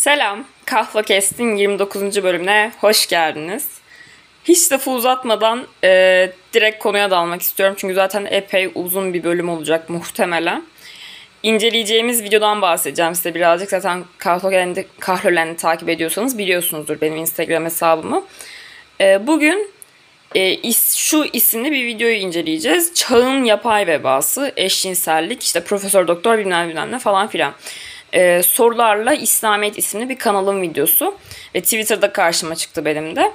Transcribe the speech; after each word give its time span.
Selam, 0.00 0.44
Kahva 0.64 1.02
Kest'in 1.02 1.56
29. 1.56 2.22
bölümüne 2.22 2.72
hoş 2.80 3.06
geldiniz. 3.06 3.68
Hiç 4.44 4.72
lafı 4.72 4.90
uzatmadan 4.90 5.66
e, 5.84 6.32
direkt 6.52 6.82
konuya 6.82 7.10
dalmak 7.10 7.42
istiyorum. 7.42 7.74
Çünkü 7.78 7.94
zaten 7.94 8.24
epey 8.30 8.70
uzun 8.74 9.14
bir 9.14 9.24
bölüm 9.24 9.48
olacak 9.48 9.90
muhtemelen. 9.90 10.62
İnceleyeceğimiz 11.42 12.22
videodan 12.22 12.62
bahsedeceğim 12.62 13.14
size 13.14 13.34
birazcık. 13.34 13.70
Zaten 13.70 14.04
Kahlolen'i, 14.18 14.86
Kahlolen'i 15.00 15.56
takip 15.56 15.88
ediyorsanız 15.88 16.38
biliyorsunuzdur 16.38 17.00
benim 17.00 17.16
Instagram 17.16 17.64
hesabımı. 17.64 18.24
E, 19.00 19.26
bugün 19.26 19.70
e, 20.34 20.54
is, 20.54 20.94
şu 20.94 21.24
isimli 21.32 21.72
bir 21.72 21.86
videoyu 21.86 22.16
inceleyeceğiz. 22.16 22.94
Çağın 22.94 23.44
yapay 23.44 23.86
vebası, 23.86 24.52
eşcinsellik, 24.56 25.42
işte 25.42 25.64
profesör 25.64 26.08
doktor 26.08 26.38
bilmem 26.38 26.68
bilmem 26.68 26.92
ne 26.92 26.98
falan 26.98 27.28
filan 27.28 27.54
e, 28.12 28.42
sorularla 28.42 29.14
İslamiyet 29.14 29.78
isimli 29.78 30.08
bir 30.08 30.18
kanalın 30.18 30.62
videosu. 30.62 31.14
Ve 31.54 31.60
Twitter'da 31.60 32.12
karşıma 32.12 32.54
çıktı 32.54 32.84
benim 32.84 33.16
de. 33.16 33.32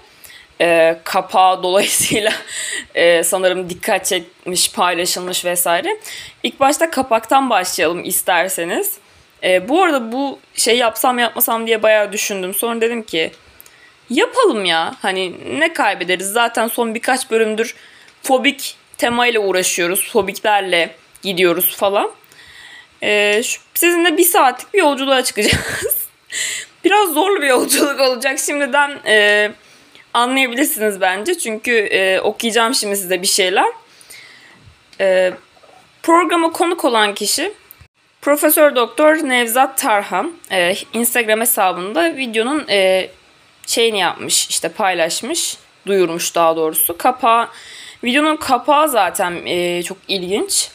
E, 0.62 1.00
kapağı 1.04 1.64
dolayısıyla 1.64 2.32
e, 2.96 3.24
sanırım 3.24 3.70
dikkat 3.70 4.06
çekmiş, 4.06 4.72
paylaşılmış 4.72 5.46
vesaire. 5.46 5.98
İlk 6.44 6.60
başta 6.60 6.92
kapaktan 6.92 7.50
başlayalım 7.50 8.04
isterseniz. 8.04 8.98
E, 9.44 9.70
bu 9.70 9.84
arada 9.84 10.12
bu 10.12 10.40
şey 10.54 10.78
yapsam 10.78 11.20
yapmasam 11.20 11.68
diye 11.68 11.84
bayağı 11.84 12.12
düşündüm. 12.12 12.54
Sonra 12.54 12.82
dedim 12.82 13.04
ki 13.04 13.32
yapalım 14.10 14.66
ya. 14.66 14.96
Hani 15.02 15.34
ne 15.60 15.74
kaybederiz? 15.74 16.28
Zaten 16.28 16.68
son 16.68 16.96
birkaç 16.96 17.32
bölümdür 17.32 17.76
fobik 18.24 18.78
temayla 18.98 19.40
uğraşıyoruz. 19.40 20.12
Fobiklerle 20.12 20.96
gidiyoruz 21.22 21.76
falan. 21.76 22.12
Ee, 23.06 23.42
sizinle 23.74 24.18
bir 24.18 24.24
saatlik 24.24 24.74
bir 24.74 24.80
yolculuğa 24.80 25.24
çıkacağız. 25.24 26.08
Biraz 26.84 27.10
zorlu 27.10 27.42
bir 27.42 27.48
yolculuk 27.48 28.02
olacak. 28.02 28.40
Şimdiden 28.40 29.00
e, 29.08 29.52
anlayabilirsiniz 30.14 31.02
bence. 31.02 31.38
Çünkü 31.38 31.72
e, 31.72 32.20
okuyacağım 32.20 32.76
şimdi 32.76 32.98
size 32.98 33.22
bir 33.22 33.28
şeyler. 33.28 33.68
E, 35.00 35.34
programa 36.04 36.52
konuk 36.52 36.86
olan 36.86 37.14
kişi 37.14 37.54
Profesör 38.22 38.76
Doktor 38.76 39.16
Nevzat 39.16 39.78
Tarhan. 39.78 40.34
E, 40.52 40.76
Instagram 40.94 41.42
hesabında 41.42 42.16
videonun 42.16 42.66
e, 42.70 43.10
şeyini 43.68 44.00
yapmış, 44.00 44.48
işte 44.50 44.70
paylaşmış, 44.70 45.58
duyurmuş 45.88 46.36
daha 46.36 46.56
doğrusu. 46.56 46.98
Kapağı, 46.98 47.48
videonun 48.04 48.36
kapağı 48.36 48.90
zaten 48.90 49.46
e, 49.46 49.84
çok 49.84 49.98
ilginç. 50.08 50.70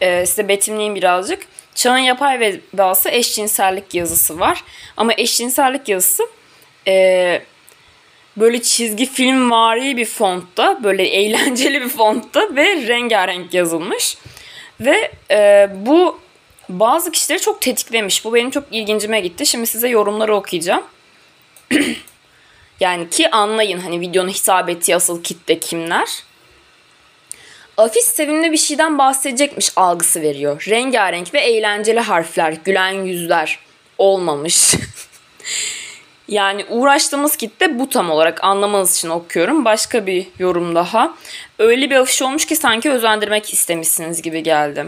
E, 0.00 0.26
size 0.26 0.48
betimleyeyim 0.48 0.94
birazcık. 0.94 1.51
Çağın 1.74 1.98
yapay 1.98 2.40
vebası 2.40 3.10
eşcinsellik 3.10 3.94
yazısı 3.94 4.40
var. 4.40 4.64
Ama 4.96 5.12
eşcinsellik 5.16 5.88
yazısı 5.88 6.22
e, 6.88 7.42
böyle 8.36 8.62
çizgi 8.62 9.06
film 9.06 9.50
vari 9.50 9.96
bir 9.96 10.04
fontta, 10.04 10.84
böyle 10.84 11.02
eğlenceli 11.08 11.80
bir 11.80 11.88
fontta 11.88 12.56
ve 12.56 12.86
rengarenk 12.86 13.54
yazılmış. 13.54 14.16
Ve 14.80 15.12
e, 15.30 15.68
bu 15.74 16.20
bazı 16.68 17.12
kişileri 17.12 17.40
çok 17.40 17.60
tetiklemiş. 17.60 18.24
Bu 18.24 18.34
benim 18.34 18.50
çok 18.50 18.64
ilgincime 18.70 19.20
gitti. 19.20 19.46
Şimdi 19.46 19.66
size 19.66 19.88
yorumları 19.88 20.34
okuyacağım. 20.34 20.82
yani 22.80 23.10
ki 23.10 23.30
anlayın 23.30 23.80
hani 23.80 24.00
videonun 24.00 24.30
hitap 24.30 24.68
ettiği 24.68 24.96
asıl 24.96 25.22
kitle 25.22 25.58
kimler. 25.58 26.08
Afis 27.76 28.04
sevimli 28.04 28.52
bir 28.52 28.56
şeyden 28.56 28.98
bahsedecekmiş 28.98 29.72
algısı 29.76 30.22
veriyor. 30.22 30.64
Rengarenk 30.68 31.34
ve 31.34 31.40
eğlenceli 31.40 32.00
harfler, 32.00 32.54
gülen 32.64 32.92
yüzler 32.92 33.58
olmamış. 33.98 34.74
yani 36.28 36.64
uğraştığımız 36.68 37.36
kitle 37.36 37.78
bu 37.78 37.88
tam 37.88 38.10
olarak 38.10 38.44
anlamanız 38.44 38.96
için 38.96 39.08
okuyorum. 39.08 39.64
Başka 39.64 40.06
bir 40.06 40.26
yorum 40.38 40.74
daha. 40.74 41.14
Öyle 41.58 41.90
bir 41.90 41.96
afiş 41.96 42.22
olmuş 42.22 42.46
ki 42.46 42.56
sanki 42.56 42.90
özendirmek 42.90 43.52
istemişsiniz 43.52 44.22
gibi 44.22 44.42
geldi. 44.42 44.86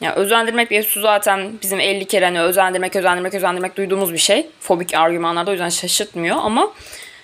Ya 0.00 0.14
özendirmek 0.14 0.70
mevzusu 0.70 1.00
zaten 1.00 1.52
bizim 1.62 1.80
50 1.80 2.04
kere 2.04 2.24
hani 2.24 2.40
özendirmek, 2.40 2.96
özendirmek, 2.96 3.34
özendirmek 3.34 3.76
duyduğumuz 3.76 4.12
bir 4.12 4.18
şey. 4.18 4.46
Fobik 4.60 4.94
argümanlarda 4.94 5.50
o 5.50 5.52
yüzden 5.52 5.68
şaşırtmıyor 5.68 6.36
ama 6.40 6.72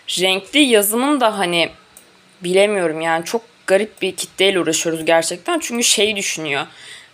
renkli 0.09 0.60
yazımın 0.60 1.20
da 1.20 1.38
hani 1.38 1.70
bilemiyorum 2.42 3.00
yani 3.00 3.25
çok 3.25 3.42
garip 3.66 4.03
bir 4.03 4.16
kitleyle 4.16 4.60
uğraşıyoruz 4.60 5.04
gerçekten. 5.04 5.59
Çünkü 5.59 5.84
şey 5.84 6.16
düşünüyor. 6.16 6.66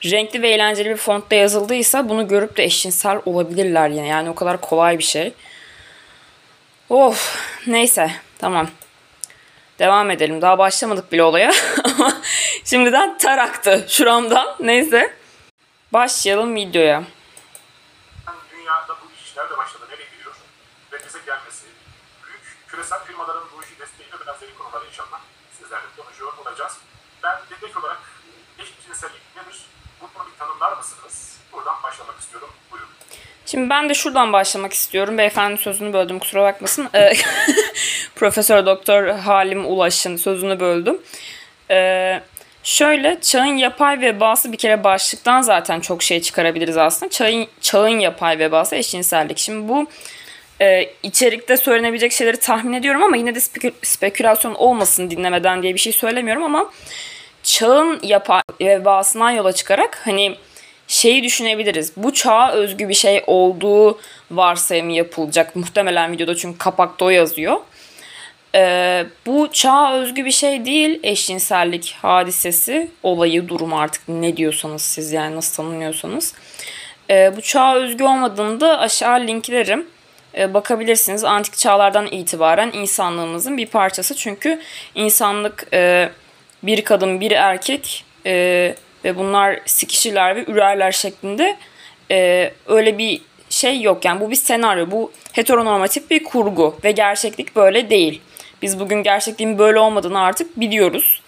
Renkli 0.05 0.43
ve 0.43 0.49
eğlenceli 0.49 0.91
bir 0.91 0.97
fontta 0.97 1.35
yazıldıysa 1.37 2.09
bunu 2.09 2.29
görüp 2.29 2.57
de 2.57 2.65
eşcinsel 2.65 3.21
olabilirler 3.27 3.89
yani. 3.89 4.09
Yani 4.09 4.31
o 4.31 4.35
kadar 4.35 4.61
kolay 4.61 4.99
bir 4.99 5.05
şey. 5.05 5.33
Of 6.89 7.39
neyse 7.67 8.11
tamam. 8.39 8.69
Devam 9.79 10.11
edelim. 10.11 10.43
Daha 10.43 10.59
başlamadık 10.59 11.13
bile 11.13 11.23
olaya. 11.23 11.53
Şimdiden 12.65 13.19
taraktı 13.19 13.87
şuramdan. 13.89 14.57
Neyse. 14.61 15.17
Başlayalım 15.93 16.55
videoya. 16.55 17.05
Dünyada 18.51 18.97
bu 19.03 19.07
iş 19.25 19.37
nerede 19.37 19.57
başladı, 19.57 19.85
nereye 19.91 20.09
gidiyor 20.17 20.35
ve 20.93 20.97
bize 21.07 21.19
gelmesi, 21.27 21.67
büyük 22.27 22.69
küresel 22.69 23.05
firmaların 23.05 23.43
bu 23.57 23.63
işi 23.63 23.79
desteğiyle 23.81 24.17
ve 24.21 24.27
benzeri 24.27 24.55
konuları 24.59 24.87
inşallah 24.87 25.21
sizlerle 25.59 25.87
konuşuyor 25.97 26.33
olacağız. 26.39 26.79
Ben 27.23 27.37
dedek 27.51 27.77
olarak 27.77 28.01
eşcinsellik 28.59 29.23
nedir? 29.37 29.67
Bunu 30.01 30.27
bir 30.27 30.39
tanımlar 30.39 30.72
mısınız? 30.83 31.37
Buradan 31.53 31.75
başlamak 31.83 32.21
istiyorum. 32.21 32.49
Buyurun. 32.73 32.89
Şimdi 33.47 33.71
ben 33.71 33.89
de 33.89 33.95
şuradan 33.95 34.33
başlamak 34.33 34.73
istiyorum. 34.73 35.19
Beyefendi 35.19 35.63
sözünü 35.63 35.93
böldüm 35.93 36.19
kusura 36.19 36.43
bakmasın. 36.43 36.89
Ee, 36.95 37.13
Profesör 38.17 38.67
Doktor 38.67 39.09
Halim 39.09 39.67
Ulaş'ın 39.67 40.17
sözünü 40.17 40.61
böldüm. 40.61 40.99
Ee, 41.71 42.21
şöyle 42.63 43.21
çağın 43.21 43.57
yapay 43.57 44.01
vebası 44.01 44.53
bir 44.53 44.57
kere 44.57 44.85
başlıktan 44.85 45.43
zaten 45.43 45.81
çok 45.81 46.03
şey 46.03 46.23
çıkarabiliriz 46.23 46.77
aslında. 46.77 47.11
Çağın, 47.11 47.47
çağın 47.61 47.99
yapay 48.01 48.39
vebası 48.39 48.77
eşcinsellik. 48.77 49.39
Şimdi 49.39 49.69
bu 49.69 49.87
e, 50.61 50.91
içerikte 51.03 51.57
söylenebilecek 51.57 52.13
şeyleri 52.13 52.37
tahmin 52.37 52.73
ediyorum 52.73 53.03
ama 53.03 53.17
yine 53.17 53.35
de 53.35 53.39
spekü- 53.39 53.87
spekülasyon 53.87 54.55
olmasın 54.55 55.11
dinlemeden 55.11 55.63
diye 55.63 55.75
bir 55.75 55.81
şey 55.81 55.93
söylemiyorum 55.93 56.43
ama 56.43 56.71
çağın 57.43 58.01
yapay 58.03 58.43
vebasından 58.61 59.31
yola 59.31 59.53
çıkarak 59.53 60.01
hani 60.05 60.37
şeyi 60.89 61.23
düşünebiliriz. 61.23 61.93
Bu 61.97 62.15
çağa 62.15 62.53
özgü 62.53 62.89
bir 62.89 62.95
şey 62.95 63.23
olduğu 63.27 63.99
varsayımı 64.31 64.93
yapılacak. 64.93 65.57
Muhtemelen 65.57 66.13
videoda 66.13 66.37
çünkü 66.37 66.59
kapakta 66.59 67.05
o 67.05 67.11
yazıyor. 67.11 67.57
Ee, 68.55 69.07
bu 69.27 69.49
çağa 69.53 69.93
özgü 69.95 70.25
bir 70.25 70.31
şey 70.31 70.65
değil 70.65 71.01
eşcinsellik 71.03 71.97
hadisesi, 72.03 72.91
olayı, 73.03 73.49
durum 73.49 73.75
artık 73.75 74.03
ne 74.09 74.37
diyorsanız 74.37 74.83
siz 74.83 75.13
yani 75.13 75.37
nasıl 75.37 75.57
tanımlıyorsanız. 75.57 76.35
Ee, 77.11 77.33
bu 77.37 77.41
çağa 77.41 77.75
özgü 77.75 78.05
olmadığını 78.05 78.79
aşağı 78.79 79.21
linklerim. 79.21 79.87
Ee, 80.39 80.55
bakabilirsiniz. 80.55 81.25
Antik 81.25 81.57
çağlardan 81.57 82.07
itibaren 82.07 82.71
insanlığımızın 82.73 83.57
bir 83.57 83.67
parçası. 83.67 84.17
Çünkü 84.17 84.61
insanlık 84.95 85.67
e, 85.73 86.11
bir 86.63 86.85
kadın, 86.85 87.21
bir 87.21 87.31
erkek 87.31 88.05
e, 88.27 88.75
ve 89.05 89.17
bunlar 89.17 89.61
sikişirler 89.67 90.37
ve 90.37 90.45
ürerler 90.47 90.93
şeklinde 90.93 91.57
e, 92.11 92.51
öyle 92.67 92.99
bir 92.99 93.23
şey 93.51 93.81
yok. 93.81 94.05
Yani 94.05 94.21
bu 94.21 94.31
bir 94.31 94.37
senaryo, 94.37 94.91
bu 94.91 95.13
heteronormatif 95.33 96.11
bir 96.11 96.25
kurgu 96.25 96.77
ve 96.85 96.91
gerçeklik 96.93 97.57
böyle 97.57 97.91
değil. 97.91 98.21
Biz 98.63 98.81
bugün 98.81 99.03
gerçekliğin 99.03 99.59
böyle 99.59 99.79
olmadığını 99.79 100.21
artık 100.21 100.61
biliyoruz. 100.61 101.23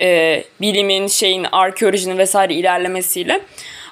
Ee, 0.00 0.44
bilimin, 0.60 1.06
şeyin, 1.06 1.46
arkeolojinin 1.52 2.18
vesaire 2.18 2.54
ilerlemesiyle. 2.54 3.40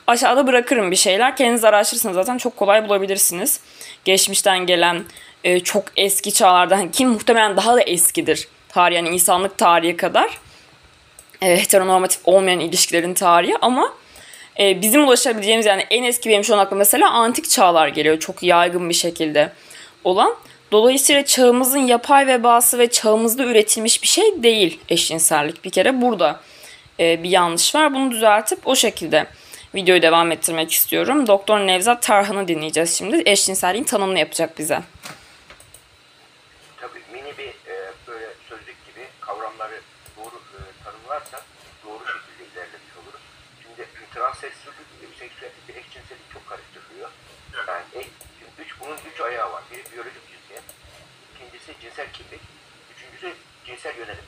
Aşağıda 0.07 0.47
bırakırım 0.47 0.91
bir 0.91 0.97
şeyler. 0.97 1.37
Kendiniz 1.37 1.65
araştırırsanız 1.65 2.15
zaten 2.15 2.39
çok 2.39 2.57
kolay 2.57 2.89
bulabilirsiniz. 2.89 3.61
Geçmişten 4.05 4.59
gelen 4.59 5.05
e, 5.45 5.61
çok 5.61 5.85
eski 5.97 6.33
çağlardan 6.33 6.91
ki 6.91 7.07
muhtemelen 7.07 7.57
daha 7.57 7.77
da 7.77 7.81
eskidir. 7.81 8.49
Tarih 8.69 8.97
yani 8.97 9.09
insanlık 9.09 9.59
tarihi 9.59 9.97
kadar. 9.97 10.39
E, 11.43 11.63
heteronormatif 11.63 12.21
olmayan 12.25 12.61
ilişkilerin 12.61 13.15
tarihi 13.15 13.55
ama 13.61 13.95
e, 14.61 14.83
bizim 14.83 15.05
ulaşabileceğimiz 15.05 15.67
yani 15.67 15.87
en 15.91 16.03
eski 16.03 16.31
benim 16.31 16.45
şu 16.45 16.55
an 16.55 16.59
aklıma 16.59 16.79
mesela 16.79 17.11
antik 17.11 17.51
çağlar 17.51 17.89
geliyor. 17.89 18.19
Çok 18.19 18.43
yaygın 18.43 18.89
bir 18.89 18.95
şekilde 18.95 19.53
olan. 20.05 20.35
Dolayısıyla 20.73 21.25
çağımızın 21.25 21.79
yapay 21.79 22.27
vebası 22.27 22.79
ve 22.79 22.91
çağımızda 22.91 23.45
üretilmiş 23.45 24.03
bir 24.03 24.09
şey 24.09 24.43
değil 24.43 24.81
eşcinsellik. 24.89 25.65
Bir 25.65 25.71
kere 25.71 26.03
burada 26.03 26.41
e, 27.01 27.23
bir 27.23 27.31
yanlış 27.31 27.75
var. 27.75 27.95
Bunu 27.95 28.11
düzeltip 28.11 28.67
o 28.67 28.77
şekilde 28.77 29.27
videoyu 29.75 30.03
devam 30.03 30.33
ettirmek 30.33 30.73
istiyorum. 30.73 31.27
Doktor 31.27 31.59
Nevzat 31.59 32.03
Tarhan'ı 32.03 32.49
dinleyeceğiz 32.49 32.99
şimdi. 32.99 33.23
Eşcinselliğin 33.27 33.85
tanımını 33.85 34.19
yapacak 34.19 34.59
bize. 34.59 34.81
Tabii 36.81 37.03
mini 37.13 37.39
bir 37.39 37.49
e, 37.49 37.93
böyle 38.09 38.27
sözlük 38.49 38.77
gibi 38.87 39.07
kavramları 39.21 39.81
doğru 40.17 40.35
e, 40.35 40.61
tanımlarsak 40.85 41.45
doğru 41.87 42.05
şekilde 42.07 42.45
ilerlemiş 42.53 42.93
oluruz. 43.03 43.21
Şimdi 43.63 43.87
transseksüellik, 44.15 45.19
seksüellik 45.19 45.69
ve 45.69 45.73
eşcinsellik 45.81 46.33
çok 46.33 46.47
karıştırılıyor. 46.49 47.11
Yani 47.69 47.83
e, 47.95 48.01
üç, 48.63 48.81
bunun 48.81 48.99
üç 49.13 49.21
ayağı 49.21 49.61
biri 49.71 49.83
biyolojik 49.93 50.25
cinsiyet, 50.31 50.67
ikincisi 51.35 51.81
cinsel 51.83 52.13
kimlik, 52.13 52.41
üçüncüsü 52.93 53.35
cinsel 53.83 53.99
yönelim. 53.99 54.25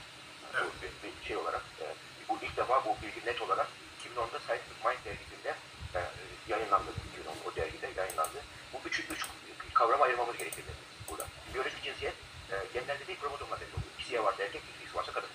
Bu 0.55 0.67
bir, 0.83 1.21
bir 1.21 1.27
şey 1.27 1.37
olarak, 1.37 1.63
e, 1.81 1.85
bu 2.29 2.39
ilk 2.43 2.57
defa 2.57 2.85
bu 2.85 2.97
bilgi 3.03 3.27
net 3.27 3.43
olarak 3.43 3.67
2010'da 4.03 4.39
Scientific 4.39 4.81
Mind 4.85 5.05
dergisinde 5.05 5.55
e, 5.95 6.01
yayınlandı. 6.49 6.91
2010 7.13 7.35
o 7.47 7.57
dergide 7.57 7.89
yayınlandı. 8.01 8.39
Bu 8.73 8.79
üç, 8.89 9.01
üç 9.01 9.27
kavrama 9.75 10.05
ayırmamız 10.05 10.37
gerekir 10.37 10.63
dedi 10.63 10.83
burada. 11.09 11.27
Biyolojik 11.55 11.83
cinsiyet 11.83 12.15
e, 12.53 12.55
genlerde 12.75 13.07
değil 13.07 13.21
kromozomla 13.21 13.57
belli 13.61 13.75
oluyor. 13.77 13.93
İkisi 13.99 14.25
varsa 14.25 14.43
erkek, 14.43 14.63
ikisi 14.81 14.97
varsa 14.97 15.13
kadın. 15.13 15.31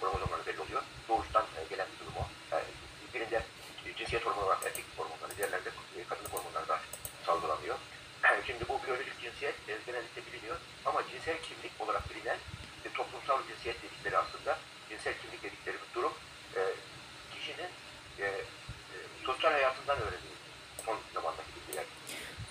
Kromozomlarla 0.00 0.46
belli 0.46 0.60
oluyor. 0.60 0.82
Doğuştan 1.08 1.44
e, 1.58 1.60
gelen 1.70 1.86
bir 1.92 1.98
durum 2.00 2.16
o. 2.22 2.24
Yani 2.52 2.64
birinde 3.14 3.42
cinsiyet 3.98 4.26
hormonu 4.26 4.44
olarak 4.44 4.66
erkek 4.66 4.84
hormonları, 4.96 5.36
diğerlerinde 5.36 5.70
e, 5.98 6.04
kadınlık 6.08 6.32
hormonları 6.32 6.68
da 6.68 6.80
salgılanıyor. 7.26 7.76
Şimdi 8.46 8.68
bu 8.68 8.80
biyolojik 8.86 9.20
cinsiyet 9.22 9.54
e, 9.68 9.78
genellikle 9.86 10.20
biliniyor 10.26 10.56
ama 10.84 11.02
cinsel 11.10 11.34
e, 11.34 11.42
toplumsal 13.28 13.48
cinsiyet 13.48 13.76
dedikleri 13.82 14.16
aslında 14.18 14.58
cinsel 14.88 15.14
kimlik 15.22 15.42
dedikleri 15.42 15.76
bir 15.76 15.94
durum 15.94 16.12
e, 16.56 16.60
kişinin 17.34 17.68
e, 18.18 18.24
e, 18.24 18.36
sosyal 19.26 19.52
hayatından 19.52 19.96
öğreniyor. 19.96 20.36
Son 20.86 20.96
zamandaki 21.14 21.48
bilgiler. 21.56 21.84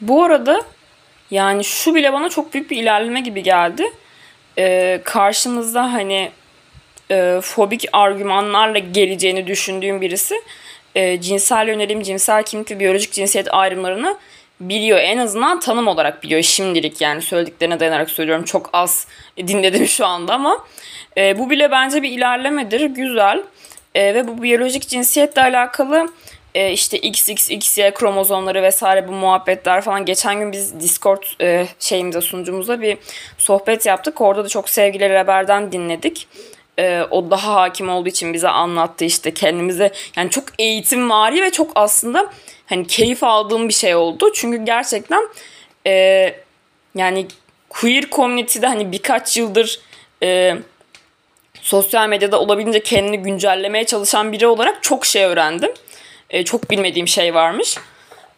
Bu 0.02 0.24
arada 0.24 0.62
yani 1.32 1.64
şu 1.64 1.96
bile 1.96 2.14
bana 2.14 2.30
çok 2.30 2.54
büyük 2.54 2.72
bir 2.72 2.78
ilerleme 2.78 3.22
gibi 3.22 3.44
geldi. 3.44 3.94
Ee, 4.58 5.02
karşımızda 5.04 5.94
hani 5.94 6.32
e, 7.12 7.40
fobik 7.44 7.86
argümanlarla 7.94 8.80
geleceğini 8.80 9.48
düşündüğüm 9.48 10.02
birisi 10.02 10.42
e, 10.96 11.22
cinsel 11.22 11.68
yönelim, 11.68 12.02
cinsel 12.02 12.44
kimlik 12.44 12.72
ve 12.72 12.80
biyolojik 12.80 13.14
cinsiyet 13.14 13.54
ayrımlarını 13.54 14.18
biliyor. 14.60 15.00
En 15.00 15.18
azından 15.18 15.60
tanım 15.60 15.88
olarak 15.88 16.24
biliyor 16.24 16.42
şimdilik 16.42 17.02
yani 17.02 17.22
söylediklerine 17.22 17.80
dayanarak 17.80 18.10
söylüyorum. 18.10 18.44
Çok 18.44 18.70
az 18.74 19.08
dinledim 19.38 19.88
şu 19.88 20.06
anda 20.06 20.34
ama 20.34 20.66
e, 21.18 21.40
bu 21.40 21.50
bile 21.50 21.72
bence 21.72 22.04
bir 22.04 22.12
ilerlemedir. 22.12 22.82
Güzel. 22.82 23.44
E, 23.96 24.16
ve 24.16 24.28
bu 24.28 24.44
biyolojik 24.44 24.88
cinsiyetle 24.88 25.42
alakalı 25.42 26.10
e, 26.56 26.72
işte 26.72 26.98
XX, 26.98 27.50
XY 27.50 27.90
kromozomları 27.90 28.64
vesaire 28.64 29.08
bu 29.08 29.12
muhabbetler 29.12 29.82
falan. 29.82 30.06
Geçen 30.06 30.40
gün 30.40 30.52
biz 30.52 30.80
Discord 30.80 31.24
e, 31.42 31.68
şeyimizde 31.80 32.22
sunucumuzda 32.22 32.82
bir 32.82 32.98
sohbet 33.38 33.86
yaptık. 33.86 34.22
Orada 34.22 34.44
da 34.44 34.48
çok 34.48 34.70
sevgili 34.70 35.10
Reber'den 35.10 35.72
dinledik. 35.72 36.28
E, 36.80 37.02
o 37.12 37.32
daha 37.32 37.56
hakim 37.56 37.90
olduğu 37.90 38.10
için 38.10 38.34
bize 38.34 38.50
anlattı 38.50 39.06
işte 39.06 39.34
kendimize. 39.34 39.92
Yani 40.18 40.30
çok 40.30 40.44
eğitim 40.60 41.10
vari 41.10 41.42
ve 41.42 41.52
çok 41.52 41.72
aslında 41.76 42.32
hani 42.68 42.88
keyif 42.88 43.24
aldığım 43.24 43.68
bir 43.68 43.74
şey 43.74 43.96
oldu. 43.96 44.32
Çünkü 44.34 44.66
gerçekten 44.66 45.30
e, 45.88 46.36
yani 46.96 47.28
queer 47.70 48.04
community'de 48.12 48.68
hani 48.68 48.92
birkaç 48.92 49.38
yıldır 49.38 49.80
e, 50.24 50.56
sosyal 51.62 52.10
medyada 52.10 52.40
olabildiğince 52.40 52.84
kendini 52.84 53.18
güncellemeye 53.18 53.86
çalışan 53.86 54.32
biri 54.32 54.48
olarak 54.48 54.84
çok 54.84 55.06
şey 55.06 55.24
öğrendim. 55.24 55.72
E, 56.30 56.46
çok 56.46 56.72
bilmediğim 56.72 57.08
şey 57.08 57.34
varmış. 57.34 57.78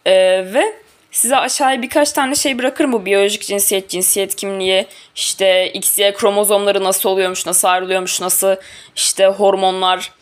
E, 0.06 0.12
ve 0.54 0.74
size 1.10 1.36
aşağıya 1.36 1.82
birkaç 1.82 2.12
tane 2.12 2.34
şey 2.34 2.58
bırakırım 2.58 2.92
bu 2.92 3.04
biyolojik 3.06 3.42
cinsiyet, 3.42 3.88
cinsiyet 3.88 4.36
kimliği, 4.36 4.86
işte 5.14 5.72
XY 5.72 6.10
kromozomları 6.10 6.84
nasıl 6.84 7.08
oluyormuş, 7.08 7.46
nasıl 7.46 7.68
ayrılıyormuş, 7.68 8.20
nasıl 8.20 8.56
işte 8.96 9.26
hormonlar 9.26 10.12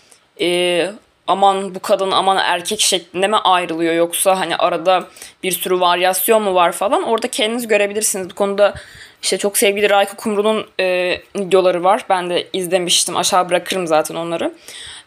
e, 0.40 0.90
aman 1.28 1.74
bu 1.74 1.80
kadın 1.80 2.10
aman 2.10 2.36
erkek 2.36 2.80
şeklinde 2.80 3.28
mi 3.28 3.36
ayrılıyor 3.36 3.94
yoksa 3.94 4.40
hani 4.40 4.56
arada 4.56 5.04
bir 5.42 5.52
sürü 5.52 5.80
varyasyon 5.80 6.42
mu 6.42 6.54
var 6.54 6.72
falan 6.72 7.02
orada 7.02 7.28
kendiniz 7.28 7.68
görebilirsiniz. 7.68 8.30
Bu 8.30 8.34
konuda 8.34 8.74
işte 9.22 9.38
çok 9.38 9.58
sevgili 9.58 9.90
Rayko 9.90 10.16
Kumru'nun 10.16 10.66
e, 10.80 11.18
videoları 11.36 11.84
var. 11.84 12.04
Ben 12.08 12.30
de 12.30 12.48
izlemiştim. 12.52 13.16
Aşağı 13.16 13.50
bırakırım 13.50 13.86
zaten 13.86 14.14
onları. 14.14 14.54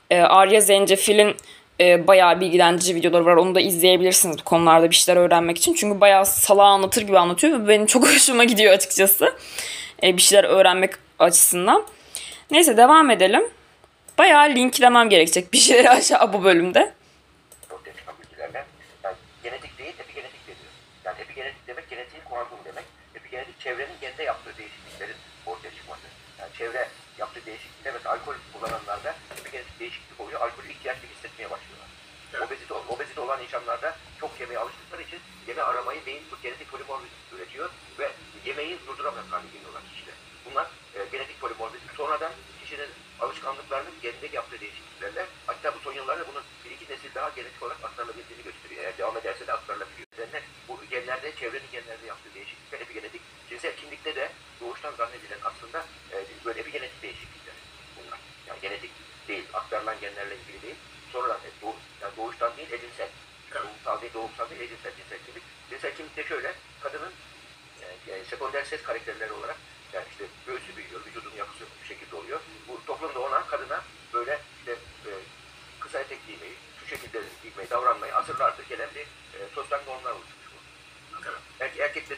E, 0.10 0.20
Arya 0.20 0.62
Zencefil'in 0.62 1.36
e, 1.80 2.08
bayağı 2.08 2.40
bilgilendirici 2.40 2.96
videoları 2.96 3.26
var. 3.26 3.36
Onu 3.36 3.56
da 3.56 3.62
izleyebilirsiniz 3.62 4.40
bu 4.40 4.44
konularda 4.44 4.90
bir 4.90 4.96
şeyler 4.96 5.22
öğrenmek 5.22 5.58
için. 5.58 5.74
Çünkü 5.74 6.02
bayağı 6.02 6.26
salağı 6.26 6.68
anlatır 6.68 7.02
gibi 7.02 7.20
anlatıyor 7.20 7.60
ve 7.60 7.68
benim 7.68 7.86
çok 7.86 8.08
hoşuma 8.16 8.44
gidiyor 8.44 8.74
açıkçası. 8.74 9.34
E, 10.04 10.18
bir 10.18 10.22
şeyler 10.22 10.44
öğrenmek 10.44 10.92
açısından. 11.20 11.84
Neyse 12.52 12.78
devam 12.78 13.10
edelim. 13.10 13.44
Bayağı 14.22 14.50
linklemem 14.50 15.10
gerekecek 15.10 15.54
bir 15.54 15.58
şeyleri 15.58 15.90
aşağı 15.90 16.34
bu 16.34 16.44
bölümde. 16.44 16.94
ortaya 17.72 17.94
çıkan 17.98 18.16
bilgilerle 18.22 18.66
yani 19.04 19.16
genetik 19.44 19.78
değil 19.80 19.94
epigenetik 20.00 20.48
deniyor. 20.48 20.74
Yani 21.06 21.22
epigenetik 21.22 21.68
demek 21.68 21.90
genetiğin 21.90 22.24
kuantum 22.24 22.60
demek. 22.66 22.86
Epigenetik 23.16 23.60
çevrenin 23.60 23.98
gende 24.02 24.24
yaptığı 24.24 24.58
değişikliklerin 24.58 25.16
ortaya 25.46 25.72
çıkması. 25.76 26.08
Yani 26.40 26.52
çevre 26.58 26.88
yaptığı 27.18 27.46
değişiklikler 27.46 27.94
mesela 27.94 28.16
alkol 28.16 28.34
kullananlarda 28.54 29.16
epigenetik 29.40 29.80
değişiklik 29.80 30.20
oluyor. 30.22 30.42
Alkolü 30.42 30.72
ihtiyaç 30.72 30.98
gibi 31.02 31.14
hissetmeye 31.16 31.50
başlıyorlar. 31.52 31.88
Obezite, 32.48 32.74
obezite 32.74 33.22
olan 33.22 33.44
insanlarda 33.44 33.96
çok 34.20 34.40
yemeğe 34.40 34.60
alıştıkları 34.60 35.02
için 35.02 35.20
yeme 35.48 35.62
aramayı 35.62 36.06
beyin 36.06 36.24
bu 36.32 36.36
genetik 36.44 36.72
polimorfizm 36.72 37.36
üretiyor 37.36 37.70
ve 38.00 38.12
yemeği 38.46 38.78
durduramaz 38.88 39.26
hale 39.32 39.48
geliyorlar 39.54 39.82
kişide. 39.94 40.12
Bunlar 40.46 40.68
e, 40.96 41.00
genetik 41.12 41.42
polimorfizm. 41.42 41.88
Sonradan 41.98 42.32
kişinin 42.64 42.90
alışkanlıklarının 43.22 43.94
geninde 44.02 44.30
yaptığı 44.34 44.60
değişikliklerle 44.60 45.26
hatta 45.48 45.76
bu 45.76 45.80
son 45.80 45.94
yıllarda 45.94 46.28
bunun 46.28 46.44
bir 46.66 46.72
iki 46.72 46.94
nesil 46.94 47.16
daha 47.16 47.30
genetik 47.30 47.64
olarak 47.64 47.84
aktarılabildiğini 47.84 48.44
gösteriyor. 48.44 48.84
Eğer 48.84 48.98
devam 48.98 49.18
ederse 49.18 49.48
de 49.48 49.54
aktarılabiliyor. 49.54 50.08
Nedenle 50.14 50.44
bu 50.68 50.80
genlerde, 51.51 51.71
çevrenin 51.71 51.71
genlerde 51.71 52.07
yaptığı 52.07 52.33
değişiklikler 52.33 52.80
epigenetik. 52.81 53.21
Cinsel 53.50 53.75
kimlikte 53.75 54.15
de 54.15 54.31
doğuştan 54.62 54.94
zannedilen 54.98 55.39
aslında 55.44 55.86
e, 56.12 56.45
böyle 56.45 56.59
epigenetik 56.59 57.01
değişiklikler 57.01 57.56
bunlar. 57.98 58.19
Yani 58.48 58.59
genetik 58.62 58.92
değil, 59.27 59.44
aktarılan 59.53 60.00
genlerle 60.01 60.36
ilgili 60.36 60.62
değil. 60.62 60.75
Sonradan 61.12 61.38
e, 61.38 61.51
doğ, 61.62 61.75
yani 62.01 62.13
doğuştan 62.18 62.57
değil, 62.57 62.71
edinsel. 62.71 63.09
Doğumsal 63.53 64.01
değil, 64.01 64.13
doğumsal 64.13 64.50
değil, 64.50 64.62
edinsel 64.62 64.92
cinsel 64.98 65.19
kimlik. 65.25 65.44
Cinsel 65.69 65.95
kimlik 65.95 66.18
de 66.18 66.24
şöyle, 66.24 66.53
kadının 66.83 67.13
e, 67.81 67.86
yani 68.12 68.25
sekonder 68.25 68.63
ses 68.63 68.83
karakterleri 68.83 69.31
olarak 69.31 69.57
yani 69.94 70.06
işte 70.12 70.25
göğsü 70.48 70.75
büyüyor, 70.77 71.06
vücudun 71.06 71.36
yapısı 71.38 71.63
bu 71.81 71.86
şekilde 71.86 72.15
oluyor. 72.15 72.39
Bu 72.68 72.86
toplumda 72.86 73.19
ona, 73.19 73.48
kadına 73.48 73.83
böyle 74.13 74.39
işte 74.59 74.71
e, 75.06 75.12
kısa 75.80 76.00
etek 76.00 76.27
giymeyi, 76.27 76.56
şu 76.80 76.86
şekilde 76.88 77.21
giymeyi, 77.44 77.69
davranmayı 77.69 78.15
asırlardır 78.15 78.65
gelen 78.69 78.89
bir 78.95 79.06
e, 79.38 79.39
sosyal 79.56 79.80
normlar. 79.88 80.12
Erke, 80.13 80.31
erkekte 81.81 82.16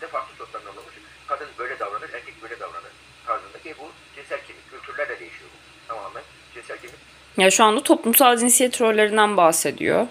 de 0.00 0.06
farklı 0.06 0.44
normlar 0.54 0.82
oluşmuş. 0.82 1.04
Kadın 1.26 1.48
böyle 1.58 1.78
davranır, 1.78 2.12
erkek 2.12 2.42
böyle 2.42 2.60
davranır 2.60 2.92
tarzındaki 3.26 3.74
bu 3.78 3.92
cinsel 4.16 4.40
kimlik, 4.46 4.70
kültürlerle 4.70 5.20
değişiyor 5.20 5.50
bu. 5.54 5.88
Tamamen 5.88 6.22
cinsel 6.54 6.78
kimlik 6.78 6.96
Ya 7.36 7.50
şu 7.50 7.64
anda 7.64 7.82
toplumsal 7.82 8.36
cinsiyet 8.36 8.80
rollerinden 8.80 9.36
bahsediyor. 9.36 10.06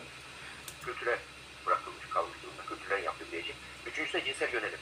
kültüre 0.86 1.18
bırakılmış 1.66 2.06
kalmış 2.10 2.38
durumda. 2.44 2.62
Kültürlerin 2.70 3.04
yaptığı 3.04 3.32
değişik. 3.32 3.56
Üçüncüsü 3.86 4.18
de 4.18 4.26
cinsel 4.26 4.54
yönelim. 4.54 4.80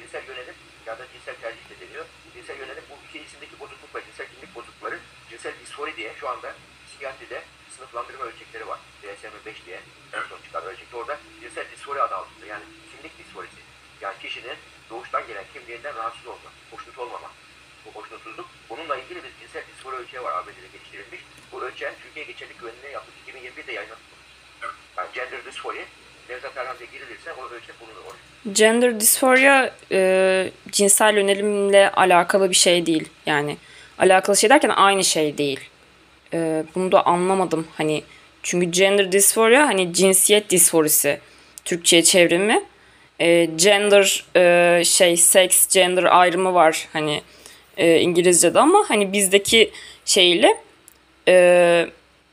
Cinsel 0.00 0.28
yönelim 0.28 0.54
ya 0.86 0.98
da 0.98 1.06
cinsel 1.12 1.34
tercih 1.42 1.70
de 1.70 1.86
deniyor. 1.86 2.04
Cinsel 2.34 2.58
yönelim 2.58 2.84
bu 2.90 2.94
iki 3.08 3.24
isimdeki 3.24 3.60
bozukluk 3.60 3.94
ve 3.94 4.00
cinsel 4.06 4.26
kimlik 4.32 4.54
bozuklukları 4.54 4.98
cinsel 5.30 5.52
disfori 5.62 5.96
diye 5.96 6.12
şu 6.20 6.28
anda 6.28 6.54
psikiyatride 6.86 7.42
sınıflandırma 7.76 8.24
ölçekleri 8.24 8.68
var. 8.68 8.78
DSM-5 9.02 9.66
diye 9.66 9.80
en 10.12 10.22
son 10.28 10.38
çıkan 10.44 10.64
ölçekte 10.64 10.96
orada 10.96 11.18
cinsel 11.40 11.66
disfori 11.72 12.02
adı 12.02 12.14
altında 12.14 12.46
yani 12.46 12.64
kimlik 12.92 13.18
disforisi. 13.18 13.60
Yani 14.00 14.18
kişinin 14.22 14.56
doğuştan 14.90 15.26
gelen 15.26 15.44
kimliğinden 15.52 15.94
rahatsız 15.96 16.26
olma, 16.26 16.50
hoşnut 16.70 16.98
olmama. 16.98 17.30
Bu 17.84 18.00
hoşnutsuzluk. 18.00 18.46
Bununla 18.70 18.96
ilgili 18.96 19.24
bir 19.24 19.30
cinsel 19.40 19.64
disfori 19.74 19.96
ölçeği 19.96 20.22
var 20.22 20.32
ABD'de 20.32 20.68
geliştirilmiş. 20.72 21.20
Bu 21.52 21.62
ölçeğin 21.62 21.94
Türkiye 22.02 22.24
geçerli 22.24 22.54
güvenliğine 22.60 22.90
yaptık 22.90 23.14
2021'de 23.26 23.72
yayınlanmış. 23.72 24.06
Yani 24.96 25.08
gender 25.14 25.44
dysphoria 25.44 25.84
Nevzat 26.28 26.56
Erhan'da 26.56 26.84
girilirse 26.84 27.32
o 27.32 27.48
ölçek 27.48 27.80
bulunur 27.80 28.04
oraya. 28.04 28.36
Gender 28.56 29.00
dysphoria 29.00 29.70
e, 29.92 30.50
cinsel 30.72 31.16
yönelimle 31.16 31.90
alakalı 31.90 32.50
bir 32.50 32.54
şey 32.54 32.86
değil. 32.86 33.08
Yani 33.26 33.56
alakalı 33.98 34.36
şey 34.36 34.50
derken 34.50 34.68
aynı 34.76 35.04
şey 35.04 35.38
değil. 35.38 35.60
E, 36.32 36.64
bunu 36.74 36.92
da 36.92 37.06
anlamadım. 37.06 37.66
Hani 37.76 38.02
çünkü 38.42 38.66
gender 38.66 39.12
dysphoria 39.12 39.66
hani 39.66 39.94
cinsiyet 39.94 40.50
disforisi 40.50 41.20
Türkçe'ye 41.64 42.02
çevrimi. 42.02 42.62
E, 43.20 43.44
gender 43.56 44.24
e, 44.36 44.84
şey 44.84 45.16
sex 45.16 45.74
gender 45.74 46.04
ayrımı 46.04 46.54
var 46.54 46.88
hani 46.92 47.22
e, 47.76 48.00
İngilizce'de 48.00 48.60
ama 48.60 48.84
hani 48.88 49.12
bizdeki 49.12 49.70
şeyle 50.04 50.56
e, 51.28 51.86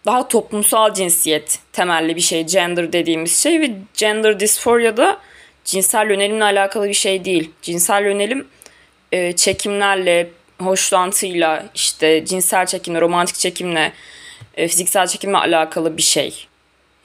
daha 0.05 0.27
toplumsal 0.27 0.93
cinsiyet 0.93 1.59
temelli 1.73 2.15
bir 2.15 2.21
şey 2.21 2.43
gender 2.43 2.93
dediğimiz 2.93 3.43
şey 3.43 3.61
ve 3.61 3.71
gender 3.97 4.39
dysphoria 4.39 4.97
da 4.97 5.19
cinsel 5.65 6.09
yönelimle 6.09 6.43
alakalı 6.43 6.87
bir 6.87 6.93
şey 6.93 7.25
değil. 7.25 7.51
Cinsel 7.61 8.03
yönelim 8.05 8.47
e, 9.11 9.35
çekimlerle, 9.35 10.29
hoşlantıyla, 10.59 11.65
işte 11.75 12.25
cinsel 12.25 12.65
çekimle, 12.65 13.01
romantik 13.01 13.35
çekimle, 13.35 13.93
e, 14.53 14.67
fiziksel 14.67 15.07
çekimle 15.07 15.37
alakalı 15.37 15.97
bir 15.97 16.01
şey. 16.01 16.47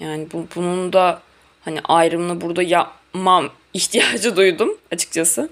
Yani 0.00 0.28
bu, 0.32 0.46
bunun 0.54 0.92
da 0.92 1.22
hani 1.64 1.80
ayrımını 1.84 2.40
burada 2.40 2.62
yapmam 2.62 3.50
ihtiyacı 3.74 4.36
duydum 4.36 4.78
açıkçası. 4.92 5.50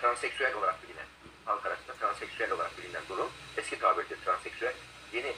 Transseksüel 0.00 0.54
olarak 0.54 0.82
bilinen, 0.82 1.06
halk 1.44 1.66
arasında 1.66 1.94
transseksüel 2.00 2.52
olarak 2.52 2.78
bilinen 2.78 3.02
durum, 3.08 3.28
eski 3.56 3.78
tabirde 3.78 4.14
transseksüel, 4.24 4.72
yeni 5.14 5.32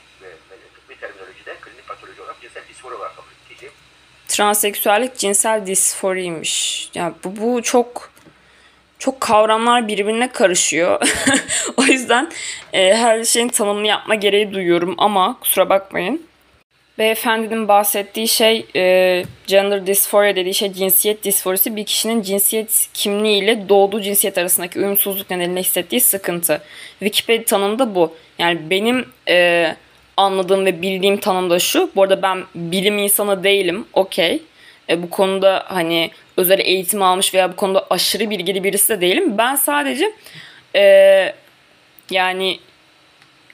tıbbi 0.75 0.99
terminolojide 0.99 1.55
klinik 1.61 1.87
patoloji 1.87 2.21
olarak 2.21 2.41
cinsel 2.41 2.63
disfori 2.69 2.95
olarak 2.95 3.15
kabul 3.15 3.27
edilir. 3.27 3.57
Kişi 3.57 3.71
Transseksüellik 4.27 5.17
cinsel 5.17 5.65
disforiymiş. 5.65 6.89
Yani 6.93 7.13
bu, 7.23 7.41
bu 7.41 7.61
çok 7.61 8.11
çok 8.99 9.21
kavramlar 9.21 9.87
birbirine 9.87 10.31
karışıyor. 10.31 11.01
o 11.77 11.83
yüzden 11.83 12.31
e, 12.73 12.93
her 12.95 13.23
şeyin 13.23 13.47
tanımını 13.47 13.87
yapma 13.87 14.15
gereği 14.15 14.53
duyuyorum 14.53 14.95
ama 14.97 15.39
kusura 15.39 15.69
bakmayın. 15.69 16.27
Beyefendinin 16.97 17.67
bahsettiği 17.67 18.27
şey 18.27 18.65
e, 18.75 19.23
gender 19.47 19.87
dysphoria 19.87 20.35
dediği 20.35 20.53
şey 20.53 20.73
cinsiyet 20.73 21.23
disforisi 21.23 21.75
bir 21.75 21.85
kişinin 21.85 22.21
cinsiyet 22.21 22.89
kimliğiyle 22.93 23.69
doğduğu 23.69 24.01
cinsiyet 24.01 24.37
arasındaki 24.37 24.79
uyumsuzluk 24.79 25.29
nedeniyle 25.29 25.59
hissettiği 25.59 26.01
sıkıntı. 26.01 26.61
Wikipedia 26.99 27.45
tanımı 27.45 27.79
da 27.79 27.95
bu. 27.95 28.15
Yani 28.39 28.69
benim 28.69 29.05
e, 29.29 29.75
anladığım 30.17 30.65
ve 30.65 30.81
bildiğim 30.81 31.17
tanım 31.17 31.49
da 31.49 31.59
şu. 31.59 31.91
Bu 31.95 32.03
arada 32.03 32.21
ben 32.21 32.43
bilim 32.55 32.97
insanı 32.97 33.43
değilim. 33.43 33.85
Okey. 33.93 34.41
E, 34.89 35.03
bu 35.03 35.09
konuda 35.09 35.63
hani 35.67 36.11
özel 36.37 36.59
eğitim 36.59 37.01
almış 37.01 37.33
veya 37.33 37.51
bu 37.51 37.55
konuda 37.55 37.87
aşırı 37.89 38.29
bilgili 38.29 38.63
birisi 38.63 38.89
de 38.89 39.01
değilim. 39.01 39.37
Ben 39.37 39.55
sadece 39.55 40.11
e, 40.75 41.33
yani 42.11 42.59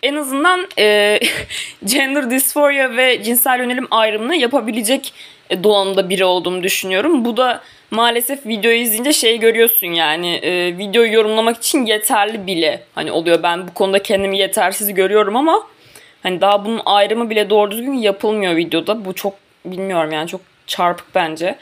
en 0.04 0.16
azından 0.16 0.68
e, 0.80 1.20
gender 1.86 2.30
dysphoria 2.30 2.98
ve 2.98 3.24
cinsel 3.24 3.60
yönelim 3.60 3.88
ayrımını 3.92 4.36
yapabilecek 4.36 5.14
e, 5.54 5.64
donanımda 5.64 6.10
biri 6.10 6.26
olduğumu 6.26 6.64
düşünüyorum. 6.64 7.26
Bu 7.26 7.38
da 7.38 7.62
maalesef 7.92 8.46
videoyu 8.46 8.78
izleyince 8.78 9.14
şey 9.14 9.40
görüyorsun 9.40 9.88
yani 9.88 10.36
e, 10.36 10.78
videoyu 10.78 11.14
yorumlamak 11.14 11.58
için 11.58 11.86
yeterli 11.86 12.48
bile 12.48 12.84
hani 12.96 13.12
oluyor. 13.12 13.44
Ben 13.44 13.68
bu 13.68 13.74
konuda 13.74 14.04
kendimi 14.04 14.38
yetersiz 14.38 14.94
görüyorum 14.94 15.36
ama 15.36 15.68
hani 16.24 16.42
daha 16.42 16.66
bunun 16.66 16.82
ayrımı 16.86 17.30
bile 17.30 17.50
doğru 17.50 17.72
düzgün 17.72 17.94
yapılmıyor 17.94 18.56
videoda. 18.56 19.06
Bu 19.06 19.14
çok 19.14 19.34
bilmiyorum 19.66 20.12
yani 20.12 20.28
çok 20.28 20.42
çarpık 20.68 21.16
bence. 21.16 21.56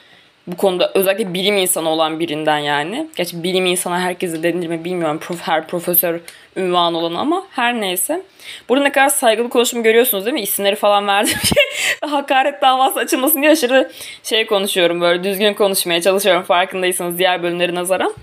Bu 0.48 0.57
konuda 0.57 0.91
özellikle 0.93 1.33
bilim 1.33 1.57
insanı 1.57 1.89
olan 1.89 2.19
birinden 2.19 2.57
yani. 2.57 3.07
Gerçi 3.15 3.43
bilim 3.43 3.65
insanı 3.65 4.00
herkese 4.00 4.43
denilir 4.43 4.67
mi 4.67 4.83
bilmiyorum. 4.83 5.19
Her 5.41 5.67
profesör 5.67 6.19
ünvanı 6.55 6.98
olan 6.98 7.15
ama 7.15 7.48
her 7.51 7.81
neyse. 7.81 8.22
Burada 8.70 8.84
ne 8.84 8.91
kadar 8.91 9.10
saygılı 9.10 9.50
konuşumu 9.50 9.84
görüyorsunuz 9.84 10.25
değil 10.25 10.34
mi? 10.34 10.41
İsimleri 10.41 10.75
falan 10.75 11.08
verdim 11.08 11.38
ki 11.39 11.55
hakaret 12.01 12.62
davası 12.62 13.00
açılmasın 13.00 13.41
diye 13.41 13.51
aşırı 13.51 13.91
şey 14.24 14.46
konuşuyorum. 14.46 15.01
Böyle 15.01 15.24
düzgün 15.24 15.53
konuşmaya 15.53 16.01
çalışıyorum 16.01 16.43
farkındaysanız 16.43 17.17
diğer 17.17 17.43
bölümlere 17.43 17.75
nazaran. 17.75 18.13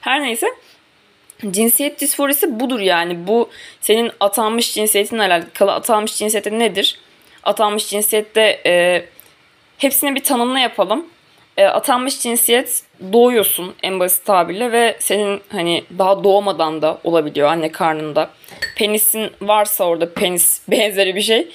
Her 0.00 0.22
neyse. 0.22 0.46
Cinsiyet 1.50 2.00
disforisi 2.00 2.60
budur 2.60 2.80
yani. 2.80 3.26
Bu 3.26 3.50
senin 3.80 4.12
atanmış 4.20 4.74
cinsiyetinle 4.74 5.22
alakalı. 5.22 5.72
Atanmış 5.72 6.16
cinsiyeti 6.16 6.58
nedir? 6.58 6.98
Atanmış 7.42 7.88
cinsiyette 7.88 8.60
e, 8.66 9.04
hepsine 9.78 10.14
bir 10.14 10.24
tanımla 10.24 10.58
yapalım. 10.58 11.06
E, 11.56 11.64
atanmış 11.64 12.20
cinsiyet 12.20 12.82
doğuyorsun 13.12 13.74
en 13.82 14.00
basit 14.00 14.24
tabirle 14.24 14.72
ve 14.72 14.96
senin 14.98 15.42
hani 15.48 15.84
daha 15.98 16.24
doğmadan 16.24 16.82
da 16.82 16.98
olabiliyor 17.04 17.48
anne 17.48 17.72
karnında. 17.72 18.30
Penisin 18.76 19.30
varsa 19.42 19.84
orada 19.84 20.14
penis 20.14 20.62
benzeri 20.68 21.16
bir 21.16 21.22
şey. 21.22 21.48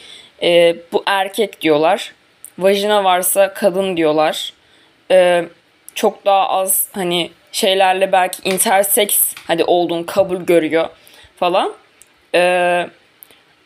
e, 0.44 0.76
bu 0.94 1.04
erkek 1.06 1.62
diyorlar. 1.62 2.14
Vajina 2.60 3.04
varsa 3.04 3.54
kadın 3.54 3.98
diyorlar. 3.98 4.54
E, 5.12 5.46
çok 5.96 6.26
daha 6.26 6.50
az 6.50 6.88
hani 6.92 7.32
şeylerle 7.52 8.12
belki 8.12 8.50
intersex 8.50 9.34
hadi 9.48 9.64
olduğun 9.64 10.04
kabul 10.04 10.38
görüyor 10.38 10.90
falan. 11.36 11.74
E, 12.36 12.88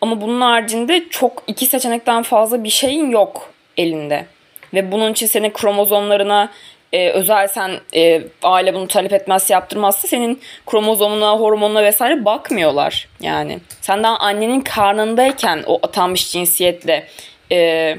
ama 0.01 0.21
bunun 0.21 0.41
haricinde 0.41 1.09
çok 1.09 1.43
iki 1.47 1.65
seçenekten 1.65 2.23
fazla 2.23 2.63
bir 2.63 2.69
şeyin 2.69 3.09
yok 3.09 3.49
elinde. 3.77 4.25
Ve 4.73 4.91
bunun 4.91 5.11
için 5.11 5.25
senin 5.25 5.49
kromozomlarına 5.49 6.51
e, 6.93 7.09
özel 7.09 7.47
sen 7.47 7.79
e, 7.95 8.21
aile 8.43 8.73
bunu 8.73 8.87
talep 8.87 9.13
etmezse 9.13 9.53
yaptırmazsa 9.53 10.07
senin 10.07 10.41
kromozomuna, 10.65 11.31
hormonuna 11.31 11.83
vesaire 11.83 12.25
bakmıyorlar. 12.25 13.07
Yani 13.19 13.59
sen 13.81 14.03
daha 14.03 14.17
annenin 14.17 14.61
karnındayken 14.61 15.63
o 15.67 15.79
atanmış 15.83 16.31
cinsiyetle 16.31 17.07
e, 17.51 17.97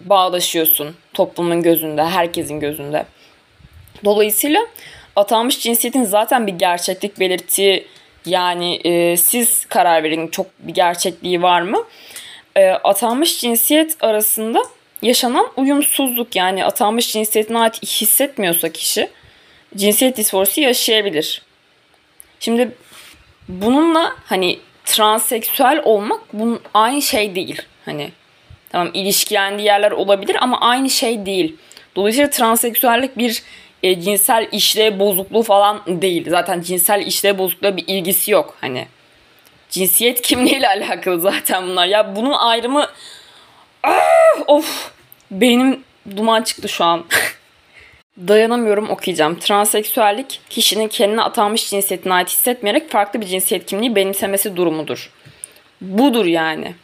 bağdaşıyorsun 0.00 0.96
toplumun 1.14 1.62
gözünde, 1.62 2.04
herkesin 2.04 2.60
gözünde. 2.60 3.06
Dolayısıyla 4.04 4.60
atanmış 5.16 5.60
cinsiyetin 5.60 6.04
zaten 6.04 6.46
bir 6.46 6.52
gerçeklik 6.52 7.20
belirttiği 7.20 7.86
yani 8.26 8.80
e, 8.84 9.16
siz 9.16 9.66
karar 9.66 10.02
verin 10.02 10.28
çok 10.28 10.46
bir 10.58 10.74
gerçekliği 10.74 11.42
var 11.42 11.62
mı? 11.62 11.84
E, 12.56 12.70
atanmış 12.70 13.40
cinsiyet 13.40 13.96
arasında 14.00 14.62
yaşanan 15.04 15.46
uyumsuzluk 15.56 16.36
yani 16.36 16.64
atanmış 16.64 17.12
cinsiyetine 17.12 17.58
ait 17.58 17.82
hissetmiyorsa 17.82 18.68
kişi 18.68 19.10
cinsiyet 19.76 20.16
disforisi 20.16 20.60
yaşayabilir. 20.60 21.42
Şimdi 22.40 22.70
bununla 23.48 24.16
hani 24.24 24.58
transseksüel 24.84 25.80
olmak 25.84 26.20
bunun 26.32 26.60
aynı 26.74 27.02
şey 27.02 27.34
değil. 27.34 27.62
Hani 27.84 28.12
tamam 28.70 28.90
ilişkilendiği 28.94 29.66
yerler 29.66 29.90
olabilir 29.90 30.36
ama 30.40 30.60
aynı 30.60 30.90
şey 30.90 31.26
değil. 31.26 31.56
Dolayısıyla 31.96 32.30
transseksüellik 32.30 33.18
bir 33.18 33.42
e, 33.82 34.00
cinsel 34.00 34.48
işlev 34.52 34.98
bozukluğu 34.98 35.42
falan 35.42 35.82
değil. 35.86 36.30
Zaten 36.30 36.60
cinsel 36.60 37.06
işlev 37.06 37.38
bozukluğu 37.38 37.76
bir 37.76 37.84
ilgisi 37.86 38.30
yok. 38.30 38.56
Hani 38.60 38.86
cinsiyet 39.70 40.22
kimliğiyle 40.22 40.68
alakalı 40.76 41.20
zaten 41.20 41.68
bunlar. 41.68 41.86
Ya 41.86 42.16
bunun 42.16 42.32
ayrımı 42.32 42.88
Ah, 43.84 44.44
of 44.46 44.93
beynim 45.40 45.84
duman 46.16 46.42
çıktı 46.42 46.68
şu 46.68 46.84
an. 46.84 47.04
Dayanamıyorum 48.28 48.90
okuyacağım. 48.90 49.38
Transseksüellik 49.38 50.40
kişinin 50.50 50.88
kendine 50.88 51.22
atanmış 51.22 51.70
cinsiyetine 51.70 52.14
ait 52.14 52.28
hissetmeyerek 52.28 52.90
farklı 52.90 53.20
bir 53.20 53.26
cinsiyet 53.26 53.66
kimliği 53.66 53.96
benimsemesi 53.96 54.56
durumudur. 54.56 55.10
Budur 55.80 56.24
yani. 56.24 56.74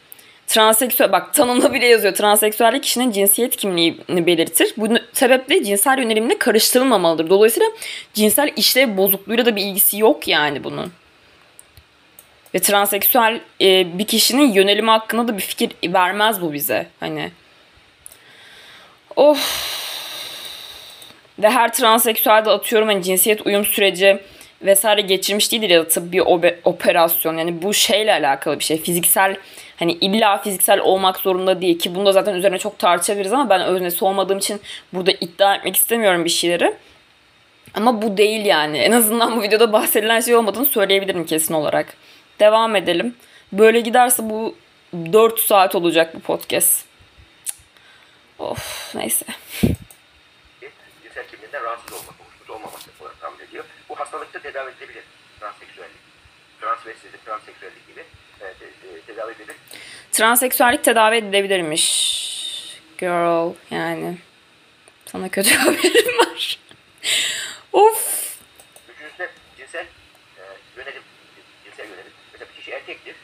Transseksüel 0.47 1.11
bak 1.11 1.33
tanımda 1.33 1.73
bile 1.73 1.87
yazıyor. 1.87 2.13
Transseksüellik 2.13 2.83
kişinin 2.83 3.11
cinsiyet 3.11 3.55
kimliğini 3.55 4.25
belirtir. 4.25 4.73
Bu 4.77 4.87
sebeple 5.13 5.63
cinsel 5.63 5.97
yönelimle 5.97 6.37
karıştırılmamalıdır. 6.37 7.29
Dolayısıyla 7.29 7.69
cinsel 8.13 8.53
işlev 8.55 8.97
bozukluğuyla 8.97 9.45
da 9.45 9.55
bir 9.55 9.61
ilgisi 9.61 9.97
yok 9.97 10.27
yani 10.27 10.63
bunun. 10.63 10.91
Ve 12.55 12.59
transseksüel 12.59 13.41
e, 13.61 13.97
bir 13.97 14.05
kişinin 14.05 14.53
yönelimi 14.53 14.89
hakkında 14.89 15.27
da 15.27 15.37
bir 15.37 15.43
fikir 15.43 15.71
vermez 15.83 16.41
bu 16.41 16.53
bize. 16.53 16.87
Hani 16.99 17.31
Of. 19.15 19.71
Ve 21.39 21.49
her 21.49 21.73
transseksüelde 21.73 22.49
atıyorum 22.49 22.87
hani 22.87 23.03
cinsiyet 23.03 23.45
uyum 23.45 23.65
süreci 23.65 24.19
vesaire 24.61 25.01
geçirmiş 25.01 25.51
değildir 25.51 25.69
ya 25.69 25.81
da 25.81 25.87
tıbbi 25.87 26.23
operasyon. 26.63 27.37
Yani 27.37 27.61
bu 27.61 27.73
şeyle 27.73 28.13
alakalı 28.13 28.59
bir 28.59 28.63
şey. 28.63 28.81
Fiziksel 28.81 29.35
hani 29.79 29.93
illa 29.93 30.37
fiziksel 30.37 30.79
olmak 30.79 31.17
zorunda 31.17 31.61
değil 31.61 31.79
ki 31.79 31.95
bunda 31.95 32.11
zaten 32.11 32.33
üzerine 32.33 32.57
çok 32.57 32.79
tartışabiliriz 32.79 33.33
ama 33.33 33.49
ben 33.49 33.61
öznesi 33.61 34.05
olmadığım 34.05 34.37
için 34.37 34.61
burada 34.93 35.11
iddia 35.11 35.55
etmek 35.55 35.75
istemiyorum 35.75 36.25
bir 36.25 36.29
şeyleri. 36.29 36.73
Ama 37.73 38.01
bu 38.01 38.17
değil 38.17 38.45
yani. 38.45 38.77
En 38.77 38.91
azından 38.91 39.37
bu 39.37 39.41
videoda 39.41 39.73
bahsedilen 39.73 40.19
şey 40.19 40.35
olmadığını 40.35 40.65
söyleyebilirim 40.65 41.25
kesin 41.25 41.53
olarak. 41.53 41.93
Devam 42.39 42.75
edelim. 42.75 43.15
Böyle 43.51 43.79
giderse 43.79 44.29
bu 44.29 44.55
4 44.93 45.39
saat 45.39 45.75
olacak 45.75 46.15
bu 46.15 46.19
podcast. 46.19 46.90
Of 48.41 48.95
neyse. 48.95 49.25
cinsel 51.03 51.27
kimliğinden 51.31 51.63
rahatsız 51.63 51.93
olmak, 51.93 52.15
hoşnut 52.19 52.49
olmaması 52.49 52.89
olarak 52.99 53.21
tahmin 53.21 53.39
ediyor. 53.45 53.65
Bu 53.89 53.99
hastalıkta 53.99 54.39
tedavi 54.39 54.71
edilebilir. 54.71 55.03
Transseksüellik. 55.39 55.97
Transvestitlik, 56.61 57.25
transseksüellik 57.25 57.87
gibi 57.87 58.03
e, 58.41 58.45
e, 58.45 59.01
tedavi 59.07 59.31
edilir. 59.31 59.55
Transseksüellik 60.11 60.83
tedavi 60.83 61.15
edilebilirmiş. 61.15 62.81
Girl 62.97 63.53
yani. 63.71 64.17
Sana 65.05 65.29
kötü 65.29 65.55
haberim 65.55 66.17
var. 66.17 66.59
of. 67.73 68.37
Üçüncüsü 68.89 69.29
cinsel 69.57 69.85
e, 70.37 70.43
yönelim. 70.77 71.03
Cinsel 71.65 71.89
yönelim. 71.89 72.11
Mesela 72.33 72.49
bir 72.49 72.55
kişi 72.59 72.71
erkektir. 72.71 73.15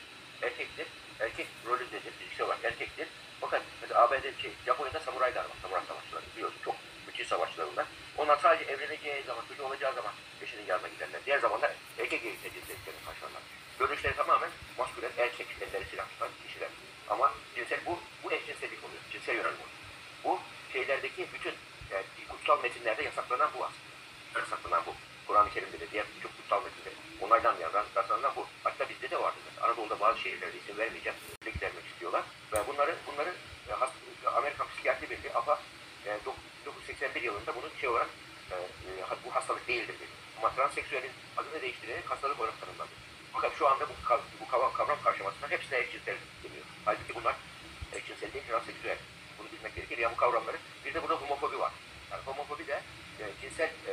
Erkektir. 0.41 0.85
Erkek 1.19 1.47
rolündedir. 1.67 2.11
Fiziksel 2.19 2.45
olarak 2.45 2.63
erkektir. 2.63 3.07
Fakat 3.49 3.65
mesela 3.81 4.01
ABD 4.03 4.41
şey, 4.41 4.51
Japonya'da 4.65 4.99
samuraylar 4.99 5.43
var. 5.43 5.57
Samuray 5.61 5.85
savaşçıları 5.87 6.23
biliyorsun. 6.35 6.59
Çok 6.65 6.75
müthiş 7.07 7.27
savaşçılar 7.27 7.67
bunlar. 7.71 7.85
Onlar 8.17 8.37
sadece 8.37 8.71
evleneceği 8.71 9.23
zaman, 9.23 9.43
çocuğu 9.47 9.63
olacağı 9.63 9.93
zaman 9.93 10.13
eşinin 10.41 10.65
yanına 10.65 10.87
giderler. 10.87 11.21
Diğer 11.25 11.39
zamanlar 11.39 11.71
erkek 11.99 12.25
eğitimde 12.25 12.53
cinsiyetlerini 12.53 13.05
karşılarlar. 13.05 13.41
Görünüşleri 13.79 14.15
tamamen 14.15 14.49
maskülen, 14.77 15.11
erkek, 15.17 15.47
elleri 15.61 15.85
silah 15.85 16.09
tutan 16.09 16.29
kişiler. 16.47 16.69
Ama 17.09 17.33
cinsel 17.55 17.79
bu, 17.85 17.99
bu 18.23 18.31
eşcinsellik 18.31 18.83
oluyor. 18.83 19.01
Cinsel 19.11 19.35
yönelim 19.35 19.67
şeylerdeki 20.77 21.27
bütün 21.33 21.53
yani 21.91 22.05
kutsal 22.29 22.61
metinlerde 22.63 23.03
yasaklanan 23.03 23.49
bu 23.53 23.65
aslında. 23.65 24.39
Yasaklanan 24.39 24.83
bu. 24.85 24.93
Kur'an-ı 25.27 25.49
Kerim'de 25.53 25.79
de 25.79 25.91
diğer 25.91 26.05
birçok 26.17 26.37
kutsal 26.37 26.63
metinde 26.63 26.89
onlardan 27.21 27.55
yazan, 27.61 27.85
rastlanan 27.95 28.31
bu. 28.35 28.47
Hatta 28.63 28.89
bizde 28.89 29.09
de 29.09 29.19
vardı. 29.19 29.37
Anadolu'da 29.61 29.99
bazı 29.99 30.19
şehirlerde 30.19 30.57
isim 30.57 30.77
vermeyeceğim. 30.77 31.17
Gidermek 31.53 31.85
istiyorlar. 31.85 32.23
Ve 32.53 32.57
bunları 32.67 32.95
bunları 33.07 33.29
e, 33.69 33.71
has- 33.73 34.35
Amerikan 34.37 34.67
Psikiyatri 34.67 35.09
Birliği 35.09 35.33
APA 35.33 35.59
e, 36.05 36.09
dok- 36.09 36.41
1981 36.65 37.21
yılında 37.21 37.55
bunu 37.55 37.65
şey 37.81 37.89
olarak 37.89 38.09
e, 38.51 38.55
e, 38.55 39.15
bu 39.25 39.35
hastalık 39.35 39.67
değildir 39.67 39.87
dedi. 39.99 40.09
Ama 40.37 40.49
transseksüelin 40.55 41.11
adını 41.37 41.61
değiştirerek 41.61 42.11
hastalık 42.11 42.39
olarak 42.39 42.61
tanımladı. 42.61 42.89
Fakat 43.33 43.51
şu 43.57 43.67
anda 43.67 43.83
bu, 43.89 43.93
bu 44.41 44.47
kavram, 44.51 44.73
kavram 44.73 44.97
karşılamasında 45.03 45.47
hepsine 45.49 45.79
eşcinsel 45.79 46.15
deniyor. 46.43 46.65
Halbuki 46.85 47.15
bunlar 47.15 47.35
eşcinsel 47.93 48.33
değil, 48.33 48.43
transseksüel. 48.49 48.97
Bunu 49.39 49.47
bilmek 49.51 49.75
gerekir. 49.75 49.97
Ya 49.97 50.11
bu 50.11 50.15
kavramları. 50.15 50.57
Bir 50.85 50.93
de 50.93 51.03
burada 51.03 51.15
homofobi 51.15 51.59
var. 51.59 51.71
Yani 52.11 52.21
homofobi 52.25 52.67
de 52.67 52.81
e, 53.19 53.23
cinsel 53.41 53.65
e, 53.65 53.91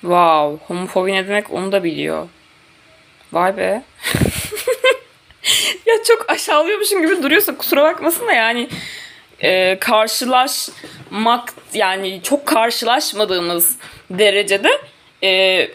Wow, 0.00 0.66
homofobi 0.66 1.12
ne 1.12 1.28
demek 1.28 1.50
onu 1.50 1.72
da 1.72 1.84
biliyor. 1.84 2.28
Vay 3.32 3.56
be. 3.56 3.82
ya 5.86 5.94
çok 6.04 6.30
aşağılıyormuşum 6.30 7.02
gibi 7.02 7.22
duruyorsa 7.22 7.56
kusura 7.56 7.82
bakmasın 7.82 8.26
da 8.26 8.32
yani 8.32 8.68
e, 9.40 9.78
karşılaşmak 9.78 11.54
yani 11.74 12.20
çok 12.22 12.46
karşılaşmadığımız 12.46 13.76
derecede 14.10 14.70
e, 15.22 15.68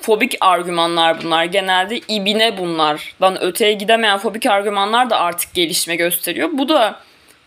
fobik 0.00 0.36
argümanlar 0.40 1.22
bunlar. 1.22 1.44
Genelde 1.44 1.98
ibine 1.98 2.58
bunlardan 2.58 3.42
öteye 3.42 3.72
gidemeyen 3.72 4.18
fobik 4.18 4.46
argümanlar 4.46 5.10
da 5.10 5.20
artık 5.20 5.54
gelişme 5.54 5.96
gösteriyor. 5.96 6.48
Bu 6.52 6.68
da 6.68 7.00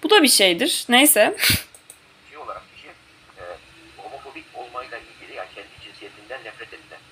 bu 0.04 0.10
da 0.10 0.24
bir 0.24 0.28
şeydir. 0.28 0.86
Neyse. 0.90 1.36
şey 2.30 2.38
olarak 2.46 2.64
e, 3.40 3.42
homofobik 3.98 4.46
olmayla 4.56 4.98
ilgili 4.98 5.38
yani 5.38 5.48
kendi 5.56 5.68
cinsiyetinden 5.84 6.40
nefret 6.44 6.70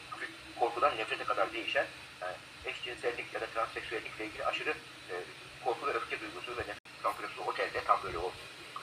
hafif 0.10 0.30
korkudan 0.60 0.98
nefrete 0.98 1.24
kadar 1.24 1.54
değişen 1.54 1.86
yani 2.66 2.76
eşcinsellik 2.76 3.34
ya 3.34 3.42
da 3.42 3.46
transseksüellikle 3.46 4.26
ilgili 4.26 4.46
aşırı 4.46 4.70
e, 5.10 5.14
korku 5.66 5.88
ve 5.88 5.92
öfke 5.92 6.20
duygusu 6.20 6.52
ve 6.58 6.62
nefret 6.62 7.02
Sankros'un 7.04 7.48
otelde 7.48 7.84
tam 7.84 8.04
böyle 8.04 8.18
o 8.18 8.32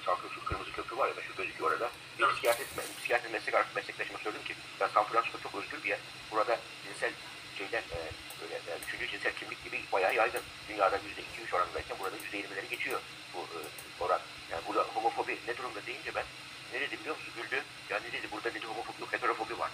Sankros'un 0.04 0.44
kırmızı 0.44 0.72
köprü 0.72 0.96
var 0.96 1.08
ya 1.08 1.16
da 1.16 1.22
şu 1.22 1.36
gözüküyor 1.36 1.70
orada. 1.70 1.90
Bir 2.18 2.26
psikiyatri, 2.26 2.64
psikiyatri 2.98 3.28
meslek, 3.28 3.54
meslektaşıma 3.76 4.18
söyledim 4.18 4.44
ki 4.44 4.54
ben 4.80 4.88
San 4.88 5.04
Francisco 5.04 5.38
çok 5.42 5.54
özgür 5.54 5.82
bir 5.84 5.88
yer. 5.88 5.98
Burada 6.30 6.58
cinsel 6.84 7.12
şeyden 7.58 7.82
e, 7.82 7.98
böyle 8.40 8.54
e, 8.54 8.78
üçüncü 8.86 9.08
cinsel 9.08 9.32
kimlik 9.34 9.64
gibi 9.64 9.80
bayağı 9.92 10.14
yaygın. 10.14 10.42
Dünyada 10.68 10.96
yüzde 10.96 11.22
iki 11.22 11.42
üç 11.42 11.54
oranındayken 11.54 11.98
burada 11.98 12.16
yüzde 12.16 12.36
yirmileri 12.36 12.68
geçiyor 12.68 13.00
bu 13.34 13.38
e, 13.38 13.58
oran. 14.04 14.20
Yani 14.50 14.62
burada 14.68 14.82
homofobi 14.82 15.38
ne 15.48 15.56
durumda 15.56 15.86
deyince 15.86 16.14
ben 16.14 16.24
ne 16.72 16.80
dedi 16.80 17.00
biliyor 17.00 17.16
musun? 17.16 17.32
Güldü. 17.36 17.62
Ya 17.90 18.00
ne 18.00 18.12
dedi 18.12 18.26
burada 18.32 18.54
dedi 18.54 18.66
homofobi 18.66 19.00
yok 19.00 19.12
heterofobi 19.12 19.58
var. 19.58 19.70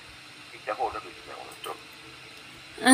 İlk 0.55 0.67
defa 0.67 0.83
orada 0.83 1.03
duydum 1.03 1.23
ben 1.29 1.35
onu. 1.35 1.55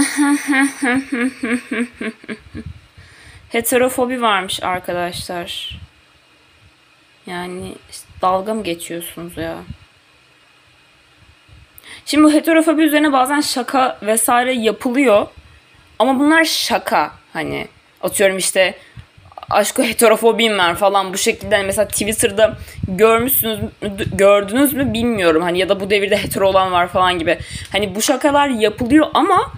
Heterofobi 3.49 4.23
varmış 4.23 4.63
arkadaşlar. 4.63 5.81
Yani 7.27 7.75
işte 7.91 8.09
dalga 8.23 8.55
mı 8.55 8.63
geçiyorsunuz 8.65 9.37
ya? 9.37 9.57
Şimdi 12.07 12.25
bu 12.25 12.33
heterofobi 12.33 12.83
üzerine 12.83 13.13
bazen 13.13 13.41
şaka 13.41 13.99
vesaire 14.03 14.53
yapılıyor. 14.53 15.27
Ama 15.99 16.19
bunlar 16.19 16.45
şaka. 16.45 17.13
Hani 17.33 17.69
atıyorum 18.03 18.39
işte 18.39 18.75
aşkı 19.51 19.83
heterofobim 19.83 20.59
var 20.59 20.77
falan 20.77 21.13
bu 21.13 21.19
şekilde 21.19 21.57
hani 21.57 21.67
mesela 21.67 21.89
Twitter'da 21.89 22.57
görmüşsünüz 22.89 23.61
mü- 23.61 23.71
gördünüz 24.13 24.73
mü 24.73 24.93
bilmiyorum 24.93 25.43
hani 25.43 25.59
ya 25.59 25.69
da 25.69 25.81
bu 25.81 25.91
devirde 25.91 26.17
hetero 26.17 26.49
olan 26.49 26.73
var 26.73 26.89
falan 26.89 27.19
gibi. 27.19 27.39
Hani 27.73 27.95
bu 27.95 28.03
şakalar 28.03 28.49
yapılıyor 28.49 29.07
ama 29.15 29.53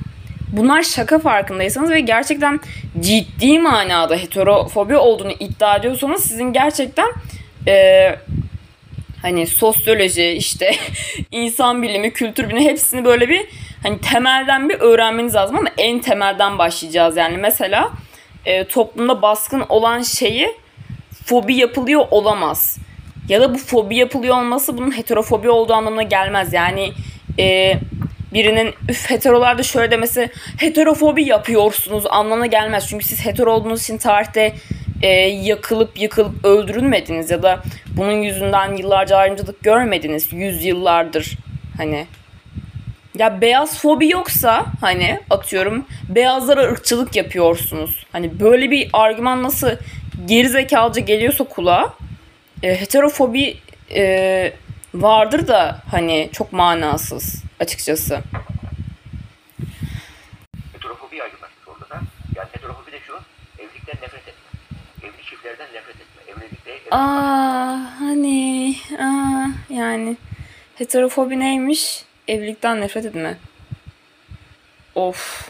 bunlar 0.52 0.82
şaka 0.82 1.18
farkındaysanız 1.18 1.90
ve 1.90 2.00
gerçekten 2.00 2.60
ciddi 3.00 3.58
manada 3.58 4.16
heterofobi 4.16 4.96
olduğunu 4.96 5.32
iddia 5.32 5.76
ediyorsanız 5.76 6.24
sizin 6.24 6.52
gerçekten 6.52 7.08
eee, 7.66 8.18
hani 9.22 9.46
sosyoloji 9.46 10.30
işte 10.30 10.70
insan 11.30 11.82
bilimi, 11.82 12.12
kültür 12.12 12.48
bilimi 12.48 12.64
hepsini 12.64 13.04
böyle 13.04 13.28
bir 13.28 13.46
hani 13.82 14.00
temelden 14.00 14.68
bir 14.68 14.80
öğrenmeniz 14.80 15.34
lazım 15.34 15.56
ama 15.56 15.68
en 15.78 16.00
temelden 16.00 16.58
başlayacağız 16.58 17.16
yani 17.16 17.36
mesela 17.36 17.90
e, 18.44 18.64
toplumda 18.64 19.22
baskın 19.22 19.64
olan 19.68 20.02
şeyi 20.02 20.48
fobi 21.24 21.54
yapılıyor 21.54 22.06
olamaz. 22.10 22.78
Ya 23.28 23.40
da 23.40 23.54
bu 23.54 23.58
fobi 23.58 23.96
yapılıyor 23.96 24.36
olması 24.36 24.78
bunun 24.78 24.96
heterofobi 24.96 25.50
olduğu 25.50 25.74
anlamına 25.74 26.02
gelmez. 26.02 26.52
Yani 26.52 26.92
e, 27.38 27.74
birinin 28.34 28.74
üf 28.88 29.10
heterolarda 29.10 29.62
şöyle 29.62 29.90
demesi 29.90 30.30
heterofobi 30.58 31.24
yapıyorsunuz 31.24 32.04
anlamına 32.10 32.46
gelmez. 32.46 32.88
Çünkü 32.88 33.04
siz 33.04 33.26
hetero 33.26 33.52
olduğunuz 33.52 33.82
için 33.82 33.98
tarihte 33.98 34.54
e, 35.02 35.08
yakılıp 35.20 36.00
yıkılıp 36.00 36.44
öldürülmediniz 36.44 37.30
ya 37.30 37.42
da 37.42 37.62
bunun 37.96 38.12
yüzünden 38.12 38.76
yıllarca 38.76 39.16
ayrımcılık 39.16 39.62
görmediniz. 39.62 40.32
Yüzyıllardır 40.32 41.36
hani 41.76 42.06
ya 43.18 43.40
beyaz 43.40 43.78
fobi 43.78 44.10
yoksa 44.10 44.66
hani 44.80 45.20
atıyorum 45.30 45.86
beyazlara 46.08 46.62
ırkçılık 46.62 47.16
yapıyorsunuz. 47.16 48.06
Hani 48.12 48.40
böyle 48.40 48.70
bir 48.70 48.90
argüman 48.92 49.42
nasıl 49.42 49.70
gerizekalıca 50.26 51.00
geliyorsa 51.00 51.44
kulağa 51.44 51.94
e, 52.62 52.80
heterofobi 52.80 53.56
e, 53.94 54.52
vardır 54.94 55.48
da 55.48 55.78
hani 55.90 56.30
çok 56.32 56.52
manasız 56.52 57.42
açıkçası. 57.62 58.22
heterofobi 60.72 61.16
yaygınlaşmış 61.16 61.68
orada 61.68 61.90
da. 61.90 62.00
Yani 62.36 62.48
heterofobi 62.52 62.92
de 62.92 63.00
şu 63.06 63.12
evlilikten 63.58 63.96
nefret 64.02 64.28
etme. 64.28 64.50
Evli 65.02 65.24
çiftlerden 65.24 65.68
nefret 65.74 65.96
etme. 65.96 66.22
Evlilikte 66.28 66.78
Aa 66.90 68.00
hani 68.00 68.76
aa, 68.98 69.46
yani 69.70 70.16
heterofobi 70.74 71.40
neymiş? 71.40 72.04
Evlilikten 72.28 72.80
nefret 72.80 73.04
etme. 73.06 73.36
Of. 74.94 75.48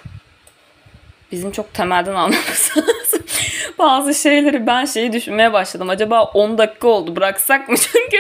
Bizim 1.33 1.53
çok 1.53 1.75
temelden 1.75 2.15
anlamamız 2.15 2.71
lazım. 2.77 3.22
Bazı 3.83 4.15
şeyleri 4.15 4.67
ben 4.67 4.85
şeyi 4.85 5.13
düşünmeye 5.13 5.53
başladım. 5.53 5.91
Acaba 5.91 6.23
10 6.23 6.59
dakika 6.59 6.89
oldu 6.89 7.17
bıraksak 7.17 7.69
mı? 7.69 7.77
Çünkü 7.93 8.17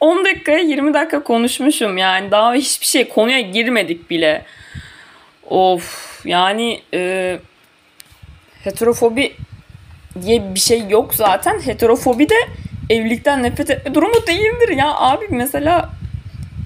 10 0.00 0.24
dakikaya 0.24 0.58
20 0.58 0.94
dakika 0.94 1.22
konuşmuşum 1.22 1.98
yani. 1.98 2.30
Daha 2.30 2.54
hiçbir 2.54 2.86
şey 2.86 3.08
konuya 3.08 3.40
girmedik 3.40 4.10
bile. 4.10 4.44
Of 5.50 6.20
yani 6.24 6.80
e, 6.94 7.38
heterofobi 8.64 9.36
diye 10.22 10.54
bir 10.54 10.60
şey 10.60 10.88
yok 10.88 11.14
zaten. 11.14 11.60
Heterofobi 11.60 12.28
de 12.28 12.36
evlilikten 12.90 13.42
nefret 13.42 13.70
etme 13.70 13.94
durumu 13.94 14.26
değildir 14.26 14.68
ya. 14.68 14.94
Abi 14.94 15.24
mesela 15.30 15.90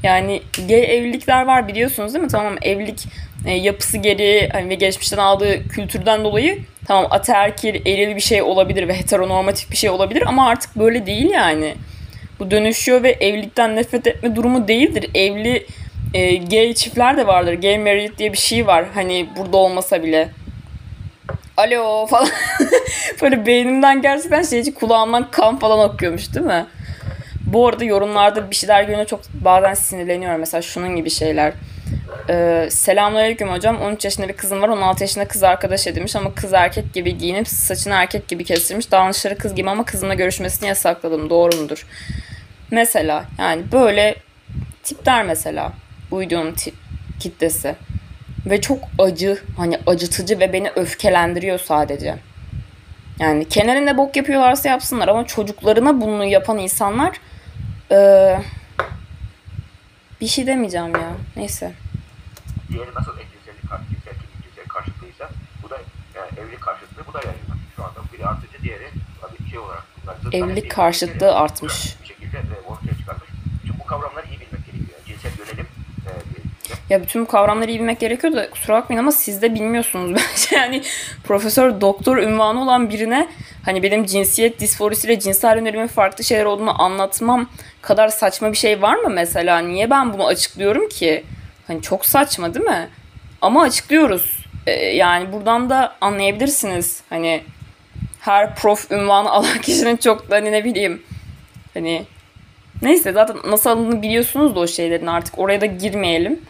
yani 0.03 0.43
gay 0.69 0.97
evlilikler 0.99 1.43
var 1.43 1.69
biliyorsunuz 1.69 2.15
değil 2.15 2.25
mi? 2.25 2.31
Tamam 2.31 2.57
evlilik 2.63 3.07
e, 3.47 3.53
yapısı 3.53 3.99
gereği 3.99 4.49
hani 4.53 4.69
ve 4.69 4.75
geçmişten 4.75 5.19
aldığı 5.19 5.69
kültürden 5.69 6.25
dolayı 6.25 6.59
tamam 6.87 7.07
ataerkil, 7.11 7.87
eril 7.87 8.17
bir 8.17 8.21
şey 8.21 8.43
olabilir 8.43 8.89
ve 8.89 8.99
heteronormatif 8.99 9.71
bir 9.71 9.77
şey 9.77 9.91
olabilir 9.91 10.23
ama 10.27 10.49
artık 10.49 10.77
böyle 10.77 11.07
değil 11.07 11.31
yani. 11.31 11.75
Bu 12.39 12.51
dönüşüyor 12.51 13.03
ve 13.03 13.11
evlilikten 13.11 13.77
nefret 13.77 14.07
etme 14.07 14.37
durumu 14.37 14.69
değildir. 14.69 15.11
Evli 15.15 15.67
e, 16.15 16.37
gay 16.37 16.75
çiftler 16.75 17.17
de 17.17 17.27
vardır. 17.27 17.55
Gay 17.55 17.79
married 17.79 18.19
diye 18.19 18.33
bir 18.33 18.39
şey 18.39 18.67
var. 18.67 18.85
Hani 18.95 19.29
burada 19.37 19.57
olmasa 19.57 20.03
bile. 20.03 20.29
Alo 21.57 22.07
falan. 22.07 22.29
Böyle 23.23 23.47
beynimden 23.47 24.03
gerçekten 24.03 24.43
şeyci 24.43 24.75
kulağımdan 24.75 25.31
kan 25.31 25.59
falan 25.59 25.89
akıyormuş 25.89 26.35
değil 26.35 26.47
mi? 26.47 26.67
Bu 27.47 27.69
arada 27.69 27.85
yorumlarda 27.85 28.51
bir 28.51 28.57
şeyler 28.57 28.83
görünce 28.83 29.05
çok 29.05 29.21
bazen 29.35 29.75
sinirleniyorum. 29.75 30.41
Mesela 30.41 30.63
şunun 30.63 30.97
gibi 30.97 31.11
şeyler. 31.11 31.53
Ee, 32.31 32.69
Selamünaleyküm 32.71 33.49
hocam. 33.49 33.81
13 33.81 34.05
yaşında 34.05 34.29
bir 34.29 34.37
kızım 34.37 34.63
var. 34.63 34.69
16 34.69 35.05
yaşında 35.05 35.29
kız 35.29 35.43
arkadaş 35.43 35.87
edinmiş 35.87 36.17
ama 36.17 36.35
kız 36.35 36.53
erkek 36.53 36.95
gibi 36.95 37.19
giyinip 37.19 37.49
saçını 37.49 37.95
erkek 37.95 38.29
gibi 38.29 38.45
kestirmiş. 38.45 38.91
Davranışları 38.91 39.39
kız 39.39 39.55
gibi 39.55 39.71
ama 39.71 39.85
kızımla 39.85 40.15
görüşmesini 40.15 40.69
yasakladım. 40.69 41.31
Doğru 41.31 41.57
mudur? 41.57 41.87
Mesela 42.71 43.25
yani 43.39 43.63
böyle 43.73 44.15
tipler 44.83 45.25
mesela. 45.25 45.73
Videonun 46.13 46.53
tip, 46.53 46.75
kitlesi. 47.21 47.75
Ve 48.47 48.61
çok 48.61 48.79
acı, 48.99 49.39
hani 49.57 49.79
acıtıcı 49.87 50.41
ve 50.41 50.53
beni 50.53 50.71
öfkelendiriyor 50.77 51.59
sadece. 51.59 52.15
Yani 53.19 53.49
kenarında 53.49 53.97
bok 53.99 54.17
yapıyorlarsa 54.17 54.69
yapsınlar 54.69 55.09
ama 55.09 55.27
çocuklarına 55.27 56.01
bunu 56.01 56.25
yapan 56.25 56.59
insanlar 56.59 57.21
eee, 57.91 58.41
bir 60.21 60.27
şey 60.27 60.47
demeyeceğim 60.47 60.95
ya. 60.95 61.11
Neyse 61.37 61.73
diğeri 62.69 62.91
nasıl 62.95 63.13
eşcinsellik 63.19 63.63
cinsel 63.91 64.15
cinsel 64.45 64.69
karşıtlıysa 64.69 65.29
bu 65.63 65.71
da 65.71 65.79
yani 66.17 66.29
evlilik 66.41 66.61
karşıtlığı 66.61 67.07
bu 67.09 67.13
da 67.15 67.19
yayılmış. 67.19 67.59
Şu 67.77 67.85
anda 67.85 68.01
biri 68.13 68.27
artıcı 68.27 68.63
diğeri 68.63 68.89
tabii 69.21 69.51
şey 69.51 69.59
olarak 69.59 69.85
evlilik 70.33 70.71
karşıtlığı 70.71 71.35
artmış. 71.35 71.97
Bir 72.03 72.07
şekilde 72.07 72.37
e, 72.39 72.69
ortaya 72.69 72.99
çıkarmış. 72.99 73.29
Çünkü 73.67 73.79
bu 73.81 73.87
kavramları 73.87 74.27
iyi 74.27 74.41
bilmek 74.41 74.67
gerekiyor. 74.67 74.99
Cinsel 75.07 75.31
yönelim 75.39 75.67
e, 76.07 76.11
ya 76.91 77.03
bütün 77.03 77.23
bu 77.23 77.27
kavramları 77.27 77.71
iyi 77.71 77.81
bilmek 77.81 78.01
gerekiyor 78.01 78.33
da 78.33 78.51
kusura 78.51 78.77
bakmayın 78.77 79.01
ama 79.01 79.13
siz 79.13 79.43
de 79.43 79.55
bilmiyorsunuz 79.55 80.11
bence. 80.33 80.57
Yani 80.57 80.83
profesör 81.25 81.81
doktor 81.81 82.17
ünvanı 82.17 82.63
olan 82.63 82.91
birine 82.91 83.29
hani 83.65 83.83
benim 83.83 84.07
cinsiyet 84.07 84.61
disforisiyle 84.61 85.19
cinsel 85.21 85.57
yönelimin 85.57 85.87
farklı 85.87 86.25
şeyler 86.25 86.45
olduğunu 86.45 86.83
anlatmam 86.83 87.49
kadar 87.83 88.09
saçma 88.09 88.53
bir 88.53 88.57
şey 88.57 88.83
var 88.83 88.95
mı 88.95 89.11
mesela? 89.11 89.59
Niye 89.59 89.91
ben 89.91 90.13
bunu 90.13 90.27
açıklıyorum 90.27 90.89
ki? 90.89 91.25
Hani 91.67 91.83
çok 91.83 92.07
saçma 92.07 92.55
değil 92.55 92.65
mi? 92.67 92.89
Ama 93.43 93.63
açıklıyoruz. 93.63 94.47
Ee, 94.67 94.73
yani 94.73 95.33
buradan 95.33 95.71
da 95.71 95.97
anlayabilirsiniz. 96.01 97.03
Hani 97.11 97.43
her 98.21 98.55
prof 98.57 98.91
ünvanı 98.93 99.31
alan 99.37 99.59
kişinin 99.61 99.97
çok 99.97 100.31
da 100.31 100.37
hani 100.37 100.53
ne 100.53 100.65
bileyim 100.65 101.03
hani 101.75 102.05
neyse 102.83 103.13
zaten 103.13 103.37
nasıl 103.47 103.71
alındığını 103.71 104.03
biliyorsunuz 104.03 104.55
da 104.57 104.61
o 104.61 104.67
şeylerin 104.67 105.07
artık 105.07 105.39
oraya 105.39 105.61
da 105.61 105.67
girmeyelim. 105.67 106.41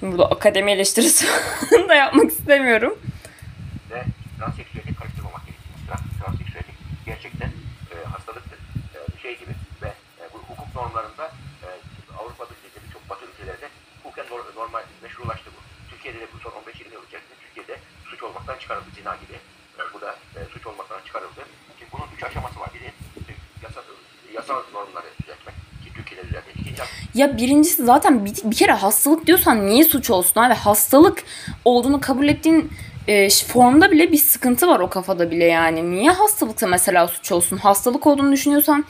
Şimdi 0.00 0.12
burada 0.12 0.26
akademi 0.30 0.72
eleştirisi 0.72 1.26
da 1.88 1.94
yapmak 1.94 2.30
istemiyorum. 2.30 2.98
ve 3.90 4.02
transseksüellik 4.38 4.98
karıştırmamak 4.98 5.42
gerekiyor. 5.46 5.74
Trans, 5.86 6.00
transseksüellik 6.20 6.76
gerçekten 7.06 7.48
e, 7.92 7.94
hastalıktır. 8.12 8.58
E, 8.94 8.98
şey 9.22 9.38
gibi 9.38 9.50
ve 9.82 9.88
e, 10.20 10.22
bu 10.34 10.38
hukuk 10.38 10.74
normlarında 10.76 11.24
e, 11.64 11.68
Avrupa'da 12.18 12.52
işte 12.66 12.78
birçok 12.88 13.10
batı 13.10 13.24
ülkelerde 13.30 13.68
hukuken 14.02 14.24
nor- 14.32 14.54
normal 14.60 14.82
meşrulaştı 15.02 15.50
bu. 15.56 15.60
Türkiye'de 15.90 16.18
de 16.20 16.26
bu 16.34 16.38
son 16.44 16.50
15-20 16.50 16.92
yıl 16.94 17.02
içerisinde 17.08 17.34
Türkiye'de 17.44 17.74
suç 18.10 18.22
olmaktan 18.22 18.56
çıkarıldı 18.72 18.96
zina 19.00 19.16
gibi. 19.26 19.36
E, 19.78 19.82
bu 19.94 20.00
da 20.00 20.14
e, 20.36 20.38
suç 20.52 20.66
olmaktan 20.66 21.00
çıkarıldı. 21.06 21.40
Ki 21.78 21.84
bunun 21.92 22.04
üç 22.16 22.24
aşaması 22.24 22.60
var. 22.60 22.68
Biri 22.74 22.84
e, 22.84 23.32
yasa, 23.62 23.80
yasal 24.34 24.62
normları 24.72 25.06
düzeltmek 25.22 25.54
Ya 27.14 27.36
birincisi 27.36 27.84
zaten 27.84 28.24
bir, 28.24 28.34
bir 28.44 28.56
kere 28.56 28.72
hastalık 28.72 29.26
diyorsan 29.26 29.66
niye 29.66 29.84
suç 29.84 30.10
olsun 30.10 30.40
abi? 30.40 30.54
Hastalık 30.54 31.24
olduğunu 31.64 32.00
kabul 32.00 32.28
ettiğin 32.28 32.72
e, 33.08 33.28
formda 33.30 33.90
bile 33.90 34.12
bir 34.12 34.18
sıkıntı 34.18 34.68
var 34.68 34.80
o 34.80 34.90
kafada 34.90 35.30
bile 35.30 35.44
yani. 35.44 35.90
Niye 35.90 36.10
hastalıksa 36.10 36.66
mesela 36.66 37.08
suç 37.08 37.32
olsun? 37.32 37.56
Hastalık 37.56 38.06
olduğunu 38.06 38.32
düşünüyorsan 38.32 38.84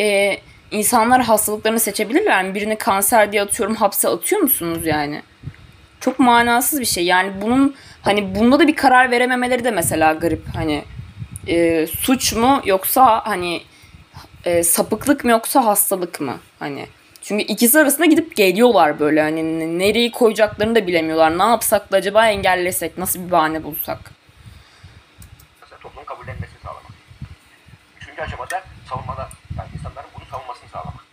e, 0.00 0.36
insanlar 0.70 1.22
hastalıklarını 1.22 1.80
seçebilirler 1.80 2.44
mi? 2.44 2.54
Birini 2.54 2.78
kanser 2.78 3.32
diye 3.32 3.42
atıyorum 3.42 3.74
hapse 3.74 4.08
atıyor 4.08 4.40
musunuz 4.40 4.86
yani? 4.86 5.22
Çok 6.00 6.18
manasız 6.18 6.80
bir 6.80 6.84
şey. 6.84 7.04
Yani 7.04 7.32
bunun 7.42 7.74
hani 8.02 8.34
bunda 8.34 8.58
da 8.58 8.66
bir 8.66 8.76
karar 8.76 9.10
verememeleri 9.10 9.64
de 9.64 9.70
mesela 9.70 10.12
garip. 10.12 10.44
Hani 10.54 10.84
e, 11.46 11.86
suç 11.86 12.32
mu 12.32 12.62
yoksa 12.64 13.22
hani 13.26 13.62
e, 14.44 14.62
sapıklık 14.62 15.24
mı 15.24 15.30
yoksa 15.30 15.64
hastalık 15.64 16.20
mı? 16.20 16.38
Hani 16.58 16.86
çünkü 17.22 17.44
ikisi 17.44 17.78
arasında 17.78 18.06
gidip 18.06 18.36
geliyorlar 18.36 19.00
böyle 19.00 19.22
hani 19.22 19.78
nereyi 19.78 20.10
koyacaklarını 20.10 20.74
da 20.74 20.86
bilemiyorlar. 20.86 21.38
Ne 21.38 21.42
yapsak 21.42 21.92
da 21.92 21.96
acaba 21.96 22.26
engellesek? 22.26 22.98
Nasıl 22.98 23.26
bir 23.26 23.30
bahane 23.30 23.64
bulsak? 23.64 23.98
Mesela 25.60 25.78
toplumun 25.80 26.04
kabullenmesini 26.04 26.58
sağlamak. 26.62 26.92
Üçüncü 28.00 28.22
aşamada 28.22 28.62
savunmada, 28.88 29.28
yani 29.58 29.68
insanların 29.78 30.10
bunu 30.14 30.24
savunmasını 30.30 30.68
sağlamak. 30.68 31.04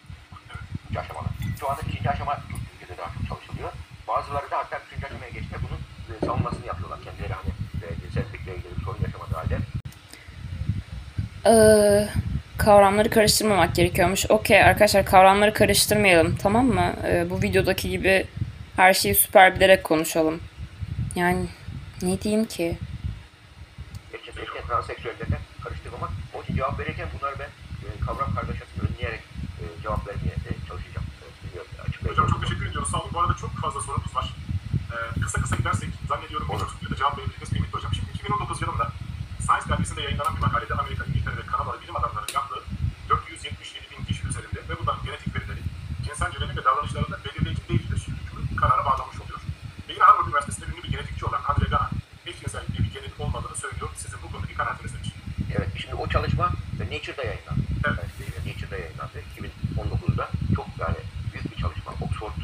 Üçüncü 0.83 0.99
aşamada. 0.99 1.27
Şu 1.59 1.69
anda 1.69 1.81
ikinci 1.89 2.09
aşama 2.09 2.35
Türkiye'de 2.35 2.97
daha 3.01 3.07
çok 3.07 3.27
çalışılıyor. 3.29 3.71
Bazıları 4.07 4.51
da 4.51 4.57
hatta 4.57 4.79
üçüncü 4.87 5.05
aşamaya 5.05 5.29
geçti 5.29 5.55
bunun 5.63 5.81
e, 6.09 6.25
savunmasını 6.25 6.65
yapıyorlar. 6.65 6.99
Kendileri 7.03 7.33
hani 7.33 7.51
e, 7.83 7.87
cinsellikle 8.01 8.51
ilgili 8.55 8.77
bir 8.77 8.85
sorun 8.85 9.01
yaşamadığı 9.05 9.35
halde. 9.35 9.57
Ee, 11.47 12.07
kavramları 12.57 13.09
karıştırmamak 13.09 13.75
gerekiyormuş. 13.75 14.25
Okey 14.31 14.63
arkadaşlar 14.63 15.05
kavramları 15.05 15.53
karıştırmayalım 15.53 16.35
tamam 16.35 16.65
mı? 16.65 16.93
Ee, 17.07 17.29
bu 17.29 17.41
videodaki 17.41 17.89
gibi 17.89 18.25
her 18.75 18.93
şeyi 18.93 19.15
süper 19.15 19.55
bilerek 19.55 19.83
konuşalım. 19.83 20.39
Yani 21.15 21.45
ne 22.01 22.21
diyeyim 22.21 22.45
ki? 22.45 22.77
Eşcinsellikle 24.13 24.61
transseksüellikle 24.67 25.37
karıştırmamak. 25.63 26.09
Onun 26.33 26.43
için 26.43 26.55
cevap 26.55 26.79
verirken 26.79 27.07
bunları 27.19 27.35
ben 27.39 27.49
e, 27.85 27.87
kavram 28.05 28.35
kargaşasını 28.35 28.83
önleyerek 28.89 29.21
e, 29.61 29.63
cevap 29.83 30.07
vermeye 30.07 30.35
e, 30.47 30.51
çalışacağım. 30.67 31.07
E, 31.21 31.25
bilmiyorum. 31.47 31.71
Hocam 32.09 32.27
çok 32.27 32.41
teşekkür 32.43 32.65
ediyoruz. 32.69 32.89
Sağ 32.91 32.99
olun. 33.01 33.11
Bu 33.13 33.19
arada 33.19 33.33
çok 33.41 33.51
fazla 33.61 33.81
sorunuz 33.81 34.15
var. 34.15 34.35
Ee, 34.91 35.21
kısa 35.21 35.41
kısa 35.41 35.55
gidersek 35.55 35.89
zannediyorum 36.09 36.47
birçok 36.53 36.69
soruya 36.71 36.97
cevap 36.97 37.17
verebiliriz 37.17 37.49
kıymetli 37.49 37.73
hocam. 37.73 37.93
Şimdi 37.93 38.09
2019 38.11 38.61
yılında 38.61 38.91
Science 39.45 39.69
dergisinde 39.69 40.01
yayınlanan 40.01 40.35
bir 40.35 40.41
makalede 40.41 40.73
Amerika, 40.73 41.03
bilim 41.95 42.05
adamlarının 42.05 42.33
yaptığı 42.33 42.63
477 43.09 43.85
bin 43.91 44.05
kişi 44.05 44.27
üzerinde 44.27 44.59
ve 44.69 44.73
bunların 44.79 45.05
genetik 45.05 45.35
verileri 45.35 45.59
cinsel 46.05 46.33
yönelim 46.33 46.57
ve 46.57 46.65
davranışlarında 46.65 47.17
belirleyici 47.25 47.69
değildir. 47.69 48.07
Hükmü 48.07 48.55
karara 48.55 48.85
bağlanmış 48.85 49.19
oluyor. 49.21 49.39
Ve 49.87 49.93
yine 49.93 50.03
Harvard 50.03 50.27
Üniversitesi'nde 50.27 50.65
ünlü 50.65 50.83
bir 50.83 50.91
genetikçi 50.91 51.25
olan 51.25 51.41
Andre 51.47 51.65
Gana, 51.69 51.89
eşcinsellikle 52.25 52.83
bir 52.83 52.93
genetik 52.93 53.19
olmadığını 53.19 53.55
söylüyor. 53.55 53.89
Sizin 53.95 54.19
bu 54.23 54.31
konudaki 54.31 54.53
kanaatiniz 54.53 54.93
nedir? 54.93 55.13
Evet, 55.57 55.69
şimdi 55.81 55.95
o 55.95 56.07
çalışma 56.07 56.45
Nature'da 56.91 57.23
yayınlandı. 57.23 57.63
Evet. 57.87 58.09
E, 58.21 58.49
Nature'da 58.49 58.77
yayınlandı. 58.77 59.17
2019'da 59.35 60.29
çok 60.55 60.67
yani 60.79 60.97
büyük 61.33 61.51
bir 61.51 61.61
çalışma. 61.61 61.91
Oxford 62.01 62.35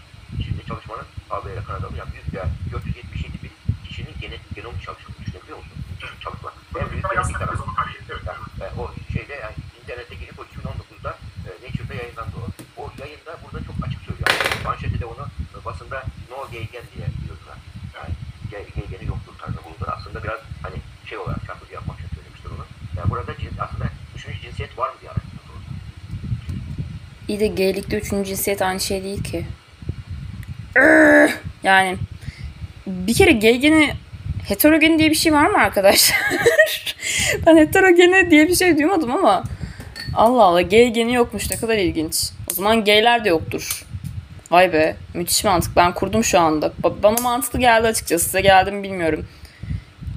şimdi 0.45 0.65
çalışmanın 0.67 1.07
AB 1.29 1.53
ile 1.53 1.63
Kanada'nın 1.63 1.95
yani 1.95 2.11
büyük 2.13 2.33
yani 2.33 2.51
477 2.71 3.43
bin 3.43 3.53
kişinin 3.87 4.15
genetik 4.21 4.55
genomu 4.55 4.81
çalışıldı. 4.85 5.17
Düşünebiliyor 5.25 5.57
musun? 5.57 5.77
Müthiş 5.89 6.11
bir 6.15 6.23
çalışma. 6.25 6.49
En 6.79 6.89
büyük 6.91 7.03
Bana 7.03 7.13
genetik 7.13 7.15
yansıtabiliriz 7.15 7.59
tarafı. 7.59 7.63
o 7.63 7.67
makaleyi. 7.67 8.01
Evet. 8.11 8.23
Yani, 8.29 8.39
e, 8.63 8.79
o 8.81 8.83
şeyde 9.13 9.33
yani 9.33 9.55
internete 9.81 10.15
girip 10.15 10.39
o 10.39 10.43
2019'da 10.43 11.11
e, 11.47 11.49
Nature'da 11.63 11.93
yayınlandı 11.93 12.35
o. 12.43 12.45
O 12.81 12.83
yayında 13.01 13.31
burada 13.43 13.59
çok 13.67 13.75
açık 13.87 14.01
söylüyor. 14.07 14.27
Yani 14.29 14.63
manşette 14.63 14.99
de 14.99 15.05
onu 15.05 15.25
e, 15.55 15.65
basında 15.65 15.97
no 16.31 16.37
gay 16.51 16.65
gen 16.73 16.85
diye 16.93 17.05
yazıyorlar. 17.07 17.57
Yani 17.95 18.11
gay, 18.51 18.63
gay 18.75 18.87
geni 18.93 19.05
yoktur 19.13 19.33
tarzında 19.39 19.63
bulunur. 19.63 19.87
Aslında 19.97 20.23
biraz 20.23 20.39
hani 20.63 20.77
şey 21.09 21.17
olarak 21.17 21.45
çarpıcı 21.47 21.73
yapmak 21.73 21.99
için 21.99 22.09
söylemiştir 22.15 22.49
onu. 22.55 22.65
Yani 22.97 23.09
burada 23.09 23.37
cins, 23.37 23.59
aslında 23.59 23.87
üçüncü 24.15 24.39
cinsiyet 24.41 24.77
var 24.77 24.89
mı 24.89 24.95
diye 25.01 25.11
araştırmak 25.11 25.45
lazım. 25.49 25.63
İyi 27.31 27.39
de 27.39 27.47
geylikte 27.47 27.97
üçüncü 27.97 28.29
cinsiyet 28.29 28.61
aynı 28.61 28.79
şey 28.79 29.03
değil 29.03 29.23
ki. 29.23 29.45
Yani 31.63 31.97
bir 32.87 33.13
kere 33.13 33.31
gay 33.31 33.57
geni 33.57 33.93
heterogeni 34.47 34.99
diye 34.99 35.09
bir 35.09 35.15
şey 35.15 35.33
var 35.33 35.47
mı 35.47 35.57
arkadaşlar? 35.57 36.17
ben 37.45 37.57
heterogeni 37.57 38.31
diye 38.31 38.47
bir 38.47 38.55
şey 38.55 38.77
duymadım 38.77 39.11
ama 39.11 39.43
Allah 40.15 40.43
Allah 40.43 40.61
gay 40.61 40.93
geni 40.93 41.13
yokmuş 41.13 41.51
ne 41.51 41.57
kadar 41.57 41.77
ilginç. 41.77 42.29
O 42.51 42.53
zaman 42.53 42.85
gayler 42.85 43.25
de 43.25 43.29
yoktur. 43.29 43.85
Vay 44.51 44.73
be 44.73 44.95
müthiş 45.13 45.43
mantık 45.43 45.75
ben 45.75 45.93
kurdum 45.93 46.23
şu 46.23 46.39
anda. 46.39 46.71
Ba- 46.83 47.03
bana 47.03 47.21
mantıklı 47.21 47.59
geldi 47.59 47.87
açıkçası 47.87 48.25
size 48.25 48.41
geldi 48.41 48.71
mi 48.71 48.83
bilmiyorum. 48.83 49.27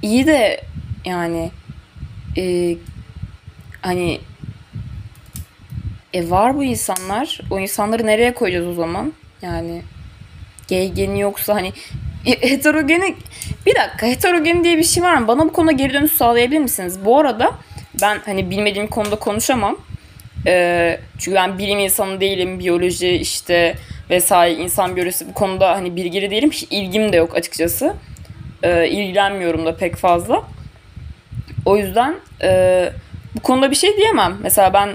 İyi 0.02 0.26
de 0.26 0.60
yani 1.04 1.50
e, 2.36 2.76
hani 3.82 4.20
e 6.14 6.30
var 6.30 6.56
bu 6.56 6.64
insanlar. 6.64 7.40
O 7.50 7.60
insanları 7.60 8.06
nereye 8.06 8.34
koyacağız 8.34 8.66
o 8.66 8.72
zaman? 8.72 9.12
Yani 9.42 9.82
gay 10.68 10.92
geni 10.92 11.20
yoksa 11.20 11.54
hani 11.54 11.72
e, 12.26 12.50
heterogeni 12.50 13.14
bir 13.66 13.74
dakika 13.74 14.06
heterogeni 14.06 14.64
diye 14.64 14.78
bir 14.78 14.84
şey 14.84 15.02
var 15.02 15.16
mı? 15.16 15.28
Bana 15.28 15.44
bu 15.44 15.52
konuda 15.52 15.72
geri 15.72 15.92
dönüş 15.92 16.12
sağlayabilir 16.12 16.58
misiniz? 16.58 17.04
Bu 17.04 17.18
arada 17.18 17.50
ben 18.00 18.18
hani 18.24 18.50
bilmediğim 18.50 18.86
konuda 18.86 19.16
konuşamam. 19.16 19.76
Ee, 20.46 21.00
çünkü 21.18 21.34
ben 21.34 21.58
bilim 21.58 21.78
insanı 21.78 22.20
değilim. 22.20 22.58
Biyoloji 22.58 23.10
işte 23.10 23.74
vesaire 24.10 24.62
insan 24.62 24.96
biyolojisi 24.96 25.28
bu 25.28 25.34
konuda 25.34 25.70
hani 25.70 25.96
bilgili 25.96 26.30
değilim. 26.30 26.50
Hiç 26.50 26.66
ilgim 26.70 27.12
de 27.12 27.16
yok 27.16 27.36
açıkçası. 27.36 27.94
Ee, 28.62 28.88
ilgilenmiyorum 28.88 29.66
da 29.66 29.76
pek 29.76 29.96
fazla. 29.96 30.42
O 31.64 31.76
yüzden 31.76 32.14
e, 32.42 32.90
bu 33.34 33.40
konuda 33.40 33.70
bir 33.70 33.76
şey 33.76 33.96
diyemem. 33.96 34.36
Mesela 34.42 34.72
ben 34.72 34.90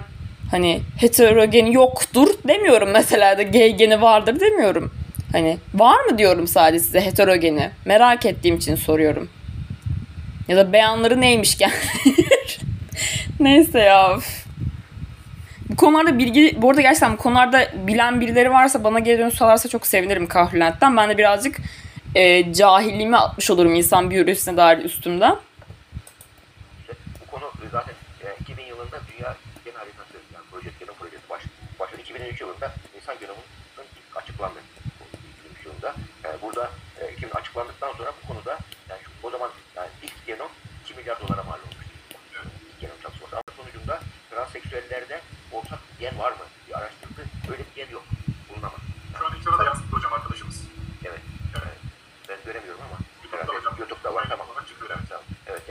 hani 0.51 0.81
heterogeni 0.97 1.73
yoktur 1.73 2.27
demiyorum 2.47 2.89
mesela 2.89 3.38
da 3.38 3.43
gay 3.43 3.75
geni 3.75 4.01
vardır 4.01 4.39
demiyorum. 4.39 4.93
Hani 5.31 5.57
var 5.73 6.05
mı 6.05 6.17
diyorum 6.17 6.47
sadece 6.47 6.79
size 6.79 7.01
heterogeni. 7.01 7.69
Merak 7.85 8.25
ettiğim 8.25 8.55
için 8.55 8.75
soruyorum. 8.75 9.29
Ya 10.47 10.57
da 10.57 10.73
beyanları 10.73 11.21
neymiş 11.21 11.62
yani. 11.62 11.73
Neyse 13.39 13.79
ya. 13.79 14.19
Bu 15.69 15.75
konularda 15.75 16.19
bilgi, 16.19 16.62
bu 16.62 16.69
arada 16.69 16.81
gerçekten 16.81 17.13
bu 17.13 17.17
konularda 17.17 17.67
bilen 17.88 18.21
birileri 18.21 18.51
varsa 18.51 18.83
bana 18.83 18.99
geri 18.99 19.19
dönüş 19.19 19.33
sağlarsa 19.33 19.69
çok 19.69 19.88
sevinirim 19.88 20.27
Kahrülent'ten. 20.27 20.97
Ben 20.97 21.09
de 21.09 21.17
birazcık 21.17 21.57
e, 22.15 22.53
cahilliğimi 22.53 23.17
atmış 23.17 23.51
olurum 23.51 23.75
insan 23.75 24.09
biyolojisine 24.09 24.57
dair 24.57 24.77
üstümden. 24.77 25.35
Bu 27.21 27.31
konu 27.31 27.51
zaten 27.71 27.93
e, 28.23 28.27
2000 28.41 28.63
yılında 28.63 28.97
Dünya 29.09 29.35
Gen 29.65 29.73
Haritası 29.73 30.13
yani 30.33 30.45
proje, 30.51 30.69
genom 30.79 30.95
projesi 30.95 31.29
baş, 31.29 31.41
başladı. 31.79 32.01
2003 32.01 32.41
yılında 32.41 32.73
insan 32.97 33.15
genomunun 33.19 33.43
ilk 33.77 34.17
açıklandı. 34.17 34.59
Bu 34.99 35.03
2003 35.47 35.65
yılında. 35.65 35.95
Yani 36.23 36.35
burada 36.41 36.69
e, 37.01 37.12
2000 37.13 37.29
açıklandıktan 37.29 37.91
sonra 37.97 38.12
bu 38.23 38.27
konuda 38.27 38.51
yani 38.89 38.99
şu, 39.03 39.27
o 39.27 39.31
zaman 39.31 39.49
yani 39.75 39.89
ilk 40.03 40.25
genom 40.27 40.49
2 40.85 40.93
milyar 40.93 41.21
dolara 41.21 41.43
mal 41.43 41.59
olmuştu. 41.59 41.93
İlk 42.69 42.81
genom 42.81 42.95
çalışması. 43.03 43.35
Ama 43.35 43.43
sonucunda 43.57 43.99
transseksüellerde 44.29 45.21
ortak 45.51 45.79
gen 45.99 46.19
var 46.19 46.31
mı 46.31 46.45
diye 46.67 46.77
araştırdı. 46.77 47.21
Öyle 47.51 47.63
bir 47.67 47.75
gen 47.75 47.91
yok. 47.91 48.03
Bulunamaz. 48.49 48.79
Şu 49.19 49.25
an 49.25 49.33
ekrana 49.39 49.59
da 49.59 49.63
yansıttı 49.63 49.95
hocam 49.95 50.13
arkadaşımız. 50.13 50.57
Evet. 51.05 51.21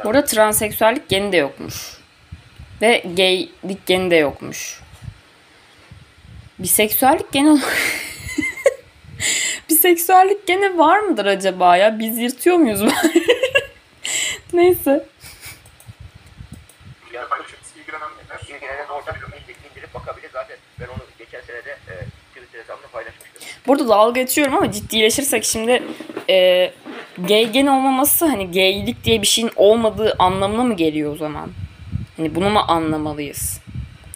Orada 0.05 0.25
transseksüellik 0.25 1.09
geni 1.09 1.33
de 1.33 1.37
yokmuş. 1.37 1.75
Ve 2.83 3.03
gaylik 3.17 3.87
geni 3.87 4.11
de 4.11 4.17
yokmuş. 4.17 4.81
Biseksüellik 6.59 7.33
geni 7.33 7.61
Biseksüellik 9.69 10.47
gene 10.47 10.79
var 10.79 10.99
mıdır 10.99 11.27
acaba 11.27 11.77
ya? 11.77 11.99
Biz 11.99 12.19
yırtıyor 12.19 12.57
muyuz? 12.57 12.81
Neyse. 14.53 15.07
Yani 17.13 17.29
paylaşırız. 17.29 17.73
İlgilenenler 17.81 18.57
ilgilenen 18.57 18.89
oradan 18.89 19.15
indirip, 19.17 19.57
indirip 19.71 19.95
bakabilir. 19.95 20.31
Zaten 20.33 20.57
ben 20.81 20.87
onu 20.87 20.99
geçen 21.19 21.41
senede 21.41 21.71
e, 21.71 21.95
Twitter 22.35 22.61
hesabımda 22.61 22.87
paylaşmıştım. 22.93 23.43
Burada 23.67 23.89
dalga 23.89 24.21
geçiyorum 24.21 24.55
ama 24.55 24.73
ciddileşirsek 24.73 25.45
şimdi 25.45 25.83
e, 26.31 26.35
gay 27.29 27.53
gen 27.53 27.67
olmaması 27.67 28.27
hani 28.27 28.51
gaylik 28.51 29.05
diye 29.05 29.23
bir 29.23 29.27
şeyin 29.27 29.51
olmadığı 29.57 30.17
anlamına 30.19 30.63
mı 30.63 30.75
geliyor 30.75 31.13
o 31.13 31.17
zaman? 31.17 31.51
Hani 32.17 32.35
bunu 32.35 32.51
mu 32.51 32.61
anlamalıyız? 32.69 33.61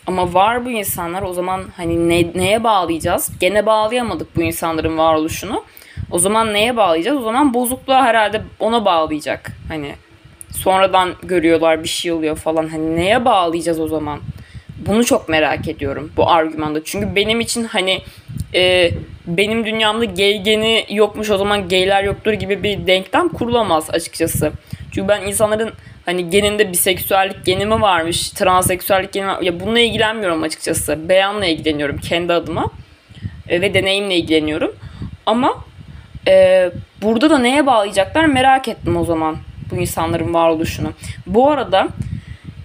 Ama 0.07 0.35
var 0.35 0.65
bu 0.65 0.71
insanlar 0.71 1.23
o 1.23 1.33
zaman 1.33 1.65
hani 1.77 2.09
ne, 2.09 2.33
neye 2.35 2.65
bağlayacağız? 2.65 3.31
Gene 3.41 3.67
bağlayamadık 3.67 4.37
bu 4.37 4.43
insanların 4.43 4.99
varoluşunu. 4.99 5.65
O 6.11 6.19
zaman 6.19 6.55
neye 6.55 6.77
bağlayacağız? 6.77 7.19
O 7.19 7.23
zaman 7.23 7.55
bozukluğa 7.55 8.05
herhalde 8.05 8.43
ona 8.61 8.85
bağlayacak. 8.85 9.53
Hani 9.69 9.95
sonradan 10.51 11.15
görüyorlar 11.23 11.83
bir 11.83 11.89
şey 11.89 12.13
oluyor 12.13 12.37
falan. 12.37 12.69
Hani 12.69 12.97
neye 12.97 13.25
bağlayacağız 13.25 13.81
o 13.81 13.89
zaman? 13.89 14.21
Bunu 14.87 15.05
çok 15.05 15.29
merak 15.29 15.69
ediyorum 15.69 16.13
bu 16.17 16.31
argümanda. 16.31 16.85
Çünkü 16.85 17.17
benim 17.17 17.41
için 17.41 17.65
hani 17.65 18.03
e, 18.55 18.91
benim 19.27 19.67
dünyamda 19.67 20.05
gay 20.05 20.43
geni 20.43 20.87
yokmuş 20.91 21.31
o 21.31 21.39
zaman 21.39 21.69
gayler 21.69 22.05
yoktur 22.05 22.33
gibi 22.33 22.63
bir 22.63 22.87
denklem 22.87 23.29
kurulamaz 23.29 23.91
açıkçası. 23.91 24.53
Çünkü 24.95 25.09
ben 25.09 25.23
insanların 25.23 25.73
hani 26.07 26.31
geninde 26.31 26.73
biseksüellik 26.73 27.45
geni 27.45 27.67
mi 27.67 27.81
varmış, 27.81 28.31
transseksüellik 28.31 29.13
geni 29.13 29.27
mi? 29.27 29.33
Ya 29.43 29.61
bununla 29.61 29.79
ilgilenmiyorum 29.79 30.43
açıkçası. 30.43 31.09
Beyanla 31.09 31.47
ilgileniyorum 31.47 31.99
kendi 31.99 32.33
adıma. 32.33 32.71
E, 33.49 33.61
ve 33.61 33.75
deneyimle 33.75 34.17
ilgileniyorum. 34.17 34.77
Ama 35.27 35.65
e, 36.29 36.71
burada 37.03 37.31
da 37.31 37.39
neye 37.39 37.67
bağlayacaklar 37.67 38.25
merak 38.25 38.69
ettim 38.69 38.97
o 38.97 39.05
zaman 39.05 39.37
bu 39.71 39.77
insanların 39.77 40.35
varoluşunu. 40.35 40.93
Bu 41.27 41.51
arada 41.51 41.89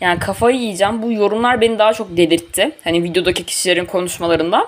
yani 0.01 0.19
kafayı 0.19 0.57
yiyeceğim. 0.57 1.01
Bu 1.01 1.11
yorumlar 1.11 1.61
beni 1.61 1.79
daha 1.79 1.93
çok 1.93 2.17
delirtti. 2.17 2.71
Hani 2.83 3.03
videodaki 3.03 3.45
kişilerin 3.45 3.85
konuşmalarından. 3.85 4.67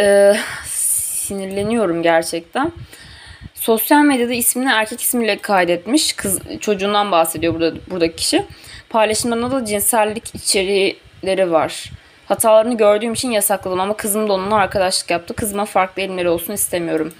Ee, 0.00 0.36
sinirleniyorum 0.64 2.02
gerçekten. 2.02 2.72
Sosyal 3.54 4.02
medyada 4.02 4.32
ismini 4.32 4.70
erkek 4.70 5.00
ismiyle 5.00 5.38
kaydetmiş. 5.38 6.12
Kız 6.12 6.40
çocuğundan 6.60 7.12
bahsediyor 7.12 7.54
burada 7.54 7.74
buradaki 7.90 8.16
kişi. 8.16 8.44
Paylaşımlarında 8.88 9.50
da 9.50 9.64
cinsellik 9.64 10.34
içerileri 10.34 11.52
var. 11.52 11.90
Hatalarını 12.26 12.76
gördüğüm 12.76 13.12
için 13.12 13.30
yasakladım 13.30 13.80
ama 13.80 13.96
kızım 13.96 14.28
da 14.28 14.32
onunla 14.32 14.54
arkadaşlık 14.54 15.10
yaptı. 15.10 15.34
Kızıma 15.34 15.64
farklı 15.64 16.02
elimleri 16.02 16.28
olsun 16.28 16.52
istemiyorum. 16.52 17.12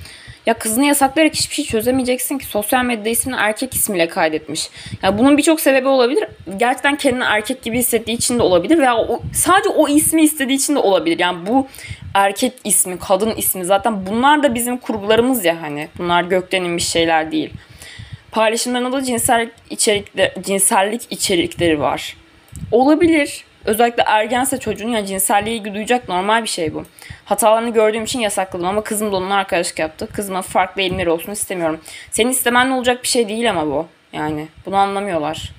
Ya 0.46 0.54
kızını 0.54 0.84
yasaklayarak 0.84 1.34
hiçbir 1.34 1.54
şey 1.54 1.64
çözemeyeceksin 1.64 2.38
ki. 2.38 2.46
Sosyal 2.46 2.84
medyada 2.84 3.08
ismini 3.08 3.36
erkek 3.38 3.74
ismiyle 3.74 4.08
kaydetmiş. 4.08 4.70
Ya 5.02 5.18
bunun 5.18 5.38
birçok 5.38 5.60
sebebi 5.60 5.88
olabilir. 5.88 6.24
Gerçekten 6.56 6.96
kendini 6.96 7.24
erkek 7.24 7.62
gibi 7.62 7.78
hissettiği 7.78 8.16
için 8.16 8.38
de 8.38 8.42
olabilir 8.42 8.78
veya 8.78 8.96
o, 8.96 9.22
sadece 9.34 9.68
o 9.68 9.88
ismi 9.88 10.22
istediği 10.22 10.56
için 10.56 10.74
de 10.74 10.78
olabilir. 10.78 11.18
Yani 11.18 11.46
bu 11.46 11.66
erkek 12.14 12.52
ismi, 12.64 12.98
kadın 12.98 13.34
ismi 13.36 13.64
zaten 13.64 14.06
bunlar 14.06 14.42
da 14.42 14.54
bizim 14.54 14.78
kurgularımız 14.78 15.44
ya 15.44 15.62
hani. 15.62 15.88
Bunlar 15.98 16.22
gökten 16.24 16.64
inmiş 16.64 16.88
şeyler 16.88 17.32
değil. 17.32 17.50
Paylaşımlarında 18.30 18.92
da 18.92 19.02
cinsellik 19.02 19.52
içerikleri, 19.70 20.42
cinsellik 20.42 21.02
içerikleri 21.10 21.80
var. 21.80 22.16
Olabilir. 22.72 23.44
Özellikle 23.64 24.02
ergense 24.06 24.58
çocuğun 24.58 24.88
ya 24.88 25.06
cinselliğe 25.06 25.56
ilgi 25.56 25.74
duyacak 25.74 26.08
normal 26.08 26.42
bir 26.42 26.48
şey 26.48 26.74
bu. 26.74 26.84
Hatalarını 27.24 27.72
gördüğüm 27.72 28.04
için 28.04 28.20
yasakladım 28.20 28.66
ama 28.66 28.84
kızım 28.84 29.12
da 29.12 29.16
onunla 29.16 29.34
arkadaşlık 29.34 29.78
yaptı. 29.78 30.08
Kızıma 30.12 30.42
farklı 30.42 30.82
eğilimleri 30.82 31.10
olsun 31.10 31.32
istemiyorum. 31.32 31.80
Senin 32.10 32.30
istemenle 32.30 32.74
olacak 32.74 33.02
bir 33.02 33.08
şey 33.08 33.28
değil 33.28 33.50
ama 33.50 33.66
bu. 33.66 33.88
Yani 34.12 34.48
bunu 34.66 34.76
anlamıyorlar. 34.76 35.52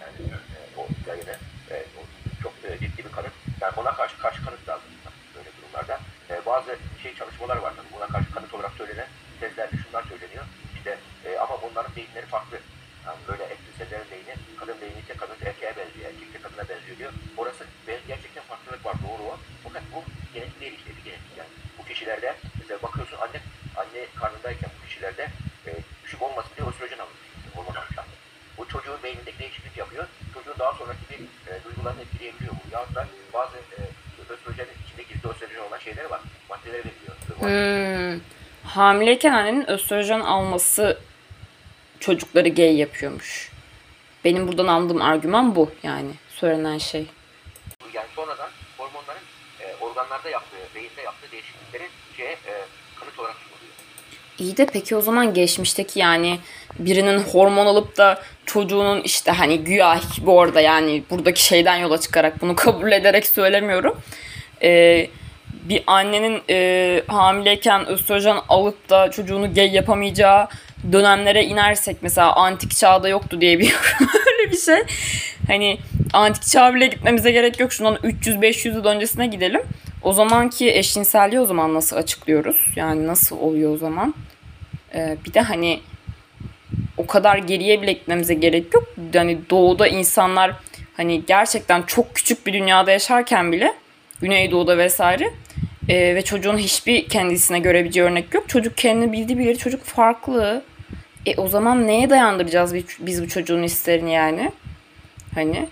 Yani 0.00 0.30
e, 0.30 0.80
o 0.80 0.86
hikayede 1.00 1.36
e, 1.70 1.74
o 1.74 2.00
çok 2.42 2.52
e, 2.70 2.78
ciddi 2.78 3.04
bir 3.04 3.12
kanıt. 3.12 3.32
Yani 3.60 3.72
ona 3.76 3.94
karşı 3.94 4.18
karşı 4.18 4.44
kanıt 4.44 4.68
lazım 4.68 4.88
böyle 5.36 5.48
durumlarda. 5.62 6.00
E, 6.30 6.46
bazı 6.46 6.76
şey 7.02 7.14
çalışmalar 7.14 7.56
var 7.56 7.72
tabii. 7.76 7.96
Buna 7.96 8.06
karşı 8.06 8.30
kanıt 8.34 8.54
olarak 8.54 8.72
söylenen 8.78 9.06
tezlerde 9.40 9.76
şunlar 9.76 10.02
söyleniyor. 10.02 10.44
İşte 10.76 10.98
e, 11.24 11.38
ama 11.38 11.58
bunların 11.62 11.96
beyinleri 11.96 12.26
farklı. 12.26 12.58
Yani 13.06 13.18
böyle 13.28 13.44
ekliselerin 13.54 14.10
beyni, 14.10 14.34
kadın 14.60 14.76
beyni 14.80 14.98
ise 15.04 15.14
kadın 15.16 15.36
erkeğe 15.46 15.72
benziyor, 15.76 16.06
erkek 16.10 16.34
de 16.34 16.38
kadına 16.38 16.64
benziyor 16.68 16.98
diyor. 16.98 17.12
Orası 17.36 17.64
be- 17.86 18.04
gerçekten 18.08 18.44
farklılık 18.50 18.86
var, 18.86 18.94
doğru 19.06 19.22
o. 19.32 19.34
Fakat 19.64 19.82
bu 19.94 19.98
genetik 20.34 20.60
değil 20.60 20.74
işte, 20.78 20.90
bir 20.96 21.04
genetik 21.04 21.32
yani. 21.38 21.48
Bu 21.78 21.82
kişilerde, 21.88 22.34
mesela 22.58 22.82
bakıyorsun 22.82 23.16
anne, 23.24 23.38
anne 23.80 24.00
karnındayken 24.20 24.70
bu 24.76 24.86
kişilerde 24.86 25.24
e, 25.66 25.70
düşük 26.04 26.22
olmasın 26.22 26.50
diye 26.56 26.68
östrojen 26.68 26.98
alınmış, 27.04 27.28
hormon 27.54 27.74
almışlar. 27.80 28.06
Bu 28.58 28.68
beynindeki 29.14 29.38
değişiklik 29.38 29.76
yapıyor. 29.76 30.06
Çocuğun 30.34 30.54
daha 30.58 30.72
sonraki 30.72 31.00
bir 31.10 31.50
e, 31.52 31.64
duygularını 31.64 32.00
etkileyebiliyor 32.00 32.52
bu. 32.52 32.74
Yahut 32.74 32.94
da 32.94 33.06
bazı 33.34 33.56
e, 33.56 33.80
östrojenin 34.32 34.68
içinde 34.86 35.02
gizli 35.02 35.28
östrojen 35.28 35.68
olan 35.68 35.78
şeyleri 35.78 36.10
var. 36.10 36.20
Maddeleri 36.48 36.82
veriliyor. 36.84 37.16
Hmm. 37.40 38.20
Hamileyken 38.64 39.32
annenin 39.32 39.70
östrojen 39.70 40.20
alması 40.20 40.98
çocukları 42.00 42.48
gay 42.48 42.76
yapıyormuş. 42.76 43.52
Benim 44.24 44.48
buradan 44.48 44.66
aldığım 44.66 45.02
argüman 45.02 45.56
bu 45.56 45.70
yani 45.82 46.10
söylenen 46.28 46.78
şey. 46.78 47.06
Yani 47.94 48.06
sonradan 48.16 48.50
hormonların 48.78 49.22
e, 49.60 49.74
organlarda 49.80 50.28
yaptığı, 50.28 50.56
beyinde 50.74 51.02
yaptığı 51.02 51.32
değişiklikleri 51.32 51.88
şeye, 52.16 52.32
e, 52.32 52.52
kanıt 53.00 53.18
olarak 53.18 53.36
sunuluyor. 53.36 53.74
İyi 54.38 54.56
de 54.56 54.66
peki 54.66 54.96
o 54.96 55.00
zaman 55.00 55.34
geçmişteki 55.34 55.98
yani 55.98 56.40
birinin 56.78 57.18
hormon 57.18 57.66
alıp 57.66 57.96
da 57.96 58.22
çocuğunun 58.46 59.00
işte 59.00 59.30
hani 59.30 59.58
güya 59.58 60.00
bu 60.20 60.40
arada 60.40 60.60
yani 60.60 61.02
buradaki 61.10 61.44
şeyden 61.44 61.76
yola 61.76 62.00
çıkarak 62.00 62.42
bunu 62.42 62.56
kabul 62.56 62.92
ederek 62.92 63.26
söylemiyorum. 63.26 64.00
Ee, 64.62 65.08
bir 65.68 65.82
annenin 65.86 66.42
e, 66.50 67.02
hamileyken 67.06 67.86
östrojen 67.86 68.36
alıp 68.48 68.90
da 68.90 69.10
çocuğunu 69.10 69.54
gay 69.54 69.74
yapamayacağı 69.74 70.48
dönemlere 70.92 71.44
inersek 71.44 71.96
mesela 72.02 72.36
antik 72.36 72.76
çağda 72.76 73.08
yoktu 73.08 73.40
diye 73.40 73.58
bir 73.58 73.74
öyle 74.00 74.52
bir 74.52 74.56
şey. 74.56 74.82
Hani 75.46 75.78
antik 76.12 76.42
çağ 76.42 76.74
bile 76.74 76.86
gitmemize 76.86 77.30
gerek 77.30 77.60
yok. 77.60 77.72
Şundan 77.72 77.94
300-500 77.94 78.68
yıl 78.68 78.84
öncesine 78.84 79.26
gidelim. 79.26 79.62
O 80.02 80.12
zamanki 80.12 80.70
eşcinselliği 80.70 81.40
o 81.40 81.46
zaman 81.46 81.74
nasıl 81.74 81.96
açıklıyoruz? 81.96 82.66
Yani 82.76 83.06
nasıl 83.06 83.38
oluyor 83.38 83.74
o 83.74 83.76
zaman? 83.76 84.14
Ee, 84.94 85.16
bir 85.26 85.34
de 85.34 85.40
hani 85.40 85.80
o 87.04 87.06
kadar 87.06 87.38
geriye 87.38 87.82
bile 87.82 87.92
gitmemize 87.92 88.34
gerek 88.34 88.74
yok. 88.74 88.84
Yani 89.14 89.38
doğuda 89.50 89.86
insanlar 89.86 90.52
hani 90.96 91.22
gerçekten 91.26 91.82
çok 91.82 92.14
küçük 92.14 92.46
bir 92.46 92.52
dünyada 92.52 92.90
yaşarken 92.90 93.52
bile 93.52 93.74
Güneydoğu'da 94.20 94.78
vesaire 94.78 95.30
e, 95.88 96.14
ve 96.14 96.22
çocuğun 96.22 96.58
hiçbir 96.58 97.08
kendisine 97.08 97.58
görebileceği 97.58 98.06
örnek 98.06 98.34
yok. 98.34 98.48
Çocuk 98.48 98.76
kendini 98.76 99.12
bildiği 99.12 99.38
bir 99.38 99.56
çocuk 99.56 99.84
farklı. 99.84 100.62
E 101.26 101.36
o 101.36 101.48
zaman 101.48 101.86
neye 101.86 102.10
dayandıracağız 102.10 102.74
biz, 102.74 102.84
biz 102.98 103.22
bu 103.22 103.28
çocuğun 103.28 103.62
isterini 103.62 104.12
yani? 104.12 104.52
Hani 105.34 105.68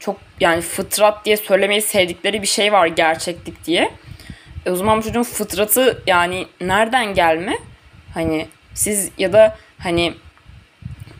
çok 0.00 0.16
yani 0.40 0.60
fıtrat 0.60 1.24
diye 1.24 1.36
söylemeyi 1.36 1.82
sevdikleri 1.82 2.42
bir 2.42 2.46
şey 2.46 2.72
var 2.72 2.86
gerçeklik 2.86 3.64
diye. 3.64 3.90
E 4.66 4.70
o 4.70 4.76
zaman 4.76 4.98
bu 4.98 5.02
çocuğun 5.02 5.22
fıtratı 5.22 6.02
yani 6.06 6.46
nereden 6.60 7.14
gelme? 7.14 7.58
Hani 8.14 8.46
siz 8.74 9.10
ya 9.18 9.32
da 9.32 9.56
hani 9.82 10.14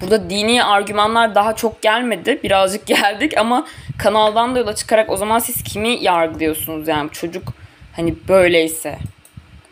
burada 0.01 0.31
dini 0.31 0.65
argümanlar 0.65 1.35
daha 1.35 1.57
çok 1.57 1.83
gelmedi. 1.83 2.41
Birazcık 2.43 2.87
geldik 2.87 3.39
ama 3.39 3.67
kanaldan 3.99 4.55
da 4.55 4.59
yola 4.59 4.75
çıkarak 4.75 5.11
o 5.11 5.17
zaman 5.17 5.39
siz 5.39 5.63
kimi 5.63 6.05
yargılıyorsunuz 6.05 6.89
yani 6.89 7.11
çocuk 7.11 7.49
hani 7.97 8.15
böyleyse 8.29 8.99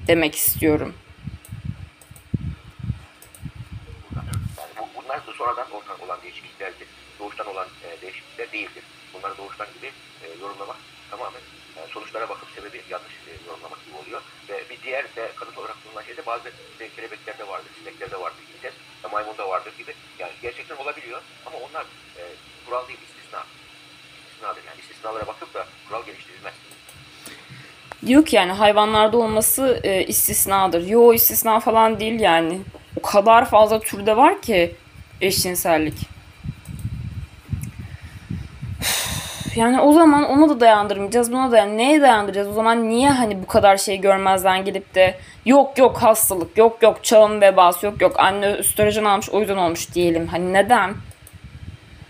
demek 0.07 0.35
istiyorum. 0.35 0.95
Yani 4.17 4.69
bu, 4.79 5.03
bunlar 5.03 5.27
da 5.27 5.33
sonradan 5.33 5.71
ortaya 5.71 6.05
olan 6.05 6.23
değişikliklerdir. 6.23 6.89
Doğuştan 7.19 7.47
olan 7.47 7.67
e, 7.85 8.03
değişiklikler 8.03 8.53
değildir. 8.53 8.83
Bunları 9.15 9.39
doğuştan 9.39 9.67
gibi 9.79 9.87
e, 10.23 10.27
yorumlamak 10.41 10.77
tamamen 11.11 11.41
e, 11.77 11.81
sonuçlara 11.91 12.29
bakıp 12.29 12.49
sebebi 12.57 12.83
yanlış 12.91 13.13
e, 13.13 13.31
yorumlamak 13.49 13.85
gibi 13.87 13.97
oluyor. 13.97 14.21
Ve 14.49 14.65
bir 14.71 14.83
diğer 14.83 15.05
de 15.17 15.33
kanıt 15.37 15.59
olarak 15.59 15.77
bulunan 15.85 16.03
şey 16.03 16.17
de 16.17 16.27
bazı 16.27 16.53
işte, 16.73 16.89
kelebeklerde 16.97 17.49
vardır, 17.49 17.71
sineklerde 17.79 18.21
vardır, 18.21 18.43
İngiliz, 18.57 18.75
e, 19.05 19.09
maymunda 19.09 19.49
vardır 19.49 19.73
gibi. 19.79 19.95
Yani 20.19 20.33
gerçekten 20.43 20.77
olabiliyor 20.99 21.23
ama 21.47 21.57
onlar 21.57 21.83
e, 22.17 22.23
kural 22.67 22.89
değil, 22.89 22.99
istisna. 23.09 23.45
İstisnadır 24.29 24.63
yani. 24.67 24.81
istisnalara 24.81 25.27
bakıp 25.27 25.55
da 25.55 25.67
kural 25.89 26.05
geliştirilmez. 26.07 26.55
Diyor 28.07 28.25
ki 28.25 28.37
yani 28.37 28.53
hayvanlarda 28.53 29.17
olması 29.17 29.81
e, 29.85 30.05
istisnadır. 30.05 30.87
Yo 30.87 31.13
istisna 31.13 31.61
falan 31.61 32.01
değil 32.01 32.21
yani. 32.21 32.61
O 32.97 33.03
kadar 33.03 33.51
fazla 33.51 33.81
türde 33.81 34.17
var 34.17 34.43
ki 34.43 34.75
eşcinsellik. 35.21 35.95
Üf, 38.81 39.48
Yani 39.59 39.81
o 39.81 39.93
zaman 39.93 40.25
ona 40.25 40.49
da 40.49 40.61
dayandırmayacağız, 40.61 41.33
buna 41.33 41.53
da 41.53 41.65
neye 41.65 42.01
dayandıracağız? 42.03 42.49
O 42.49 42.53
zaman 42.53 42.89
niye 42.89 43.11
hani 43.11 43.43
bu 43.43 43.47
kadar 43.47 43.77
şey 43.77 43.97
görmezden 44.01 44.65
gelip 44.65 44.95
de 44.95 45.19
yok 45.47 45.79
yok 45.79 46.03
hastalık, 46.03 46.59
yok 46.59 46.83
yok 46.83 47.05
çağın 47.05 47.41
vebası, 47.41 47.87
yok 47.87 48.01
yok 48.01 48.21
anne 48.21 48.47
östrojen 48.47 49.05
almış 49.05 49.31
o 49.31 49.41
yüzden 49.41 49.57
olmuş 49.57 49.95
diyelim. 49.95 50.27
Hani 50.27 50.53
neden? 50.53 50.95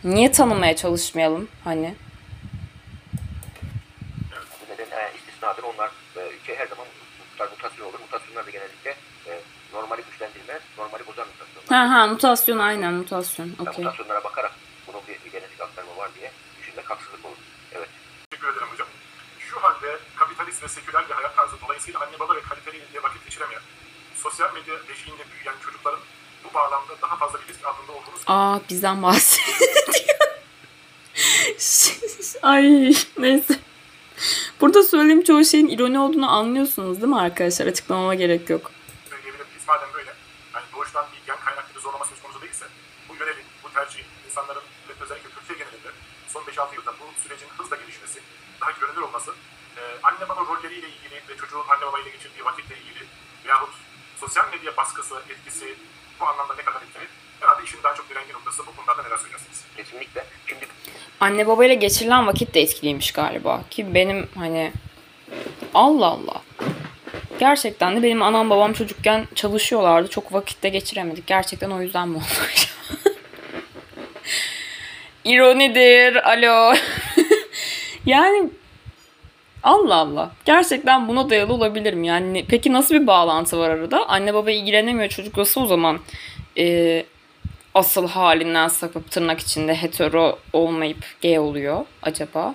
Niye 0.05 0.33
tanımaya 0.33 0.77
çalışmayalım 0.77 1.49
hani? 1.65 1.95
Neden 4.71 4.85
e, 4.85 5.11
istisnadır. 5.19 5.63
Onlar 5.63 5.91
e, 6.17 6.47
şey, 6.47 6.57
her 6.57 6.67
zaman 6.67 6.87
muta- 6.87 7.51
mutasyon 7.51 7.87
olur. 7.87 8.01
Mutasyonlar 8.01 8.47
da 8.47 8.51
genellikle 8.51 8.91
e, 9.27 9.31
normali 9.73 10.03
güçlendirmez, 10.11 10.63
normali 10.79 11.07
bozan 11.07 11.27
mutasyonlar. 11.27 11.89
Ha 11.89 11.95
ha 11.95 12.07
mutasyon 12.07 12.59
aynen 12.59 12.93
mutasyon. 12.95 13.47
Yani 13.47 13.69
Okey. 13.69 13.85
mutasyonlara 13.85 14.25
bakarak 14.25 14.53
bunun 14.87 15.01
bir, 15.09 15.25
bir 15.25 15.33
genetik 15.33 15.61
aktarma 15.61 15.97
var 15.97 16.11
diye 16.21 16.31
düşünmek 16.61 16.91
haksızlık 16.91 17.25
olur. 17.25 17.37
Evet. 17.73 17.89
Teşekkür 18.31 18.49
ederim 18.53 18.69
hocam. 18.73 18.89
Şu 19.39 19.57
halde 19.63 19.99
kapitalist 20.17 20.58
ve 20.69 20.73
seküler 20.73 21.09
bir 21.09 21.15
hayat 21.15 21.37
tarzı 21.37 21.57
dolayısıyla 21.67 22.01
anne 22.01 22.19
baba 22.21 22.37
ve 22.37 22.43
kaliteli 22.43 22.81
vakit 23.03 23.25
geçiremeyen, 23.25 23.63
sosyal 24.17 24.55
medya 24.55 24.75
eşiğinde 24.93 25.23
büyüyen 25.33 25.55
çocukların 25.65 26.01
bu 26.45 26.55
bağlamda 26.55 26.93
daha 27.03 27.17
fazla 27.17 27.41
bir 27.41 27.49
risk 27.49 27.67
altında 27.67 27.93
olduğunu 27.93 28.15
Aa 28.27 28.61
bizden 28.69 29.03
bahsediyor. 29.03 29.59
Ay 32.43 32.95
neyse. 33.19 33.59
Burada 34.61 34.83
söylediğim 34.83 35.23
çoğu 35.23 35.45
şeyin 35.45 35.69
ironi 35.69 35.99
olduğunu 35.99 36.31
anlıyorsunuz 36.31 36.97
değil 36.97 37.09
mi 37.09 37.21
arkadaşlar? 37.21 37.67
Açıklamama 37.67 38.15
gerek 38.15 38.51
yok. 38.51 38.71
söyleyebilir 39.11 39.45
miyiz? 39.45 39.63
Madem 39.69 39.89
böyle, 39.95 40.13
hani 40.53 40.65
doğuştan 40.75 41.07
bir 41.13 41.27
gen 41.27 41.41
kaynaklı 41.45 41.75
bir 41.77 41.81
zorlama 41.81 42.05
söz 42.05 42.23
konusu 42.23 42.41
değilse, 42.43 42.67
bu 43.09 43.15
yönelim, 43.15 43.45
bu 43.65 43.73
tercih, 43.73 44.03
insanların 44.27 44.63
ve 44.89 44.93
özellikle 45.05 45.29
Türkiye 45.31 45.59
genelinde 45.59 45.91
son 46.29 46.43
5-6 46.43 46.75
yılda 46.75 46.93
bu 47.01 47.23
sürecin 47.23 47.49
hızla 47.59 47.77
gelişmesi, 47.77 48.21
daha 48.61 48.71
görünür 48.71 49.03
olması, 49.03 49.31
anne 50.09 50.29
baba 50.29 50.40
rolleriyle 50.40 50.88
ilgili 50.88 51.14
ve 51.29 51.37
çocuğun 51.40 51.64
anne 51.68 51.87
babayla 51.87 52.11
geçirdiği 52.11 52.44
vakitle 52.44 52.77
ilgili 52.77 53.05
veyahut 53.44 53.71
sosyal 54.21 54.44
medya 54.53 54.77
baskısı, 54.77 55.14
etkisi 55.31 55.75
bu 56.21 56.27
anlamda 56.27 56.55
ne 56.55 56.62
kadar 56.62 56.83
etkili? 56.83 57.09
Herhalde 57.40 57.64
işin 57.64 57.83
daha 57.83 57.94
çok 57.94 58.11
direngi 58.11 58.33
noktası 58.33 58.66
bu 58.66 58.77
konularda 58.77 59.03
neler 59.03 59.16
söylersiniz? 59.16 59.64
Kesinlikle. 59.77 60.25
Şimdi 60.47 60.66
Anne 61.21 61.47
babayla 61.47 61.75
geçirilen 61.75 62.27
vakit 62.27 62.55
de 62.55 62.61
etkiliymiş 62.61 63.12
galiba. 63.12 63.61
Ki 63.71 63.94
benim 63.94 64.29
hani 64.35 64.73
Allah 65.75 66.07
Allah. 66.07 66.42
Gerçekten 67.38 67.97
de 67.97 68.03
benim 68.03 68.23
anam 68.23 68.51
babam 68.51 68.73
çocukken 68.73 69.29
çalışıyorlardı. 69.35 70.11
Çok 70.11 70.33
vakitte 70.33 70.68
geçiremedik. 70.68 71.27
Gerçekten 71.27 71.71
o 71.71 71.83
yüzden 71.83 72.09
mi 72.09 72.16
oldu 72.16 72.25
acaba? 72.53 73.14
İronidir. 75.25 76.29
Alo. 76.31 76.75
yani 78.07 78.51
Allah 79.62 79.94
Allah. 79.94 80.31
Gerçekten 80.44 81.09
buna 81.09 81.31
dayalı 81.31 81.53
olabilir 81.53 81.94
mi? 81.94 82.07
Yani 82.07 82.44
peki 82.49 82.73
nasıl 82.73 82.94
bir 82.94 83.07
bağlantı 83.07 83.59
var 83.59 83.71
arada? 83.71 84.09
Anne 84.09 84.35
baba 84.35 84.51
ilgilenemiyor 84.51 85.09
çocuk 85.09 85.37
nasıl 85.37 85.62
o 85.62 85.66
zaman 85.66 86.01
e, 86.59 87.05
asıl 87.75 88.09
halinden 88.09 88.68
sapıp 88.68 89.11
tırnak 89.11 89.40
içinde 89.40 89.75
hetero 89.75 90.38
olmayıp 90.53 91.05
gay 91.23 91.38
oluyor 91.38 91.85
acaba? 92.03 92.55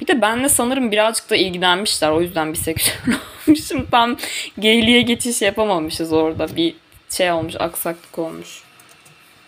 Bir 0.00 0.06
de 0.06 0.22
benle 0.22 0.48
sanırım 0.48 0.92
birazcık 0.92 1.30
da 1.30 1.36
ilgilenmişler. 1.36 2.10
O 2.10 2.20
yüzden 2.20 2.52
biseksüel 2.52 2.96
olmuşum. 3.48 3.86
Tam 3.90 4.16
gayliğe 4.58 5.02
geçiş 5.02 5.42
yapamamışız 5.42 6.12
orada. 6.12 6.56
Bir 6.56 6.74
şey 7.10 7.32
olmuş, 7.32 7.54
aksaklık 7.58 8.18
olmuş. 8.18 8.62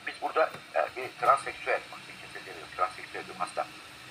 biz 0.07 0.15
burada 0.23 0.51
e, 0.75 0.81
bir 0.97 1.27
transseksüel, 1.27 1.81
kimse 2.21 2.47
demiyor, 2.47 2.67
transseksüel 2.77 3.23
bir 3.29 3.39
hasta. 3.39 3.67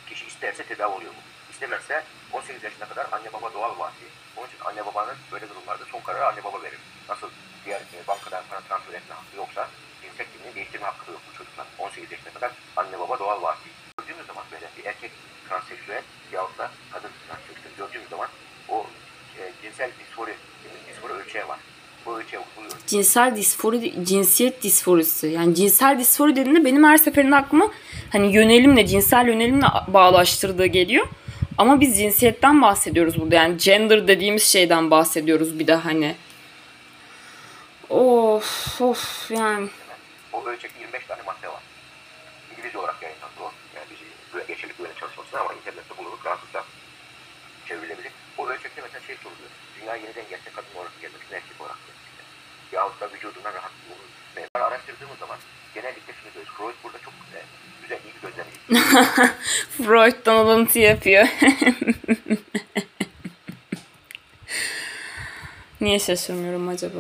Kişi 0.10 0.28
isterse 0.28 0.64
tedavi 0.64 0.94
oluyor 0.96 1.12
mu? 1.12 1.18
İstemezse 1.52 2.04
18 2.36 2.64
yaşına 2.64 2.88
kadar 2.88 3.08
anne 3.12 3.34
baba 3.34 3.54
doğal 3.54 3.80
vasi. 3.80 4.06
Onun 4.38 4.48
için 4.48 4.60
anne 4.66 4.86
babanın 4.86 5.18
böyle 5.32 5.50
durumlarda 5.50 5.86
son 5.92 6.02
kararı 6.02 6.28
anne 6.28 6.44
baba 6.44 6.64
verir. 6.64 6.80
Nasıl 7.10 7.30
diğer 7.66 7.80
e, 7.80 8.08
bankadan 8.08 8.44
para 8.50 8.62
transfer 8.62 8.94
etme 8.94 9.16
hakkı 9.16 9.38
yoksa 9.38 9.70
cinsel 10.02 10.28
kimliğini 10.32 10.56
değiştirme 10.56 10.86
hakkı 10.86 11.12
yok 11.12 11.22
bu 11.32 11.38
çocuklar. 11.38 11.66
18 11.80 12.12
yaşına 12.12 12.34
kadar 12.34 12.52
anne 12.76 13.00
baba 13.00 13.20
doğal 13.20 13.42
vasi. 13.42 13.70
Gördüğümüz 13.98 14.28
zaman 14.28 14.44
böyle 14.52 14.68
bir 14.78 14.86
erkek 14.86 15.12
transseksüel 15.50 16.04
yahut 16.32 16.58
da 16.58 16.72
kadın 16.94 17.12
transseksüel 17.28 17.74
gördüğümüz 17.78 18.10
zaman 18.10 18.28
o 18.70 18.86
e, 19.40 19.42
cinsel 19.62 19.92
disfori, 20.00 20.36
disfori 20.90 21.14
ölçeği 21.14 21.48
var. 21.48 21.60
Cinsel 22.88 23.36
disfori, 23.36 24.06
cinsiyet 24.06 24.64
disforisi. 24.64 25.28
Yani 25.28 25.56
cinsel 25.56 26.00
disfori 26.00 26.36
dediğinde 26.36 26.66
benim 26.66 26.84
her 26.84 26.98
seferinde 26.98 27.36
aklıma 27.36 27.72
hani 28.12 28.34
yönelimle, 28.34 28.88
cinsel 28.88 29.28
yönelimle 29.28 29.66
bağlaştırdığı 29.88 30.66
geliyor. 30.66 31.08
Ama 31.58 31.82
biz 31.82 31.98
cinsiyetten 31.98 32.62
bahsediyoruz 32.62 33.22
burada. 33.22 33.36
Yani 33.36 33.58
gender 33.58 34.08
dediğimiz 34.08 34.44
şeyden 34.44 34.92
bahsediyoruz 34.92 35.60
bir 35.60 35.68
de 35.68 35.76
hani. 35.76 36.16
Of 37.90 38.82
of 38.82 39.32
yani. 39.32 39.70
O 40.34 40.46
ölçekte 40.46 40.80
25 40.80 41.06
tane 41.06 41.22
madde 41.22 41.48
var. 41.48 41.64
İngilizce 42.52 42.78
olarak 42.78 43.02
yayınlandı 43.04 43.40
o. 43.42 43.52
Yani 43.76 43.88
biz 43.92 44.48
geçirdik 44.48 44.80
böyle 44.80 44.94
çalışmasına 45.00 45.40
ama 45.40 45.54
internette 45.54 45.98
bulunur 45.98 46.18
rahatlıkla 46.26 46.64
çevrilebilir. 47.68 48.12
O 48.38 48.48
ölçekte 48.48 48.82
mesela 48.82 49.02
şey 49.08 49.16
soruluyor. 49.16 49.50
Dünya 49.80 49.96
yeniden 49.96 50.30
gelse 50.30 50.50
kadın 50.56 50.76
olarak 50.76 51.02
gelmek 51.02 51.22
mi 51.32 51.36
erkek 51.38 51.62
olarak 51.62 51.78
gelmek 51.88 52.10
mi? 52.18 52.24
Yahut 52.72 53.02
da 53.02 53.06
vücudundan 53.14 53.54
rahat 53.54 53.72
bulunur. 53.84 54.10
Ben 54.36 54.62
araştırdığımız 54.62 55.20
zaman 55.20 55.38
genellikle 55.76 56.14
şunu 56.14 56.30
görüyoruz. 56.34 56.54
Freud 56.58 56.78
burada 56.84 57.00
çok 57.06 57.14
e, 57.38 57.40
güzel, 57.90 58.00
iyi 58.06 58.14
bir 58.16 58.22
gözlemci. 58.22 58.58
Freud'dan 59.78 60.36
alıntı 60.36 60.80
yapıyor. 60.80 61.28
Niye 65.82 66.00
şaşırmıyorum 66.00 66.68
acaba? 66.68 67.00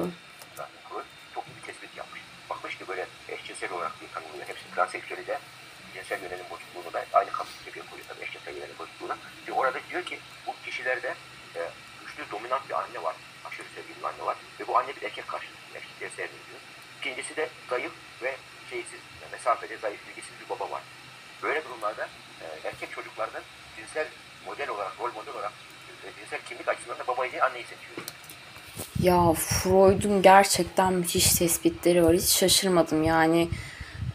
çok 1.33 1.43
iyi 1.47 1.55
bir 1.57 1.61
tespit 1.67 1.97
yapmış. 1.97 2.21
Bakmış 2.49 2.77
ki 2.77 2.87
böyle 2.87 3.05
eşcinsel 3.29 3.71
olarak 3.71 3.91
bir 4.01 4.07
tanımlıyor. 4.07 4.47
Hepsi 4.47 4.63
transseksüeli 4.75 5.27
de 5.27 5.39
cinsel 5.93 6.23
yönelim 6.23 6.45
bozukluğunu 6.49 6.93
da 6.93 7.05
aynı 7.13 7.31
kapsayıca 7.31 7.89
koyuyor 7.89 8.07
tabii 8.07 8.23
eşcinsel 8.23 8.55
yönelim 8.55 8.75
bozukluğuna. 8.79 9.17
Ve 9.47 9.51
orada 9.51 9.79
diyor 9.89 10.03
ki 10.03 10.19
bu 10.47 10.55
kişilerde 10.65 11.15
e, 11.55 11.59
güçlü 12.05 12.31
dominant 12.31 12.69
bir 12.69 12.73
anne 12.73 13.03
var. 13.03 13.15
Aşırı 13.45 13.67
sevgili 13.75 13.99
bir 13.99 14.03
anne 14.03 14.25
var. 14.25 14.37
Ve 14.59 14.67
bu 14.67 14.77
anne 14.77 14.95
bir 14.95 15.01
erkek 15.01 15.27
karşıtı. 15.27 15.53
Erkekliğe 15.75 16.09
sevmiyor. 16.09 16.59
İkincisi 16.99 17.35
de 17.35 17.49
zayıf 17.69 17.91
ve 18.21 18.35
şeysiz, 18.69 18.99
mesafede 19.45 19.77
zayıf, 19.77 19.99
ilgisiz 20.11 20.31
bir 20.43 20.49
baba 20.49 20.71
var. 20.71 20.81
Böyle 21.43 21.63
durumlarda 21.65 22.07
e, 22.41 22.67
erkek 22.67 22.91
çocuklardan 22.91 23.41
cinsel 23.77 24.05
model 24.45 24.69
olarak, 24.69 24.91
rol 24.99 25.13
model 25.13 25.33
olarak 25.33 25.51
e, 26.05 26.07
cinsel 26.19 26.39
kimlik 26.49 26.67
açısından 26.67 26.99
da 26.99 27.07
babayı 27.07 27.31
değil 27.31 27.43
anneyi 27.43 27.63
seçiyor. 27.63 28.07
Ya 28.99 29.33
Freud'un 29.33 30.21
gerçekten 30.21 30.93
müthiş 30.93 31.33
tespitleri 31.33 32.03
var. 32.03 32.15
Hiç 32.15 32.29
şaşırmadım 32.29 33.03
yani. 33.03 33.49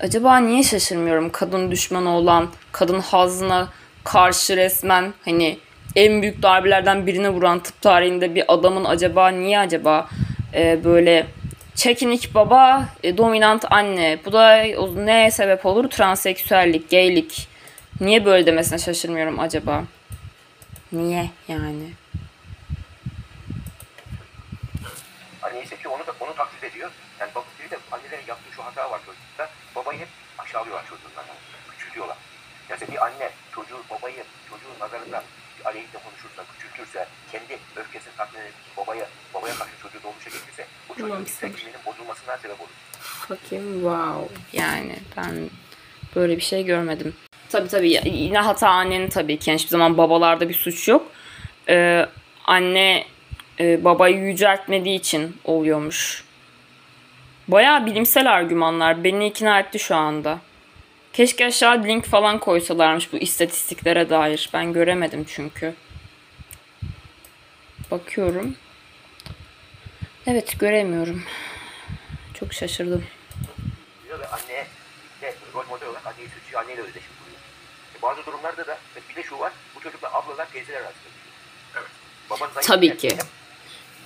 Acaba 0.00 0.38
niye 0.38 0.62
şaşırmıyorum? 0.62 1.32
Kadın 1.32 1.70
düşmanı 1.70 2.10
olan, 2.16 2.48
kadın 2.72 3.00
hazına 3.00 3.68
karşı 4.04 4.56
resmen 4.56 5.14
hani 5.24 5.58
en 5.96 6.22
büyük 6.22 6.42
darbelerden 6.42 7.06
birine 7.06 7.30
vuran 7.30 7.62
tıp 7.62 7.80
tarihinde 7.80 8.34
bir 8.34 8.44
adamın 8.48 8.84
acaba 8.84 9.28
niye 9.28 9.58
acaba 9.58 10.08
e, 10.54 10.84
böyle 10.84 11.26
çekinik 11.84 12.34
baba, 12.34 12.88
e, 13.02 13.18
dominant 13.18 13.64
anne. 13.72 14.18
Bu 14.24 14.32
da 14.32 14.64
o- 14.78 15.06
neye 15.06 15.30
sebep 15.30 15.66
olur? 15.66 15.90
Transseksüellik, 15.90 16.90
gaylik. 16.90 17.48
Niye 18.00 18.24
böyle 18.24 18.46
demesine 18.46 18.78
şaşırmıyorum 18.78 19.40
acaba? 19.40 19.84
Niye 20.92 21.30
yani? 21.48 21.90
Anneyi 25.42 25.66
seçiyor, 25.66 25.94
onu 25.94 26.06
da 26.06 26.12
onu 26.20 26.34
taklit 26.36 26.64
ediyor. 26.64 26.90
Yani 27.20 27.30
bak, 27.34 27.44
bir 27.64 27.70
de 27.70 27.78
annelerin 27.92 28.26
yaptığı 28.28 28.52
şu 28.56 28.62
hata 28.64 28.90
var 28.90 29.00
çocukta. 29.06 29.48
Babayı 29.76 29.98
hep 30.00 30.08
aşağılıyorlar 30.38 30.84
çocuğundan. 30.90 31.24
Küçültüyorlar. 31.78 32.16
Yani 32.68 32.80
bir 32.92 33.04
anne 33.06 33.30
çocuğu, 33.54 33.80
babayı 33.90 34.24
çocuğun 34.50 34.80
nazarında 34.80 35.22
aleyhinde 35.64 35.98
konuşursa, 36.04 36.42
küçültürse, 36.52 37.06
kendi 37.32 37.58
öfkesini 37.76 38.14
tatmin 38.16 38.40
edip 38.40 38.54
babaya, 38.76 39.06
babaya 39.34 39.54
karşı 39.54 39.79
bozulmasına 41.86 42.36
sebep 42.42 42.60
olur. 42.60 42.70
Bakayım 43.30 43.72
wow. 43.72 44.34
Yani 44.52 44.96
ben 45.16 45.50
böyle 46.16 46.36
bir 46.36 46.42
şey 46.42 46.64
görmedim. 46.64 47.14
Tabii 47.48 47.90
ya- 47.90 48.02
yine 48.04 48.38
hata 48.38 48.68
annenin 48.68 49.08
tabii 49.08 49.38
ki. 49.38 49.50
Yani 49.50 49.58
hiçbir 49.58 49.70
zaman 49.70 49.98
babalarda 49.98 50.48
bir 50.48 50.54
suç 50.54 50.88
yok. 50.88 51.06
Ee, 51.68 52.06
anne 52.44 53.04
e, 53.60 53.84
babayı 53.84 54.16
yüceltmediği 54.16 54.98
için 54.98 55.36
oluyormuş. 55.44 56.24
Bayağı 57.48 57.86
bilimsel 57.86 58.32
argümanlar. 58.32 59.04
Beni 59.04 59.26
ikna 59.26 59.60
etti 59.60 59.78
şu 59.78 59.96
anda. 59.96 60.38
Keşke 61.12 61.46
aşağı 61.46 61.84
link 61.84 62.04
falan 62.04 62.38
koysalarmış 62.38 63.12
bu 63.12 63.16
istatistiklere 63.16 64.10
dair. 64.10 64.50
Ben 64.52 64.72
göremedim 64.72 65.24
çünkü. 65.28 65.74
Bakıyorum. 67.90 68.56
Evet 70.26 70.58
göremiyorum. 70.58 71.22
Çok 72.34 72.52
şaşırdım. 72.52 73.04
anne 74.32 74.66
anneyle 76.56 76.80
özdeşim 76.80 77.10
kuruyor. 77.18 77.40
Bazı 78.02 78.26
durumlarda 78.26 78.66
da 78.66 78.78
bir 79.10 79.16
de 79.16 79.22
şu 79.22 79.38
var, 79.38 79.52
bu 79.76 79.80
çocuklar 79.80 80.10
ablalar, 80.12 80.50
teyzeler 80.52 80.80
arasında. 80.80 81.10
Evet. 81.74 82.66
Tabii 82.66 82.96
ki. 82.96 83.08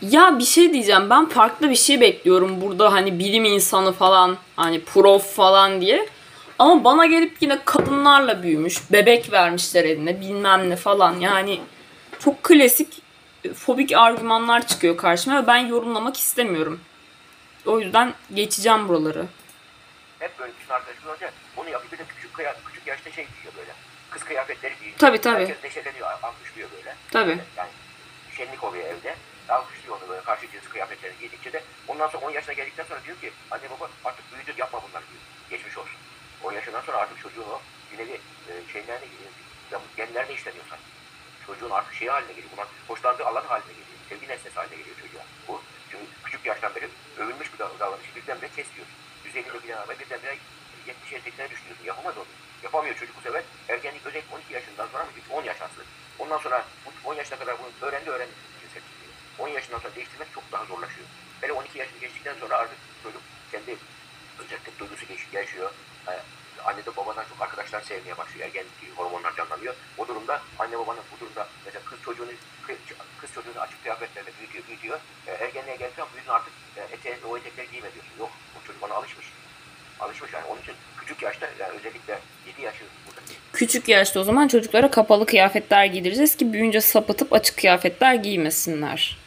Ya 0.02 0.38
bir 0.38 0.44
şey 0.44 0.72
diyeceğim. 0.72 1.10
Ben 1.10 1.28
farklı 1.28 1.70
bir 1.70 1.76
şey 1.76 2.00
bekliyorum 2.00 2.60
burada 2.60 2.92
hani 2.92 3.18
bilim 3.18 3.44
insanı 3.44 3.92
falan 3.92 4.36
hani 4.56 4.84
prof 4.84 5.34
falan 5.36 5.80
diye. 5.80 6.08
Ama 6.58 6.84
bana 6.84 7.06
gelip 7.06 7.36
yine 7.40 7.58
kadınlarla 7.64 8.42
büyümüş. 8.42 8.92
Bebek 8.92 9.32
vermişler 9.32 9.84
eline 9.84 10.20
bilmem 10.20 10.70
ne 10.70 10.76
falan. 10.76 11.20
Yani 11.20 11.60
çok 12.18 12.42
klasik 12.42 13.03
fobik 13.52 13.92
argümanlar 13.96 14.66
çıkıyor 14.66 14.96
karşıma 14.96 15.42
ve 15.42 15.46
ben 15.46 15.58
yorumlamak 15.58 16.16
istemiyorum. 16.16 16.80
O 17.66 17.80
yüzden 17.80 18.14
geçeceğim 18.34 18.88
buraları. 18.88 19.26
Hep 20.18 20.38
böyle 20.38 20.52
bütün 20.60 20.74
arkadaşlar 20.74 21.10
olunca 21.10 21.30
onu 21.56 21.68
yapıp 21.68 21.92
bir 21.92 21.98
de 21.98 22.04
küçük, 22.04 22.30
küçük 22.66 22.86
yaşta 22.86 23.10
şey 23.10 23.26
giyiyor 23.26 23.52
böyle. 23.56 23.70
Kız 24.10 24.24
kıyafetleri 24.24 24.74
giyiyor. 24.78 24.98
Tabii, 24.98 25.20
tabii. 25.20 25.40
Herkes 25.40 25.64
neşeleniyor, 25.64 26.08
alkışlıyor 26.22 26.68
böyle. 26.76 26.94
Tabii. 27.10 27.38
Yani 27.56 27.70
şenlik 28.36 28.64
oluyor 28.64 28.84
evde. 28.84 29.14
Alkışlıyor 29.48 29.96
onu 30.00 30.08
böyle 30.08 30.22
karşı 30.22 30.50
cins 30.50 30.68
kıyafetlerini 30.68 31.18
giydikçe 31.20 31.52
de. 31.52 31.62
Ondan 31.88 32.08
sonra 32.08 32.26
10 32.26 32.30
yaşına 32.30 32.54
geldikten 32.54 32.84
sonra 32.84 33.00
diyor 33.04 33.16
ki 33.20 33.32
anne 33.50 33.70
baba 33.70 33.90
artık 34.04 34.24
büyüdün 34.34 34.54
yapma 34.58 34.82
bunları 34.88 35.04
diyor. 35.10 35.22
Geçmiş 35.50 35.78
olsun. 35.78 35.96
10 36.44 36.52
yaşından 36.52 36.80
sonra 36.80 36.96
artık 36.96 37.18
çocuğun 37.22 37.42
o 37.42 37.60
yine 37.92 38.08
bir 38.08 38.14
e, 38.14 38.52
şeylerine 38.72 39.06
geliyor. 39.06 39.30
Genlerine 39.96 40.34
işleniyor 40.34 40.64
sanki. 40.70 40.84
Çocuğun 41.46 41.70
artık 41.70 41.94
şeyi 41.94 42.10
haline 42.10 42.32
geliyor. 42.32 42.48
Buna 42.56 42.66
hoşlandığı 42.88 43.26
alan 43.26 43.44
haline 43.44 43.72
geliyor. 43.72 43.98
Sevgi 44.08 44.28
nesnesi 44.28 44.56
haline 44.56 44.76
geliyor 44.76 44.96
çocuğa. 45.02 45.22
Bu 45.48 45.62
çünkü 45.90 46.04
küçük 46.24 46.46
yaştan 46.46 46.74
beri 46.74 46.88
övülmüş 47.18 47.52
bir 47.52 47.58
dav- 47.58 47.78
davranışı 47.78 48.14
birdenbire 48.16 48.48
kes 48.56 48.66
diyor. 48.76 48.86
150'de 49.24 49.62
bilen 49.62 49.76
adam 49.76 49.96
birdenbire 50.00 50.38
70'e 50.86 51.18
80'e 51.18 51.50
düşürüyorsun. 51.50 51.84
Yapamaz 51.84 52.16
onu. 52.16 52.26
Yapamıyor 52.62 52.94
çocuk 52.96 53.16
bu 53.16 53.20
sefer. 53.20 53.42
Ergenlik 53.68 54.06
özellikle 54.06 54.34
12 54.34 54.52
yaşından 54.52 54.86
sonra 54.86 55.04
mı? 55.04 55.10
10 55.30 55.44
yaş. 55.44 55.56
Ondan 56.18 56.38
sonra 56.38 56.64
bu 56.86 57.08
10 57.08 57.14
yaşına 57.14 57.38
kadar 57.38 57.58
bunu 57.58 57.88
öğrendi 57.88 58.10
öğrendi. 58.10 58.32
cinsiyetçiliği. 58.60 59.10
10 59.38 59.48
yaşından 59.48 59.78
sonra 59.78 59.94
değiştirmek 59.94 60.28
çok 60.34 60.52
daha 60.52 60.64
zorlaşıyor. 60.64 61.06
Hele 61.40 61.52
12 61.52 61.78
yaşını 61.78 61.98
geçtikten 61.98 62.34
sonra 62.40 62.56
artık 62.56 62.78
çocuk 63.02 63.22
kendi 63.52 63.76
özellikle 64.38 64.78
duygusu 64.78 65.06
gelişiyor. 65.06 65.70
Ee, 66.58 66.62
anne 66.62 66.86
de 66.86 66.96
babadan 66.96 67.24
çok 67.28 67.42
arkadaşlar 67.42 67.80
sevmeye 67.80 68.16
başlıyor. 68.18 68.46
Ergenlik 68.46 68.72
hormonlar 68.96 69.36
canlanıyor. 69.36 69.74
O 69.98 70.08
durumda 70.08 70.42
anne 70.58 70.78
babanın 70.78 71.02
bu 71.12 71.20
durumda 71.20 71.48
mesela 71.64 71.84
kız 71.84 71.98
çocuğunu 72.04 72.30
kız 73.20 73.34
çocuğunu 73.34 73.60
açık 73.60 73.82
kıyafetlerle 73.82 74.30
büyütüyor, 74.38 74.64
büyütüyor. 74.68 75.00
Ee, 75.26 75.30
ergenliğe 75.30 75.76
gelirken 75.76 76.06
büyüdün 76.14 76.30
artık 76.30 76.52
e, 76.76 76.80
eteği, 76.94 77.16
o 77.30 77.36
etekleri 77.38 77.70
giyme 77.70 77.92
diyorsun. 77.92 78.12
Yok, 78.18 78.30
o 78.56 78.66
çocuk 78.66 78.82
ona 78.82 78.94
alışmış. 78.94 79.26
Alışmış 80.00 80.32
yani. 80.32 80.44
Onun 80.44 80.60
için 80.60 80.74
küçük 81.00 81.22
yaşta 81.22 81.46
yani 81.58 81.72
özellikle 81.72 82.18
7 82.46 82.62
yaşı 82.62 82.84
Küçük 83.52 83.88
yaşta 83.88 84.20
o 84.20 84.24
zaman 84.24 84.48
çocuklara 84.48 84.90
kapalı 84.90 85.26
kıyafetler 85.26 85.84
giydireceğiz 85.84 86.36
ki 86.36 86.52
büyüyünce 86.52 86.80
sapıtıp 86.80 87.32
açık 87.32 87.58
kıyafetler 87.58 88.14
giymesinler. 88.14 89.18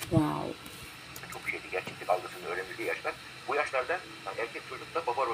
Wow. 0.00 0.52
çok 1.32 1.48
şeydi 1.50 1.64
gerçeklik 1.72 2.10
algısının 2.10 2.46
öğrenildiği 2.46 2.88
yaşlar. 2.88 3.12
Bu 3.48 3.54
yaşlarda 3.54 3.92
yani 4.26 4.36
erkek 4.38 4.62
çocukta 4.68 5.06
baba 5.06 5.26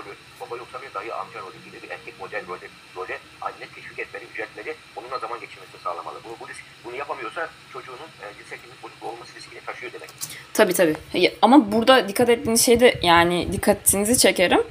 bir 0.57 0.94
dayı 0.94 1.14
amca 1.14 1.40
rolü 1.40 1.59
gibi 1.64 1.82
bir 1.82 1.90
erkek 1.90 2.20
model 2.20 2.46
rolü, 2.48 2.68
rolü 2.96 3.16
anne 3.40 3.66
teşvik 3.74 3.98
etmeli, 3.98 4.24
yüceltmeli, 4.30 4.74
onunla 4.96 5.18
zaman 5.18 5.40
geçirmesini 5.40 5.80
sağlamalı. 5.84 6.18
Bu, 6.24 6.44
bu 6.44 6.48
risk, 6.48 6.61
bunu 6.84 6.96
yapamıyorsa 6.96 7.48
çocuğunun 7.72 8.11
e, 8.22 8.24
cinsiyetinin 8.38 8.74
bozuk 8.82 9.03
olması 9.03 9.34
riskini 9.34 9.61
taşıyor 9.61 9.92
demek. 9.92 10.11
Tabii 10.55 10.72
tabii. 10.72 10.96
Ama 11.42 11.72
burada 11.72 12.09
dikkat 12.09 12.28
ettiğiniz 12.28 12.66
şey 12.66 12.80
de 12.80 13.01
yani 13.03 13.53
dikkatinizi 13.53 14.18
çekerim. 14.18 14.62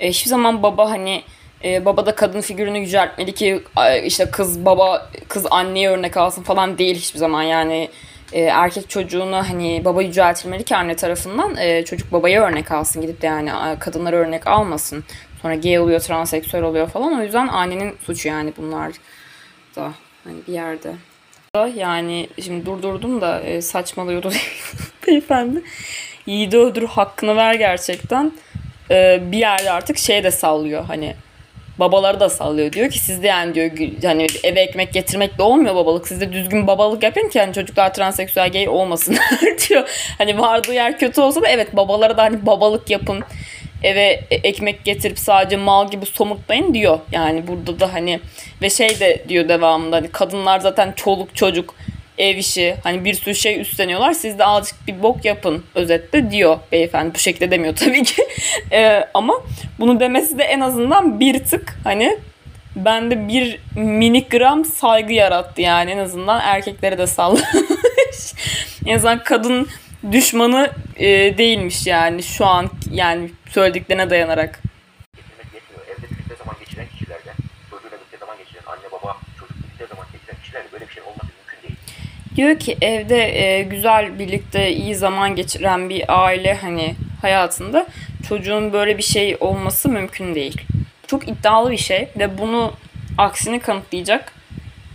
E, 0.00 0.08
hiçbir 0.08 0.30
zaman 0.30 0.62
baba 0.62 0.90
hani 0.90 1.24
e, 1.64 1.84
baba 1.84 2.06
da 2.06 2.14
kadın 2.14 2.40
figürünü 2.40 2.78
yüceltmeli 2.78 3.34
ki 3.34 3.62
işte 4.04 4.30
kız 4.30 4.64
baba 4.64 5.10
kız 5.28 5.46
anneye 5.50 5.90
örnek 5.90 6.16
alsın 6.16 6.42
falan 6.42 6.78
değil 6.78 6.96
hiçbir 6.96 7.18
zaman 7.18 7.42
yani 7.42 7.90
e, 8.32 8.40
erkek 8.40 8.90
çocuğunu 8.90 9.36
hani 9.36 9.82
baba 9.84 10.02
yüceltilmeli 10.02 10.64
ki 10.64 10.76
anne 10.76 10.96
tarafından 10.96 11.56
e, 11.56 11.84
çocuk 11.84 12.12
babaya 12.12 12.42
örnek 12.42 12.72
alsın 12.72 13.02
gidip 13.02 13.22
de 13.22 13.26
yani 13.26 13.50
kadınlara 13.78 14.16
örnek 14.16 14.46
almasın. 14.46 15.04
Sonra 15.42 15.54
gay 15.54 15.78
oluyor, 15.78 16.00
transseksüel 16.00 16.62
oluyor 16.62 16.88
falan. 16.88 17.20
O 17.20 17.22
yüzden 17.22 17.48
annenin 17.48 17.96
suçu 18.06 18.28
yani 18.28 18.52
bunlar 18.56 18.92
da 19.76 19.92
hani 20.24 20.36
bir 20.48 20.52
yerde. 20.52 20.92
Yani 21.76 22.28
şimdi 22.42 22.66
durdurdum 22.66 23.20
da 23.20 23.40
e, 23.40 23.62
saçmalıyordu 23.62 24.30
beyefendi. 25.06 25.62
Yiğidi 26.26 26.56
öldür 26.56 26.82
hakkını 26.82 27.36
ver 27.36 27.54
gerçekten. 27.54 28.32
E, 28.90 29.22
bir 29.32 29.38
yerde 29.38 29.70
artık 29.70 29.98
şey 29.98 30.24
de 30.24 30.30
sallıyor 30.30 30.84
hani 30.84 31.14
babaları 31.78 32.20
da 32.20 32.28
sallıyor. 32.28 32.72
Diyor 32.72 32.90
ki 32.90 32.98
siz 32.98 33.22
de 33.22 33.26
yani 33.26 33.54
diyor 33.54 33.70
hani 34.02 34.26
eve 34.44 34.60
ekmek 34.60 34.92
getirmekle 34.92 35.42
olmuyor 35.42 35.74
babalık. 35.74 36.08
Siz 36.08 36.20
de 36.20 36.32
düzgün 36.32 36.66
babalık 36.66 37.02
yapın 37.02 37.28
ki 37.28 37.40
hani 37.40 37.52
çocuklar 37.52 37.94
transseksüel 37.94 38.52
gay 38.52 38.68
olmasınlar 38.68 39.40
diyor. 39.68 39.88
Hani 40.18 40.38
vardığı 40.38 40.74
yer 40.74 40.98
kötü 40.98 41.20
olsa 41.20 41.42
da 41.42 41.48
evet 41.48 41.76
babalara 41.76 42.16
da 42.16 42.22
hani 42.22 42.46
babalık 42.46 42.90
yapın. 42.90 43.24
Eve 43.82 44.20
e- 44.30 44.48
ekmek 44.48 44.84
getirip 44.84 45.18
sadece 45.18 45.56
mal 45.56 45.90
gibi 45.90 46.06
somurtlayın 46.06 46.74
diyor. 46.74 46.98
Yani 47.12 47.46
burada 47.48 47.80
da 47.80 47.94
hani 47.94 48.20
ve 48.62 48.70
şey 48.70 49.00
de 49.00 49.24
diyor 49.28 49.48
devamında 49.48 49.96
hani 49.96 50.08
kadınlar 50.08 50.60
zaten 50.60 50.92
çoluk 50.96 51.36
çocuk 51.36 51.74
ev 52.18 52.36
işi 52.36 52.76
hani 52.82 53.04
bir 53.04 53.14
sürü 53.14 53.34
şey 53.34 53.60
üstleniyorlar. 53.60 54.12
Siz 54.12 54.38
de 54.38 54.44
azıcık 54.44 54.86
bir 54.86 55.02
bok 55.02 55.24
yapın 55.24 55.64
özetle 55.74 56.30
diyor 56.30 56.58
beyefendi. 56.72 57.14
Bu 57.14 57.18
şekilde 57.18 57.50
demiyor 57.50 57.76
tabii 57.76 58.02
ki. 58.02 58.22
Ee, 58.72 59.04
ama 59.14 59.34
bunu 59.80 60.00
demesi 60.00 60.38
de 60.38 60.44
en 60.44 60.60
azından 60.60 61.20
bir 61.20 61.44
tık 61.44 61.78
hani 61.84 62.18
bende 62.76 63.28
bir 63.28 63.60
miligram 63.76 64.64
saygı 64.64 65.12
yarattı 65.12 65.60
yani 65.60 65.90
en 65.90 65.98
azından 65.98 66.40
erkeklere 66.40 66.98
de 66.98 67.06
sallamış. 67.06 67.44
en 68.86 68.96
azından 68.96 69.24
kadın 69.24 69.68
düşmanı 70.12 70.70
e, 70.96 71.38
değilmiş 71.38 71.86
yani 71.86 72.22
şu 72.22 72.46
an 72.46 72.70
yani 72.90 73.30
söylediklerine 73.50 74.10
dayanarak. 74.10 74.60
Getirmek 75.16 75.54
yetmiyor. 75.54 75.82
Evde 75.86 76.10
birlikte 76.10 76.36
zaman 76.36 76.56
geçiren 76.60 76.86
kişilerde, 76.86 77.32
çocuğuyla 77.70 77.98
birlikte 77.98 78.18
zaman 78.18 78.38
geçiren 78.38 78.62
anne 78.66 78.92
baba, 78.92 79.16
çocuk 79.40 79.56
birlikte 79.56 79.86
zaman 79.86 80.06
geçiren 80.12 80.36
kişilerle 80.42 80.72
böyle 80.72 80.88
bir 80.88 80.92
şey 80.92 81.02
olması 81.02 81.26
mümkün 81.38 81.68
değil. 81.68 81.78
Diyor 82.36 82.58
ki 82.58 82.76
evde 82.80 83.42
e, 83.42 83.62
güzel 83.62 84.18
birlikte 84.18 84.72
iyi 84.72 84.94
zaman 84.94 85.36
geçiren 85.36 85.90
bir 85.90 86.24
aile 86.24 86.54
hani 86.54 86.94
hayatında 87.22 87.86
çocuğun 88.28 88.72
böyle 88.72 88.98
bir 88.98 89.02
şey 89.02 89.36
olması 89.40 89.88
mümkün 89.88 90.34
değil. 90.34 90.60
Çok 91.06 91.28
iddialı 91.28 91.70
bir 91.70 91.76
şey 91.76 92.08
ve 92.18 92.38
bunu 92.38 92.72
aksini 93.18 93.60
kanıtlayacak 93.60 94.32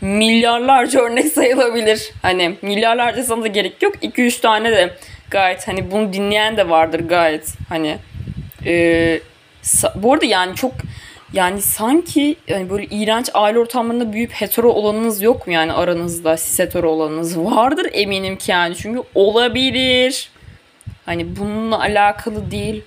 milyarlarca 0.01 0.99
örnek 0.99 1.25
sayılabilir. 1.25 2.11
Hani 2.21 2.55
milyarlarca 2.61 3.23
sana 3.23 3.43
da 3.43 3.47
gerek 3.47 3.81
yok. 3.81 3.95
2-3 3.95 4.41
tane 4.41 4.71
de 4.71 4.93
gayet 5.29 5.67
hani 5.67 5.91
bunu 5.91 6.13
dinleyen 6.13 6.57
de 6.57 6.69
vardır 6.69 6.99
gayet 6.99 7.53
hani 7.69 7.97
e, 8.65 9.19
bu 9.95 10.13
arada 10.13 10.25
yani 10.25 10.55
çok 10.55 10.71
yani 11.33 11.61
sanki 11.61 12.35
yani 12.47 12.69
böyle 12.69 12.85
iğrenç 12.85 13.29
aile 13.33 13.59
ortamlarında 13.59 14.13
büyüyüp 14.13 14.31
hetero 14.31 14.69
olanınız 14.69 15.21
yok 15.21 15.47
mu 15.47 15.53
yani 15.53 15.73
aranızda 15.73 16.35
cis 16.35 16.59
hetero 16.59 16.89
olanınız 16.89 17.39
vardır 17.39 17.89
eminim 17.93 18.37
ki 18.37 18.51
yani 18.51 18.75
çünkü 18.75 19.03
olabilir. 19.15 20.31
Hani 21.05 21.37
bununla 21.37 21.79
alakalı 21.79 22.51
değil. 22.51 22.83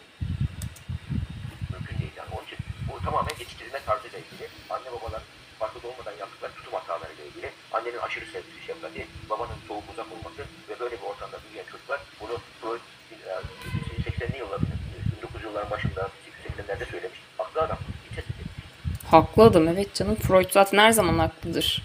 Mümkün 1.73 1.99
değil 1.99 2.13
yani. 2.17 2.29
Onun 2.33 2.45
için 2.47 2.59
bu 2.89 3.05
tamamen 3.05 3.31
yetiştirilme 3.41 3.81
tarzıyla 3.87 4.19
ilgili. 4.19 4.49
Anne 4.71 4.89
babalar 4.95 5.23
farkında 5.59 5.87
olmadan 5.89 6.17
yaptıkları 6.21 6.53
tutum 6.53 6.73
hatalarıyla 6.73 7.25
ilgili. 7.25 7.51
Annenin 7.73 7.99
aşırı 7.99 8.25
sevgisi, 8.25 8.67
şefkati, 8.67 9.07
babanın 9.31 9.59
soğuk 9.69 9.85
uzak 9.93 10.07
olması 10.15 10.43
ve 10.69 10.81
böyle 10.81 10.95
bir 11.01 11.07
ortamda 11.11 11.37
büyüyen 11.45 11.67
çocuklar 11.73 12.01
bunu 12.21 12.37
Freud 12.61 12.85
e, 13.13 14.11
80'li 14.11 14.39
yılların 14.39 14.67
1900 15.17 15.45
yılların 15.45 15.71
başında 15.71 16.03
80'lerde 16.45 16.91
söylemiş. 16.91 17.19
Haklı 17.39 17.61
adam. 17.63 17.79
Hiç 18.05 18.15
ses 18.15 18.25
etmiyor. 18.25 18.51
Haklı 19.11 19.43
adam 19.43 19.69
evet 19.69 19.95
canım. 19.95 20.15
Freud 20.15 20.51
zaten 20.51 20.79
her 20.79 20.91
zaman 20.91 21.19
haklıdır. 21.19 21.83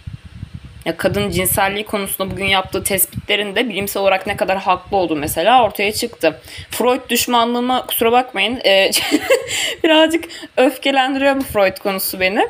Ya 0.86 0.98
kadın 0.98 1.30
cinselliği 1.30 1.86
konusunda 1.86 2.32
bugün 2.32 2.46
yaptığı 2.46 2.84
tespitlerin 2.84 3.56
de 3.56 3.70
bilimsel 3.70 4.04
olarak 4.04 4.28
ne 4.28 4.38
kadar 4.38 4.58
haklı 4.58 4.98
olduğu 4.98 5.16
mesela 5.16 5.64
ortaya 5.64 5.92
çıktı. 5.94 6.40
Freud 6.70 7.10
düşmanlığıma 7.10 7.86
kusura 7.86 8.12
bakmayın. 8.12 8.60
e, 8.66 8.92
birazcık 9.84 10.26
öfkelendiriyor 10.58 11.36
bu 11.36 11.44
Freud 11.44 11.78
konusu 11.78 12.20
beni. 12.20 12.48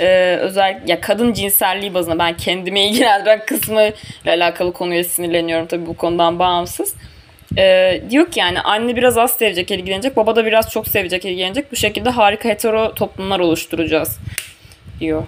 Ee, 0.00 0.36
özellikle 0.40 0.92
ya 0.92 1.00
kadın 1.00 1.32
cinselliği 1.32 1.94
bazında 1.94 2.18
ben 2.18 2.36
kendimi 2.36 2.86
ilgilendiren 2.86 3.46
kısmı 3.46 3.82
ile 4.24 4.30
alakalı 4.30 4.72
konuya 4.72 5.04
sinirleniyorum 5.04 5.66
tabii 5.66 5.86
bu 5.86 5.96
konudan 5.96 6.38
bağımsız 6.38 6.94
e, 7.58 8.00
diyor 8.10 8.30
ki 8.30 8.40
yani 8.40 8.60
anne 8.60 8.96
biraz 8.96 9.18
az 9.18 9.30
sevecek, 9.30 9.70
ilgilenecek, 9.70 10.16
baba 10.16 10.36
da 10.36 10.46
biraz 10.46 10.70
çok 10.70 10.88
sevecek, 10.88 11.24
ilgilenecek. 11.24 11.72
Bu 11.72 11.76
şekilde 11.76 12.10
harika 12.10 12.48
hetero 12.48 12.94
toplumlar 12.94 13.40
oluşturacağız 13.40 14.18
diyor. 15.00 15.22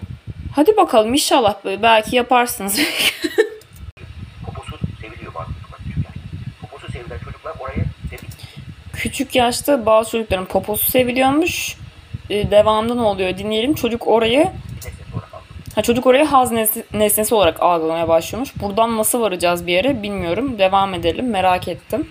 Hadi 0.56 0.76
bakalım 0.76 1.12
inşallah 1.12 1.54
belki 1.82 2.16
yaparsınız. 2.16 2.80
Küçük 8.92 9.34
yaşta 9.34 9.86
bazı 9.86 10.10
çocukların 10.10 10.44
poposu 10.44 10.90
seviliyormuş. 10.90 11.76
Ee, 12.30 12.50
devamlı 12.50 12.96
ne 12.96 13.00
oluyor 13.00 13.38
dinleyelim. 13.38 13.74
Çocuk 13.74 14.08
orayı 14.08 14.50
ha, 15.74 15.82
çocuk 15.82 16.06
orayı 16.06 16.24
haz 16.24 16.52
nesnesi, 16.92 17.34
olarak 17.34 17.62
algılamaya 17.62 18.08
başlıyormuş. 18.08 18.50
Buradan 18.56 18.96
nasıl 18.96 19.20
varacağız 19.20 19.66
bir 19.66 19.72
yere 19.72 20.02
bilmiyorum. 20.02 20.58
Devam 20.58 20.94
edelim. 20.94 21.30
Merak 21.30 21.68
ettim. 21.68 22.10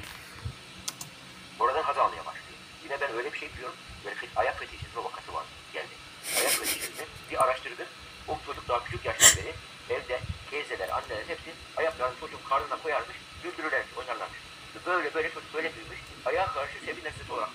Oradan 1.59 1.83
haz 1.83 1.97
almaya 1.97 2.25
başlıyor. 2.25 2.57
Yine 2.83 2.97
ben 3.01 3.17
öyle 3.17 3.33
bir 3.33 3.37
şey 3.39 3.49
biliyorum. 3.53 3.75
Böyle 4.05 4.15
fet- 4.15 4.35
ayak 4.35 4.59
fetişizmi 4.59 5.03
vakası 5.03 5.33
var. 5.33 5.43
Geldi. 5.73 5.93
Ayak 6.39 6.51
fetişizmi 6.51 7.05
bir 7.31 7.43
araştırdık. 7.43 7.87
O 8.27 8.37
çocuk 8.45 8.69
daha 8.69 8.83
küçük 8.83 9.05
yaştan 9.05 9.43
beri 9.43 9.53
evde 9.95 10.19
teyzeler, 10.51 10.89
anneler 10.89 11.23
hepsi 11.27 11.51
ayaklarını 11.77 12.15
çocuğun 12.19 12.43
karnına 12.49 12.77
koyarmış, 12.83 13.17
güldürürlermiş, 13.43 13.97
oynarlarmış. 13.97 14.39
Böyle 14.85 15.13
böyle 15.13 15.29
çocuk 15.29 15.53
böyle 15.53 15.71
büyümüş. 15.75 15.99
Ayağa 16.25 16.45
karşı 16.45 16.73
sevgi 16.85 17.03
nesnesi 17.03 17.33
olarak. 17.33 17.49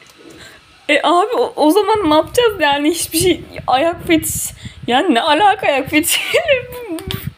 E 0.88 1.00
abi 1.02 1.32
o, 1.36 1.52
o 1.56 1.70
zaman 1.70 2.10
ne 2.10 2.14
yapacağız 2.14 2.60
yani 2.60 2.90
hiçbir 2.90 3.18
şey 3.18 3.40
ayak 3.66 4.06
fetiş 4.06 4.50
yani 4.86 5.14
ne 5.14 5.22
alaka 5.22 5.66
ayak 5.66 5.90
fetiş 5.90 6.20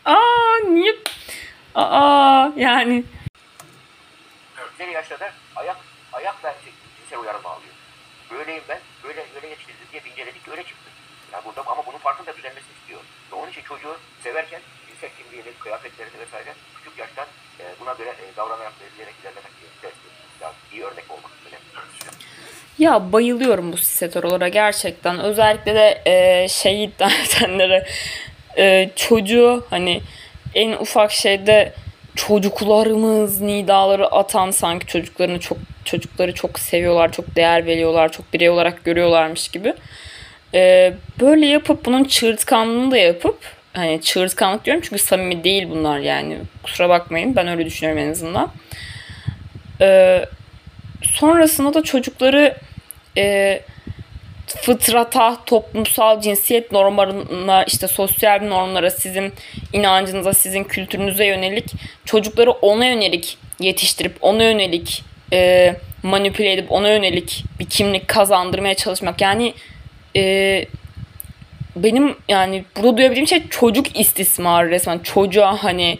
aa 0.05 0.59
niye 0.69 0.97
aa 1.75 2.49
yani 2.57 3.05
İleri 4.91 4.93
yaşta 4.93 5.33
ayak, 5.57 5.77
ayak 6.13 6.45
verse 6.45 6.71
cinsel 6.99 7.19
uyarım 7.19 7.47
alıyor. 7.47 7.75
Böyleyim 8.31 8.63
ben, 8.69 8.81
böyle 9.05 9.27
böyle 9.35 9.47
yetiştirildi 9.47 9.93
diye 9.93 10.05
bir 10.05 10.11
inceledik 10.11 10.49
öyle 10.49 10.63
çıktı. 10.63 10.91
Yani 11.33 11.45
burada 11.45 11.61
ama 11.67 11.87
bunun 11.87 11.99
farkında 11.99 12.37
düzenmesini 12.37 12.73
istiyor. 12.81 13.01
Ve 13.33 13.35
onun 13.37 13.51
için 13.51 13.63
çocuğu 13.63 13.97
severken 14.23 14.61
cinsel 14.89 15.11
kimliğini, 15.19 15.55
kıyafetlerini 15.59 16.19
vesaire 16.19 16.55
küçük 16.77 16.99
yaştan 16.99 17.27
e, 17.61 17.65
buna 17.81 17.93
göre 17.93 18.09
e, 18.11 18.37
davranarak 18.37 18.73
belirleyerek 18.81 19.15
ilerlemek 19.23 19.53
gerekiyor. 19.83 20.13
Yani 20.41 20.55
iyi 20.73 20.85
örnek 20.85 21.11
olmak. 21.11 21.30
Ya 22.81 23.13
bayılıyorum 23.13 23.73
bu 23.73 23.77
setoralara 23.77 24.49
gerçekten. 24.49 25.19
Özellikle 25.19 25.75
de 25.75 26.03
e, 26.07 26.49
şey 26.49 26.85
iddia 26.85 27.11
edenlere 27.11 27.87
e, 28.59 28.91
çocuğu 28.97 29.67
hani 29.71 30.01
en 30.55 30.73
ufak 30.73 31.13
şeyde 31.13 31.73
çocuklarımız 32.17 33.41
nidaları 33.41 34.07
atan 34.07 34.51
sanki 34.51 34.87
çocuklarını 34.87 35.41
çok 35.41 35.59
çocukları 35.85 36.35
çok 36.35 36.59
seviyorlar, 36.59 37.13
çok 37.13 37.37
değer 37.37 37.67
veriyorlar, 37.67 38.13
çok 38.13 38.33
birey 38.33 38.51
olarak 38.51 38.85
görüyorlarmış 38.85 39.49
gibi. 39.49 39.75
E, 40.55 40.93
böyle 41.21 41.47
yapıp 41.47 41.85
bunun 41.85 42.05
çığırtkanlığını 42.05 42.91
da 42.91 42.97
yapıp 42.97 43.39
hani 43.73 44.01
çığırtkanlık 44.03 44.65
diyorum 44.65 44.83
çünkü 44.85 45.03
samimi 45.03 45.45
değil 45.45 45.69
bunlar 45.71 45.99
yani. 45.99 46.37
Kusura 46.63 46.89
bakmayın 46.89 47.37
ben 47.37 47.49
öyle 47.49 47.67
düşünüyorum 47.67 48.03
en 48.03 48.11
azından. 48.11 48.51
E, 49.81 50.21
sonrasında 51.03 51.75
da 51.75 51.83
çocukları 51.83 52.57
e, 53.17 53.61
fıtrata, 54.47 55.37
toplumsal 55.47 56.21
cinsiyet 56.21 56.73
normlarına, 56.73 57.65
işte 57.65 57.89
sosyal 57.89 58.43
normlara, 58.43 58.91
sizin 58.91 59.33
inancınıza, 59.73 60.35
sizin 60.35 60.65
kültürünüze 60.65 61.27
yönelik 61.27 61.65
çocukları 62.05 62.51
ona 62.51 62.87
yönelik 62.87 63.39
yetiştirip, 63.61 64.17
ona 64.21 64.43
yönelik 64.43 65.03
e, 65.33 65.75
manipüle 66.03 66.53
edip, 66.53 66.73
ona 66.73 66.89
yönelik 66.89 67.45
bir 67.61 67.67
kimlik 67.67 68.09
kazandırmaya 68.09 68.75
çalışmak. 68.75 69.21
Yani 69.21 69.55
e, 70.17 70.65
benim 71.77 72.17
yani 72.29 72.65
burada 72.77 72.97
duyabildiğim 72.97 73.29
şey 73.29 73.49
çocuk 73.49 74.01
istismarı 74.01 74.71
resmen. 74.71 74.99
Çocuğa 74.99 75.65
hani 75.65 75.99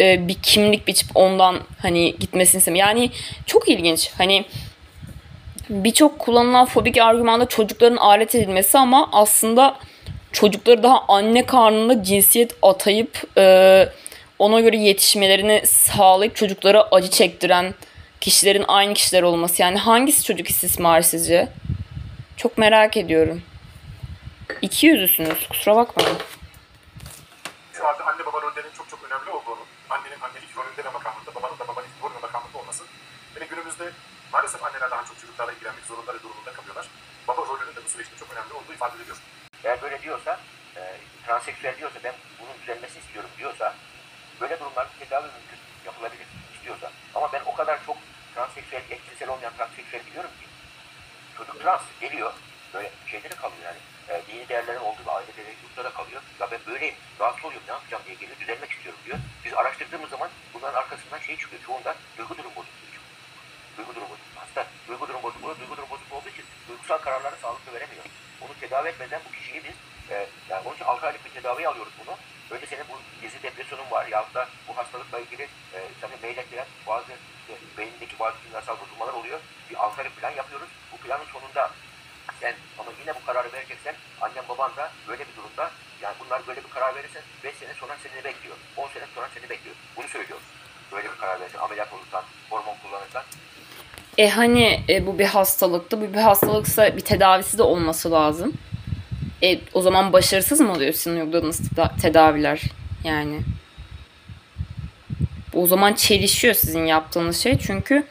e, 0.00 0.28
bir 0.28 0.34
kimlik 0.42 0.86
biçip 0.86 1.08
ondan 1.14 1.60
hani 1.78 2.14
gitmesini 2.20 2.58
istemiyorum. 2.58 2.90
Yani 2.96 3.10
çok 3.46 3.68
ilginç. 3.68 4.10
Hani 4.18 4.44
birçok 5.70 6.18
kullanılan 6.18 6.66
fobik 6.66 6.98
argümanda 6.98 7.46
çocukların 7.46 7.96
alet 7.96 8.34
edilmesi 8.34 8.78
ama 8.78 9.08
aslında 9.12 9.76
çocukları 10.32 10.82
daha 10.82 11.04
anne 11.08 11.46
karnında 11.46 12.02
cinsiyet 12.02 12.56
atayıp 12.62 13.38
e, 13.38 13.88
ona 14.38 14.60
göre 14.60 14.76
yetişmelerini 14.76 15.62
sağlayıp 15.66 16.36
çocuklara 16.36 16.88
acı 16.92 17.10
çektiren 17.10 17.74
kişilerin 18.20 18.64
aynı 18.68 18.94
kişiler 18.94 19.22
olması. 19.22 19.62
Yani 19.62 19.78
hangisi 19.78 20.24
çocuk 20.24 20.50
istismarı 20.50 21.02
sizce? 21.02 21.48
Çok 22.36 22.58
merak 22.58 22.96
ediyorum. 22.96 23.42
İki 24.62 24.86
yüzlüsünüz. 24.86 25.48
Kusura 25.48 25.76
bakmayın. 25.76 26.16
Anne 28.06 28.26
baba 28.26 28.42
rollerinin 28.42 28.72
çok 28.78 28.88
çok 28.88 29.00
önemli 29.06 29.30
olduğunu, 29.30 29.62
annenin 29.90 30.20
annelik 30.26 30.56
rolünde 30.56 30.84
ve 30.84 30.90
makamında, 30.90 31.34
babanın 31.34 31.58
da 31.58 31.68
babalık 31.68 31.88
rol 32.02 32.10
ve 32.14 32.20
makamında 32.22 32.58
olması. 32.58 32.82
Ve 33.36 33.46
günümüzde 33.50 33.92
maalesef 34.32 34.64
anneler 34.64 34.90
daha 34.90 35.04
çok 35.04 35.20
çocuklarla 35.20 35.52
ilgilenmek 35.52 35.84
zorunda 35.84 36.14
ve 36.14 36.22
durumunda 36.22 36.52
kalıyorlar. 36.52 36.86
Baba 37.28 37.42
rolünün 37.42 37.76
de 37.76 37.84
bu 37.84 37.88
süreçte 37.88 38.16
çok 38.20 38.28
önemli 38.32 38.52
olduğu 38.52 38.65
ifade. 38.76 38.94
Eğer 39.64 39.82
böyle 39.82 40.02
diyorsa, 40.02 40.40
e, 40.76 40.80
transseksüel 41.26 41.76
diyorsa 41.78 41.98
ben 42.04 42.14
bunun 42.40 42.62
düzelmesini 42.62 42.98
istiyorum 42.98 43.30
diyorsa 43.38 43.74
böyle 44.40 44.60
durumlarda 44.60 44.90
tedavi 44.98 45.26
mümkün 45.26 45.58
yapılabilir 45.86 46.26
istiyorsa. 46.54 46.90
Ama 47.14 47.32
ben 47.32 47.42
o 47.46 47.54
kadar 47.54 47.86
çok 47.86 47.96
transseksüel, 48.34 48.82
eşcinsel 48.90 49.28
olmayan 49.28 49.52
transseksüel 49.56 50.06
biliyorum 50.06 50.30
ki 50.40 50.46
çocuk 51.38 51.60
trans 51.60 51.82
geliyor 52.00 52.32
böyle 52.74 52.90
şeyde 53.06 53.30
de 53.30 53.34
kalıyor 53.34 53.62
yani. 53.64 53.78
E, 54.08 54.22
dini 54.26 54.48
değerlerin 54.48 54.80
olduğu 54.80 55.10
aile 55.10 55.26
da 55.84 55.90
kalıyor. 55.90 56.22
Ya 56.40 56.50
ben 56.50 56.60
böyleyim, 56.66 56.94
rahatsız 57.20 57.44
oluyorum, 57.44 57.66
ne 57.68 57.72
yapacağım 57.72 58.02
diye 58.06 58.14
geliyor, 58.14 58.38
düzelmek 58.40 58.70
istiyorum 58.70 59.00
diyor. 59.04 59.18
Biz 59.44 59.54
araştırdığımız 59.54 60.10
zaman 60.10 60.30
bunların 60.54 60.78
arkasından 60.78 61.18
şey 61.18 61.36
çıkıyor, 61.36 61.62
çoğunda 61.62 61.94
duygu 62.18 62.38
durum 62.38 62.50
bozukluğu 62.56 62.86
çıkıyor. 62.86 63.04
Duygu 63.76 63.94
durum 63.94 64.08
bozukluğu. 64.10 64.40
Hasta 64.40 64.66
duygu 64.88 65.08
durum 65.08 65.22
bozukluğu, 65.22 65.58
duygu 65.60 65.76
durum 65.76 65.90
bozukluğu 65.90 66.16
olduğu 66.16 66.28
için 66.28 66.44
duygusal 66.68 66.98
kararları 66.98 67.36
sağlıklı 67.42 67.72
veremiyor. 67.72 68.04
Onu 68.40 68.55
tedavi 68.68 68.88
etmeden 68.88 69.20
bu 69.28 69.32
kişiyi 69.32 69.64
biz, 69.64 69.76
e, 70.10 70.26
yani 70.50 70.62
onun 70.64 70.74
için 70.74 70.84
6 70.84 71.06
aylık 71.06 71.24
bir 71.24 71.30
tedavi 71.30 71.68
alıyoruz 71.68 71.92
bunu. 72.04 72.16
Önce 72.50 72.66
senin 72.66 72.84
bu 72.88 73.22
gezi 73.22 73.42
depresyonun 73.42 73.90
var 73.90 74.06
yahut 74.06 74.34
da 74.34 74.48
bu 74.68 74.76
hastalıkla 74.76 75.18
ilgili 75.18 75.42
e, 75.42 75.78
seni 76.00 76.12
meylettiren 76.22 76.66
bazı 76.86 77.12
işte, 77.40 77.54
beynindeki 77.78 78.18
bazı 78.18 78.36
kimyasal 78.42 78.76
bozulmalar 78.80 79.12
oluyor. 79.12 79.40
Bir 79.70 79.76
6 79.76 80.00
aylık 80.00 80.16
plan 80.16 80.30
yapıyoruz. 80.30 80.68
Bu 80.92 80.96
planın 80.96 81.24
sonunda 81.32 81.70
sen 82.40 82.54
ama 82.78 82.90
yine 83.00 83.14
bu 83.14 83.26
kararı 83.26 83.52
vereceksen 83.52 83.94
annen 84.20 84.48
baban 84.48 84.76
da 84.76 84.92
böyle 85.08 85.28
bir 85.28 85.36
durumda 85.36 85.70
yani 86.02 86.14
bunlar 86.20 86.46
böyle 86.46 86.64
bir 86.64 86.70
karar 86.70 86.94
verirsen 86.94 87.22
5 87.44 87.56
sene 87.56 87.74
sonra 87.74 87.96
seni 88.02 88.24
bekliyor. 88.24 88.56
10 88.76 88.88
sene 88.88 89.04
sonra 89.14 89.28
seni 89.34 89.50
bekliyor. 89.50 89.76
Bunu 89.96 90.08
söylüyoruz. 90.08 90.46
Böyle 90.92 91.12
bir 91.12 91.18
karar 91.18 91.40
verirsen 91.40 91.58
ameliyat 91.58 91.92
olursan, 91.92 92.24
hormon 92.50 92.76
kullanırsan 92.82 93.24
E 94.18 94.28
hani 94.28 94.80
e, 94.88 95.06
bu 95.06 95.18
bir 95.18 95.24
hastalıktı. 95.24 96.00
Bu 96.00 96.14
bir 96.14 96.18
hastalıksa 96.18 96.96
bir 96.96 97.00
tedavisi 97.00 97.58
de 97.58 97.62
olması 97.62 98.10
lazım. 98.10 98.52
E, 99.42 99.58
o 99.74 99.82
zaman 99.82 100.12
başarısız 100.12 100.60
mı 100.60 100.72
oluyor 100.72 100.92
sizin 100.92 101.20
uyguladığınız 101.20 101.68
teda- 101.68 101.96
tedaviler? 102.02 102.62
Yani. 103.04 103.40
O 105.54 105.66
zaman 105.66 105.92
çelişiyor 105.92 106.54
sizin 106.54 106.86
yaptığınız 106.86 107.38
şey. 107.38 107.58
Çünkü 107.58 108.04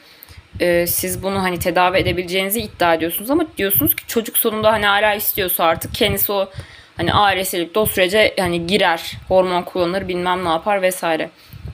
e, 0.59 0.87
siz 0.87 1.23
bunu 1.23 1.43
hani 1.43 1.59
tedavi 1.59 1.97
edebileceğinizi 1.97 2.59
iddia 2.61 2.93
ediyorsunuz 2.93 3.29
ama 3.29 3.45
diyorsunuz 3.57 3.95
ki 3.95 4.03
çocuk 4.07 4.37
sonunda 4.37 4.71
hani 4.71 4.85
hala 4.85 5.15
istiyorsa 5.15 5.63
artık 5.63 5.93
kendisi 5.95 6.31
o 6.31 6.49
hani 6.97 7.13
ailesilikte 7.13 7.79
o 7.79 7.85
sürece 7.85 8.33
hani 8.39 8.67
girer, 8.67 9.17
hormon 9.27 9.61
kullanır, 9.61 10.07
bilmem 10.07 10.45
ne 10.45 10.49
yapar 10.49 10.81
vesaire. 10.81 11.29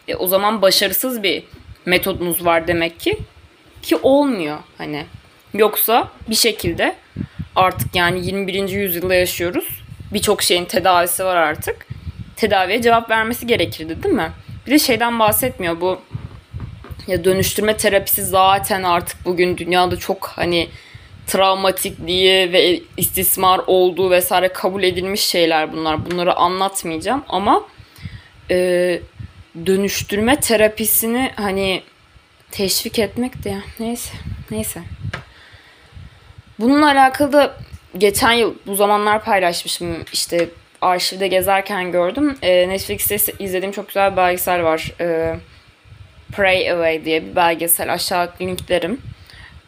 E, 0.08 0.16
o 0.16 0.28
zaman 0.28 0.62
başarısız 0.62 1.24
bir 1.24 1.44
metodunuz 1.86 2.46
var 2.46 2.68
demek 2.68 3.00
ki 3.00 3.18
ki 3.82 3.96
olmuyor 3.96 4.58
hani. 4.78 5.06
Yoksa 5.54 6.12
bir 6.30 6.36
şekilde 6.36 6.96
artık 7.56 7.96
yani 7.96 8.26
21. 8.26 8.70
yüzyılda 8.70 9.16
yaşıyoruz. 9.16 9.68
Birçok 10.14 10.44
şeyin 10.44 10.66
tedavisi 10.66 11.26
var 11.26 11.36
artık. 11.36 11.88
Tedaviye 12.36 12.82
cevap 12.82 13.10
vermesi 13.10 13.48
gerekirdi 13.48 14.04
değil 14.04 14.16
mi? 14.16 14.32
Bir 14.66 14.72
de 14.72 14.80
şeyden 14.80 15.20
bahsetmiyor 15.20 15.82
bu 15.82 16.02
ya 17.08 17.24
dönüştürme 17.24 17.78
terapisi 17.78 18.26
zaten 18.26 18.84
artık 18.84 19.26
bugün 19.26 19.58
dünyada 19.58 19.96
çok 19.96 20.28
hani 20.28 20.70
travmatikliği 21.28 22.54
ve 22.54 22.82
istismar 22.98 23.62
olduğu 23.68 24.12
vesaire 24.12 24.48
kabul 24.48 24.84
edilmiş 24.84 25.22
şeyler 25.22 25.74
bunlar. 25.74 26.12
Bunları 26.12 26.34
anlatmayacağım 26.34 27.24
ama 27.30 27.64
e, 28.52 29.00
dönüştürme 29.66 30.40
terapisini 30.40 31.32
hani 31.36 31.84
teşvik 32.52 33.00
etmek 33.00 33.44
de 33.44 33.50
ya 33.50 33.62
neyse 33.80 34.14
neyse. 34.52 34.82
Bununla 36.60 36.86
alakalı 36.92 37.34
da 37.34 37.58
geçen 37.98 38.32
yıl 38.32 38.56
bu 38.68 38.76
zamanlar 38.76 39.24
paylaşmışım 39.24 40.04
işte 40.14 40.50
arşivde 40.82 41.28
gezerken 41.28 41.92
gördüm. 41.92 42.38
E, 42.42 42.70
Netflix'te 42.70 43.18
izlediğim 43.40 43.72
çok 43.72 43.88
güzel 43.88 44.12
bir 44.12 44.18
belgesel 44.18 44.64
var. 44.64 44.92
E, 45.02 45.36
Pray 46.36 46.72
Away 46.72 47.06
diye 47.06 47.24
bir 47.26 47.36
belgesel. 47.36 47.94
Aşağı 47.94 48.32
linklerim. 48.42 49.02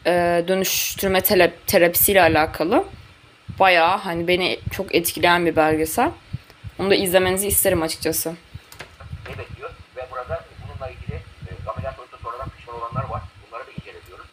E, 0.05 0.43
dönüştürme 0.47 1.19
tele- 1.19 1.51
terapisiyle 1.67 2.21
alakalı. 2.21 2.85
Bayağı 3.59 3.97
hani 3.97 4.27
beni 4.27 4.59
çok 4.71 4.95
etkileyen 4.95 5.45
bir 5.45 5.55
belgesel. 5.55 6.09
Onu 6.79 6.89
da 6.89 6.95
izlemenizi 6.95 7.47
isterim 7.47 7.81
açıkçası. 7.81 8.29
ne 9.29 9.37
bekliyor 9.37 9.69
ve 9.97 10.01
burada 10.11 10.45
bununla 10.67 10.89
ilgili 10.91 11.15
e, 11.15 11.69
ameliyat 11.69 11.99
olursa 11.99 12.17
sonradan 12.23 12.49
pişman 12.49 12.75
olanlar 12.75 13.03
var. 13.09 13.21
Bunları 13.51 13.67
da 13.67 13.71
inceliyoruz. 13.71 14.25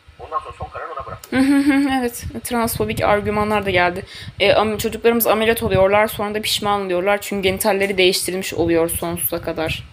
evet, 2.01 2.24
transfobik 2.45 3.03
argümanlar 3.03 3.66
da 3.66 3.70
geldi. 3.70 4.05
E, 4.41 4.78
çocuklarımız 4.78 5.26
ameliyat 5.26 5.62
oluyorlar, 5.62 6.07
sonra 6.07 6.35
da 6.35 6.43
pişman 6.43 6.81
oluyorlar 6.81 7.18
çünkü 7.20 7.43
genitalleri 7.43 7.99
değiştirilmiş 7.99 8.55
oluyor 8.55 8.89
sonsuza 8.89 9.43
kadar. 9.43 9.85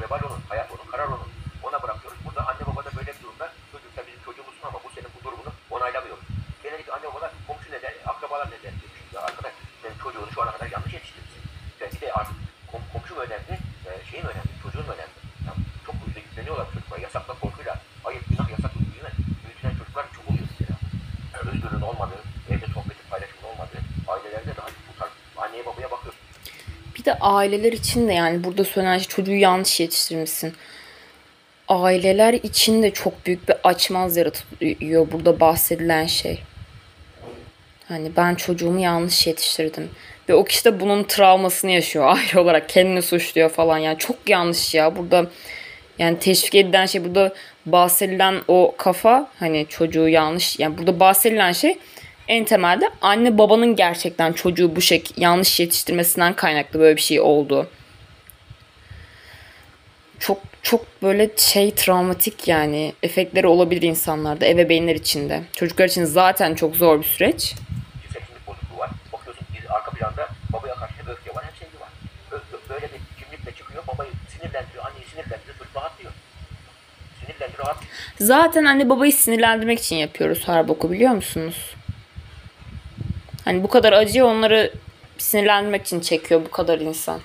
Vebal 0.00 0.20
onun, 0.28 0.40
hayat 0.48 0.70
onun, 0.70 0.90
karar 0.90 1.06
onun. 1.06 1.28
Ona 1.62 1.82
bırakıyoruz. 1.82 2.18
Burada 2.24 2.40
anne 2.48 2.62
baba 2.66 2.84
da 2.84 2.90
böyle 2.96 3.12
bir 3.14 3.22
durumda 3.22 3.52
çocuk 3.72 3.96
da 3.96 4.02
bizim 4.06 4.20
çocuğumuzsun 4.24 4.66
ama 4.68 4.78
bu 4.84 4.88
senin 4.94 5.08
bu 5.16 5.24
durumunu 5.24 5.52
onaylamıyoruz. 5.70 6.24
Genellikle 6.62 6.92
anne 6.92 7.06
babalar 7.10 7.30
komşu 7.46 7.68
neden, 7.72 7.94
akrabalar 8.06 8.46
neden 8.46 8.74
demiş. 8.80 9.00
Ya 9.14 9.20
arkadaş 9.20 9.52
senin 9.82 9.98
çocuğunu 10.04 10.28
şu 10.34 10.42
ana 10.42 10.52
kadar 10.56 10.68
yanlış 10.74 10.92
yetiştirmişsin. 10.96 11.42
Yani 11.80 11.92
bir 11.94 12.00
de 12.00 12.12
artık 12.12 12.36
kom, 12.70 12.82
komşu 12.92 13.14
mu 13.14 13.20
önemli, 13.26 13.54
e, 13.88 13.90
şeyin 14.10 14.24
mi 14.26 14.30
önemli, 14.32 14.52
çocuğun 14.62 14.86
mu 14.88 14.92
önemli. 14.96 15.16
Ya 15.46 15.52
çok 15.86 15.96
yüzde 16.06 16.20
yükleniyorlar 16.20 16.66
çocuklar. 16.72 16.98
Yasakla 17.06 17.34
korkuyla. 17.42 17.74
Hayır 18.04 18.22
günah 18.30 18.48
yasaklı 18.54 18.80
büyüme. 18.90 19.12
Büyütülen 19.44 19.74
çocuklar 19.80 20.04
çok 20.16 20.24
oluyor 20.28 20.46
mesela. 20.52 20.76
Yani 21.32 21.44
özgürlüğün 21.52 21.86
olmadığı, 21.90 22.22
evde 22.52 22.66
sohbetin 22.74 23.06
paylaşımın 23.10 23.48
olmadığı, 23.50 23.80
ailelerde 24.12 24.52
de 24.56 24.60
hani 24.66 24.76
bu 24.88 24.92
tarz 24.98 25.12
anneye 25.42 25.66
babaya 25.66 25.88
bakıyorsun. 25.94 26.24
Bir 26.94 26.95
de 27.06 27.14
aileler 27.14 27.72
için 27.72 28.08
de 28.08 28.12
yani 28.12 28.44
burada 28.44 28.64
söylenen 28.64 28.98
şey 28.98 29.08
çocuğu 29.08 29.34
yanlış 29.34 29.80
yetiştirmişsin. 29.80 30.52
Aileler 31.68 32.34
için 32.34 32.82
de 32.82 32.90
çok 32.90 33.26
büyük 33.26 33.48
bir 33.48 33.56
açmaz 33.64 34.16
yaratıyor 34.16 35.12
burada 35.12 35.40
bahsedilen 35.40 36.06
şey. 36.06 36.42
Hani 37.88 38.16
ben 38.16 38.34
çocuğumu 38.34 38.80
yanlış 38.80 39.26
yetiştirdim. 39.26 39.90
Ve 40.28 40.34
o 40.34 40.44
kişi 40.44 40.64
de 40.64 40.80
bunun 40.80 41.04
travmasını 41.04 41.70
yaşıyor 41.70 42.06
aile 42.16 42.40
olarak. 42.40 42.68
Kendini 42.68 43.02
suçluyor 43.02 43.50
falan. 43.50 43.78
Yani 43.78 43.98
çok 43.98 44.16
yanlış 44.28 44.74
ya. 44.74 44.96
Burada 44.96 45.26
yani 45.98 46.18
teşvik 46.18 46.54
edilen 46.54 46.86
şey 46.86 47.04
burada 47.04 47.34
bahsedilen 47.66 48.34
o 48.48 48.74
kafa 48.76 49.30
hani 49.38 49.66
çocuğu 49.68 50.08
yanlış 50.08 50.58
yani 50.58 50.78
burada 50.78 51.00
bahsedilen 51.00 51.52
şey 51.52 51.78
en 52.28 52.44
temelde 52.44 52.90
anne 53.00 53.38
babanın 53.38 53.76
gerçekten 53.76 54.32
çocuğu 54.32 54.76
bu 54.76 54.80
şek 54.80 55.18
yanlış 55.18 55.60
yetiştirmesinden 55.60 56.36
kaynaklı 56.36 56.80
böyle 56.80 56.96
bir 56.96 57.02
şey 57.02 57.20
oldu. 57.20 57.70
Çok 60.18 60.38
çok 60.62 61.02
böyle 61.02 61.30
şey 61.36 61.74
travmatik 61.74 62.48
yani 62.48 62.92
efektleri 63.02 63.46
olabilir 63.46 63.82
insanlarda 63.82 64.46
ebeveynler 64.46 64.94
için 64.94 65.28
de. 65.28 65.42
Çocuklar 65.52 65.88
için 65.88 66.04
zaten 66.04 66.54
çok 66.54 66.76
zor 66.76 66.98
bir 66.98 67.04
süreç. 67.04 67.54
Zaten 78.20 78.64
anne 78.64 78.88
babayı 78.88 79.12
sinirlendirmek 79.12 79.78
için 79.78 79.96
yapıyoruz 79.96 80.48
her 80.48 80.68
boku 80.68 80.90
biliyor 80.90 81.12
musunuz? 81.12 81.75
Hani 83.46 83.62
bu 83.62 83.68
kadar 83.68 83.92
acıyı 83.92 84.24
onları 84.24 84.72
sinirlendirmek 85.18 85.82
için 85.86 86.00
çekiyor 86.00 86.40
bu 86.46 86.50
kadar 86.50 86.78
insan. 86.78 87.20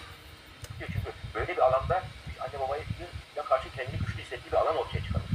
Çünkü 0.79 0.93
böyle 1.35 1.47
bir 1.47 1.57
alanda 1.61 2.03
anne 2.39 2.59
babaya 2.67 2.81
ya 3.35 3.43
karşı 3.43 3.63
kendini 3.75 3.97
güçlü 3.99 4.21
hissettiği 4.21 4.51
bir 4.51 4.57
alan 4.57 4.77
ortaya 4.77 4.99
çıkarmış 5.03 5.29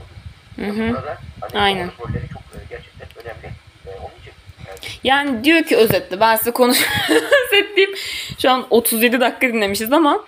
oluyor. 0.56 0.94
Burada 0.94 1.18
anne 1.42 1.60
Aynen. 1.60 1.90
rolleri 2.00 2.28
çok 2.28 2.42
e, 2.42 2.58
gerçekten 2.70 3.08
önemli. 3.24 3.46
E, 3.86 3.90
onun 4.00 4.20
için 4.20 4.30
e, 4.66 4.70
Yani 5.04 5.44
diyor 5.44 5.62
ki 5.64 5.76
özetle 5.76 6.20
ben 6.20 6.36
size 6.36 6.50
konuş 6.50 6.78
özetleyeyim. 7.46 7.96
Şu 8.38 8.50
an 8.50 8.66
37 8.70 9.20
dakika 9.20 9.48
dinlemişiz 9.48 9.92
ama 9.92 10.24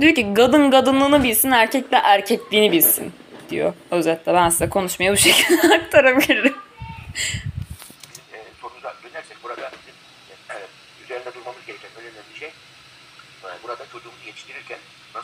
diyor 0.00 0.14
ki 0.14 0.34
kadın 0.34 0.70
kadınlığını 0.70 1.22
bilsin 1.22 1.50
erkek 1.50 1.92
de 1.92 1.96
erkekliğini 1.96 2.72
bilsin 2.72 3.12
diyor 3.50 3.72
özetle. 3.90 4.34
Ben 4.34 4.48
size 4.48 4.68
konuşmayı 4.68 5.12
bu 5.12 5.16
şekilde 5.16 5.74
aktarabilirim. 5.84 6.54
e, 8.32 8.38
sorunuza 8.60 8.94
dönersek 9.04 9.36
burada 9.42 9.70
bizim 9.80 9.94
e, 10.50 10.54
üzerinde 11.04 11.34
durmamız 11.34 11.66
gereken 11.66 11.90
önemli 12.00 12.16
bir 12.34 12.38
şey 12.40 12.48
e, 12.48 13.48
burada 13.62 13.84
çocuğumuzu 13.92 14.26
yetiştirirken 14.26 14.78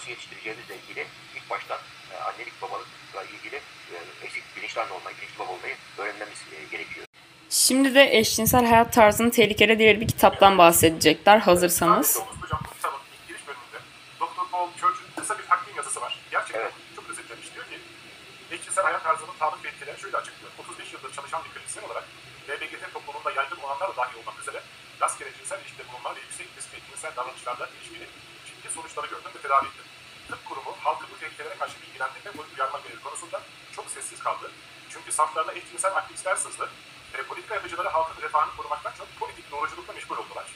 nasıl 0.08 0.10
yetiştireceğimizle 0.10 0.74
ilgili 0.76 1.06
ilk 1.36 1.50
baştan 1.50 1.78
e, 2.12 2.16
annelik 2.16 2.62
babalıkla 2.62 3.22
ilgili 3.22 3.56
e, 3.56 3.96
eksik 4.24 4.44
bilinçli 4.56 4.80
anne 4.80 4.92
olmayı, 4.92 5.16
bilinçli 5.16 5.38
baba 5.38 5.52
olmayı 5.52 5.74
öğrenmemiz 5.98 6.38
e, 6.52 6.64
gerekiyor. 6.70 7.06
Şimdi 7.50 7.94
de 7.94 8.18
eşcinsel 8.18 8.66
hayat 8.66 8.92
tarzının 8.92 9.30
tehlikeli 9.30 9.78
diğer 9.78 10.00
bir 10.00 10.08
kitaptan 10.08 10.58
bahsedecekler 10.58 11.38
hazırsanız. 11.38 12.06
Sadece 12.06 12.30
Oğuz 12.30 12.42
Hocam 12.42 12.60
bu 12.64 12.74
kitabın 12.74 12.98
ilk 13.14 13.28
giriş 13.28 13.42
bölümünde 13.48 13.78
Dr. 14.20 14.50
Paul 14.50 14.68
Church'un 14.80 15.06
kısa 15.16 15.38
bir 15.38 15.46
takvim 15.46 15.76
yazısı 15.76 16.00
var. 16.00 16.18
Gerçekten 16.30 16.60
Evet. 16.60 16.72
çok 16.96 17.10
özetlemiş. 17.10 17.46
Diyor 17.54 17.66
ki 17.66 17.78
eşcinsel 18.50 18.84
hayat 18.84 19.04
tarzının 19.04 19.34
ve 19.64 19.68
etkileri 19.68 20.00
şöyle 20.00 20.16
açıklıyor. 20.16 20.52
35 20.58 20.92
yıldır 20.92 21.12
çalışan 21.16 21.42
bir 21.44 21.50
klinisyen 21.54 21.84
olarak 21.84 22.04
LBGT 22.48 22.92
toplumunda 22.94 23.30
yaygın 23.30 23.60
olanlar 23.64 23.88
da 23.92 23.96
dahil 23.96 24.16
olmak 24.20 24.40
üzere 24.42 24.60
rastgele 25.00 25.30
cinsel 25.38 25.60
ilişkide 25.60 25.84
bulunma 25.88 26.16
ve 26.16 26.20
yüksek 26.20 26.46
riskli 26.56 26.78
cinsel 26.90 27.12
davranışlarla 27.16 27.68
ilişkili 27.74 28.06
ciddi 28.46 28.68
sonuçları 28.74 29.06
gördüm 29.06 29.30
ve 29.36 29.40
tedavi 29.42 29.66
ettim. 29.66 29.87
Tıp 30.28 30.44
kurumu 30.48 30.76
halkı 30.84 31.06
bu 31.14 31.18
tehlikelere 31.20 31.54
karşı 31.58 31.74
bilgilendirme 31.82 32.30
ve 32.34 32.42
uyarma 32.54 32.78
gereği 32.78 33.00
konusunda 33.00 33.40
çok 33.76 33.90
sessiz 33.90 34.22
kaldı. 34.22 34.50
Çünkü 34.90 35.12
saflarına 35.12 35.52
eşcinsel 35.52 35.96
aktivistler 35.96 36.36
sızdı 36.36 36.68
ve 37.14 37.22
politika 37.22 37.54
yapıcıları 37.54 37.88
halkın 37.88 38.22
refahını 38.22 38.56
korumaktan 38.56 38.92
çok 38.98 39.08
politik 39.20 39.50
doğruculukla 39.50 39.92
meşgul 39.92 40.16
oldular. 40.16 40.46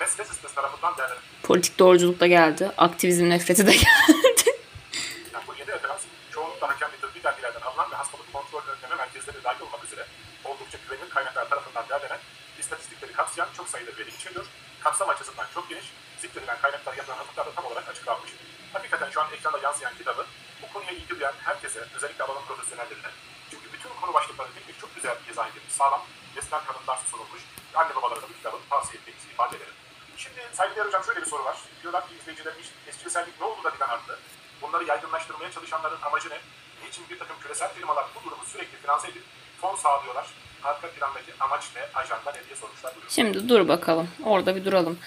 Mesle 0.00 0.24
sistemi 0.24 0.54
tarafından 0.54 0.96
değerlendirildi. 0.96 1.42
Politik 1.42 1.78
doğruculuk 1.78 2.20
da 2.20 2.26
geldi. 2.26 2.72
Aktivizm 2.76 3.30
nefreti 3.30 3.66
de 3.66 3.72
geldi. 3.72 4.50
Yani 5.32 5.44
bu 5.46 5.54
yeni 5.54 5.68
referans 5.68 6.00
çoğunlukla 6.34 6.68
hakemli 6.68 7.00
tıbbi 7.00 7.22
dergilerden 7.22 7.60
alınan 7.60 7.90
ve 7.90 7.96
hastalık 7.96 8.32
kontrol 8.32 8.62
önleme 8.66 8.94
merkezleri 8.94 9.44
dahil 9.44 9.60
olmak 9.60 9.84
üzere 9.84 10.06
oldukça 10.44 10.78
güvenilir 10.88 11.10
kaynaklar 11.10 11.48
tarafından 11.48 11.88
değerlenen 11.88 12.18
istatistikleri 12.58 13.12
kapsayan 13.12 13.48
çok 13.56 13.68
sayıda 13.68 13.90
veri 13.98 14.10
içeriyor. 14.14 14.46
Kapsam 14.80 15.10
açısından 15.10 15.46
çok 15.54 15.68
geniş, 15.68 15.92
zikredilen 16.20 16.60
kaynaklara 16.62 16.96
yapılan 16.96 17.18
atıklar 17.18 17.46
da 17.46 17.52
tam 17.52 17.64
olarak 17.64 17.88
açıklanmış. 17.88 18.30
Hakikaten 18.72 19.10
şu 19.10 19.20
an 19.20 19.32
ekranda 19.32 19.58
yansıyan 19.58 19.94
kitabı 19.98 20.26
bu 20.62 20.72
konuya 20.72 20.90
ilgi 20.90 21.08
duyan 21.08 21.34
herkese, 21.44 21.84
özellikle 21.96 22.24
alanın 22.24 22.46
profesyonellerine, 22.48 23.10
çünkü 23.50 23.72
bütün 23.72 23.90
konu 24.00 24.14
başlıkları 24.14 24.48
tek 24.54 24.66
tek 24.66 24.80
çok 24.80 24.94
güzel 24.94 25.16
izah 25.30 25.48
edilmiş, 25.50 25.72
sağlam, 25.72 26.02
nesnel 26.36 26.60
kanıtlar 26.66 26.98
sunulmuş, 27.10 27.42
anne 27.74 27.96
babalara 27.96 28.22
da 28.22 28.28
bu 28.28 28.32
kitabı 28.32 28.56
tavsiye 28.70 29.00
ettiğimizi 29.00 29.28
ifade 29.28 29.56
ederim. 29.56 29.74
Şimdi 30.16 30.40
saygıdeğer 30.52 30.86
hocam 30.86 31.04
şöyle 31.04 31.20
bir 31.20 31.26
soru 31.26 31.44
var. 31.44 31.56
Diyorlar 31.82 32.08
ki 32.08 32.14
izleyicilerimiz 32.20 32.66
eşcinsellik 32.88 33.40
ne 33.40 33.46
oldu 33.46 33.64
da 33.64 33.74
birden 33.74 33.88
arttı? 33.88 34.18
Bunları 34.62 34.84
yaygınlaştırmaya 34.84 35.52
çalışanların 35.52 36.02
amacı 36.02 36.30
ne? 36.30 36.38
Niçin 36.84 37.08
bir 37.10 37.18
takım 37.18 37.36
küresel 37.42 37.74
firmalar 37.74 38.06
bu 38.14 38.24
durumu 38.26 38.44
sürekli 38.44 38.78
finanse 38.78 39.08
edip 39.08 39.24
fon 39.60 39.76
sağlıyorlar? 39.76 40.26
Arka 40.64 40.90
plandaki 40.90 41.32
amaç 41.40 41.64
ne, 41.76 41.82
ajanda 41.94 42.32
ne 42.32 42.44
diye 42.44 42.56
sormuşlar. 42.56 42.94
Buyurun. 42.94 43.07
Şimdi 43.18 43.48
dur 43.48 43.68
bakalım. 43.68 44.08
Orada 44.24 44.56
bir 44.56 44.64
duralım. 44.64 44.98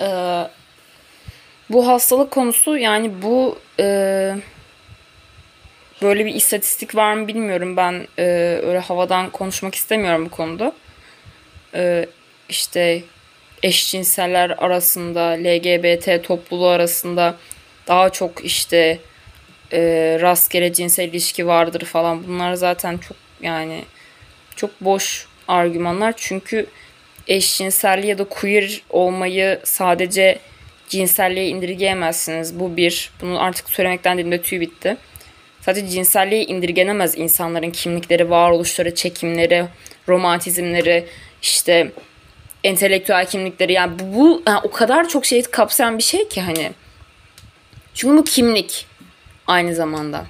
Ee, 0.00 0.44
bu 1.70 1.86
hastalık 1.86 2.30
konusu 2.30 2.76
yani 2.76 3.22
bu 3.22 3.58
e, 3.80 4.36
böyle 6.02 6.26
bir 6.26 6.34
istatistik 6.34 6.94
var 6.94 7.14
mı 7.14 7.28
bilmiyorum. 7.28 7.76
Ben 7.76 8.08
e, 8.18 8.24
öyle 8.66 8.78
havadan 8.78 9.30
konuşmak 9.30 9.74
istemiyorum 9.74 10.24
bu 10.26 10.30
konuda. 10.30 10.72
E, 11.74 12.06
işte 12.48 13.02
eşcinseller 13.62 14.50
arasında, 14.50 15.20
LGBT 15.20 16.24
topluluğu 16.24 16.68
arasında 16.68 17.34
daha 17.86 18.10
çok 18.10 18.44
işte 18.44 18.98
e, 19.72 19.80
rastgele 20.20 20.72
cinsel 20.72 21.08
ilişki 21.08 21.46
vardır 21.46 21.84
falan. 21.84 22.28
Bunlar 22.28 22.54
zaten 22.54 22.98
çok 22.98 23.16
yani 23.42 23.84
çok 24.56 24.80
boş 24.80 25.26
argümanlar. 25.48 26.14
Çünkü 26.16 26.66
eşcinselliği 27.28 28.10
ya 28.10 28.18
da 28.18 28.24
queer 28.24 28.82
olmayı 28.90 29.60
sadece 29.64 30.38
cinselliğe 30.88 31.48
indirgeyemezsiniz. 31.48 32.60
Bu 32.60 32.76
bir. 32.76 33.10
Bunu 33.20 33.42
artık 33.42 33.70
söylemekten 33.70 34.18
dilimde 34.18 34.42
tüy 34.42 34.60
bitti. 34.60 34.96
Sadece 35.60 35.88
cinselliğe 35.88 36.44
indirgenemez 36.44 37.18
insanların 37.18 37.70
kimlikleri, 37.70 38.30
varoluşları, 38.30 38.94
çekimleri, 38.94 39.64
romantizmleri, 40.08 41.06
işte 41.42 41.92
entelektüel 42.64 43.26
kimlikleri. 43.26 43.72
Yani 43.72 43.98
bu, 43.98 44.14
bu 44.14 44.42
yani 44.46 44.60
o 44.62 44.70
kadar 44.70 45.08
çok 45.08 45.26
şey 45.26 45.42
kapsayan 45.42 45.98
bir 45.98 46.02
şey 46.02 46.28
ki 46.28 46.40
hani. 46.40 46.70
Çünkü 47.94 48.16
bu 48.16 48.24
kimlik 48.24 48.86
aynı 49.46 49.74
zamanda. 49.74 50.26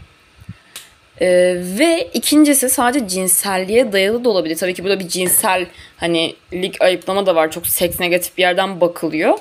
Ee, 1.20 1.56
ve 1.78 2.10
ikincisi 2.14 2.70
sadece 2.70 3.08
cinselliğe 3.08 3.92
dayalı 3.92 4.24
da 4.24 4.28
olabilir. 4.28 4.56
Tabii 4.56 4.74
ki 4.74 4.84
burada 4.84 5.00
bir 5.00 5.08
cinsel 5.08 5.66
hani 5.96 6.36
lig 6.52 6.74
ayıplama 6.80 7.26
da 7.26 7.34
var. 7.34 7.50
Çok 7.50 7.66
seks 7.66 8.00
negatif 8.00 8.36
bir 8.36 8.42
yerden 8.42 8.80
bakılıyor. 8.80 9.38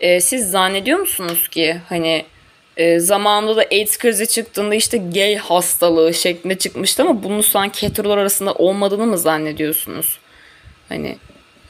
Ee, 0.00 0.20
siz 0.20 0.50
zannediyor 0.50 0.98
musunuz 0.98 1.48
ki 1.48 1.76
hani 1.88 2.24
e, 2.76 2.98
zamanında 2.98 3.56
da 3.56 3.64
AIDS 3.72 3.98
krizi 3.98 4.28
çıktığında 4.28 4.74
işte 4.74 4.98
gay 4.98 5.36
hastalığı 5.36 6.14
şeklinde 6.14 6.58
çıkmıştı 6.58 7.02
ama 7.02 7.22
bunun 7.22 7.40
sanki 7.40 7.86
heterolar 7.86 8.18
arasında 8.18 8.52
olmadığını 8.52 9.06
mı 9.06 9.18
zannediyorsunuz? 9.18 10.18
Hani 10.88 11.16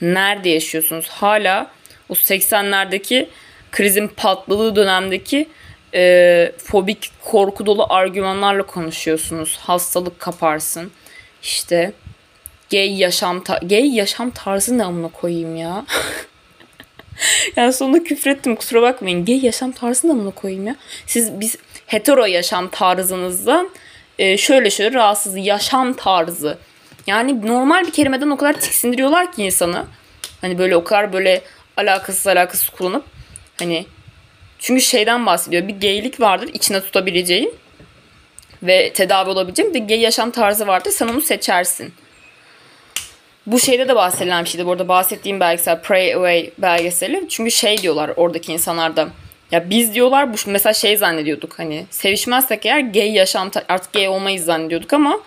nerede 0.01 0.49
yaşıyorsunuz? 0.49 1.09
Hala 1.09 1.71
o 2.09 2.15
80'lerdeki 2.15 3.27
krizin 3.73 4.09
patladığı 4.09 4.77
dönemdeki 4.77 5.49
e, 5.95 6.53
fobik 6.59 7.11
korku 7.25 7.67
dolu 7.67 7.87
argümanlarla 7.89 8.63
konuşuyorsunuz. 8.63 9.59
Hastalık 9.63 10.21
kaparsın. 10.21 10.93
İşte 11.43 11.93
gay 12.71 12.99
yaşam 12.99 13.45
ta- 13.45 13.61
gay 13.63 13.95
yaşam 13.95 14.31
tarzı 14.31 14.79
ne 14.79 14.85
amına 14.85 15.09
koyayım 15.09 15.57
ya. 15.57 15.85
yani 17.57 17.73
sonunda 17.73 18.05
küfrettim 18.05 18.57
kusura 18.57 18.83
bakmayın. 18.83 19.25
Gay 19.25 19.45
yaşam 19.45 19.73
tarzı 19.73 20.09
ne 20.09 20.13
amına 20.13 20.31
koyayım 20.31 20.67
ya. 20.67 20.77
Siz 21.07 21.41
biz 21.41 21.57
hetero 21.87 22.25
yaşam 22.25 22.69
tarzınızdan 22.69 23.71
e, 24.19 24.37
şöyle 24.37 24.71
şöyle 24.71 24.93
rahatsız 24.93 25.37
yaşam 25.37 25.93
tarzı. 25.93 26.59
Yani 27.07 27.47
normal 27.47 27.87
bir 27.87 27.93
kelimeden 27.93 28.31
o 28.31 28.37
kadar 28.37 28.61
tiksindiriyorlar 28.61 29.33
ki 29.33 29.43
insanı. 29.43 29.85
Hani 30.41 30.59
böyle 30.59 30.77
o 30.77 30.85
kadar 30.85 31.13
böyle 31.13 31.43
alakasız 31.77 32.27
alakasız 32.27 32.69
kullanıp 32.69 33.05
hani 33.59 33.87
çünkü 34.61 34.81
şeyden 34.81 35.27
bahsediyor. 35.27 35.69
Bir 35.69 35.81
gaylik 35.81 36.21
vardır 36.21 36.51
içine 36.55 36.81
tutabileceğin 36.81 37.55
ve 38.63 38.93
tedavi 38.93 39.31
olabileceğin 39.31 39.75
bir 39.75 39.89
gay 39.89 40.01
yaşam 40.01 40.31
tarzı 40.31 40.67
vardır. 40.67 40.91
Sen 40.91 41.09
onu 41.09 41.21
seçersin. 41.21 41.93
Bu 43.47 43.61
şeyde 43.61 43.89
de 43.89 43.97
bahsedilen 43.97 44.45
bir 44.45 44.49
şeydi. 44.49 44.67
Bu 44.67 44.73
arada 44.73 44.89
bahsettiğim 44.89 45.41
belgesel 45.41 45.83
Pray 45.83 46.15
Away 46.15 46.51
belgeseli. 46.59 47.29
Çünkü 47.29 47.51
şey 47.51 47.79
diyorlar 47.79 48.11
oradaki 48.17 48.53
insanlar 48.53 48.97
da. 48.97 49.09
Ya 49.51 49.71
biz 49.71 49.95
diyorlar 49.95 50.33
bu 50.33 50.37
mesela 50.47 50.75
şey 50.75 50.97
zannediyorduk 50.97 51.59
hani 51.59 51.87
sevişmezsek 51.91 52.67
eğer 52.67 52.81
gay 52.81 53.13
yaşam 53.13 53.51
artık 53.69 53.93
gay 53.93 54.09
olmayız 54.09 54.45
zannediyorduk 54.45 54.93
ama 54.93 55.21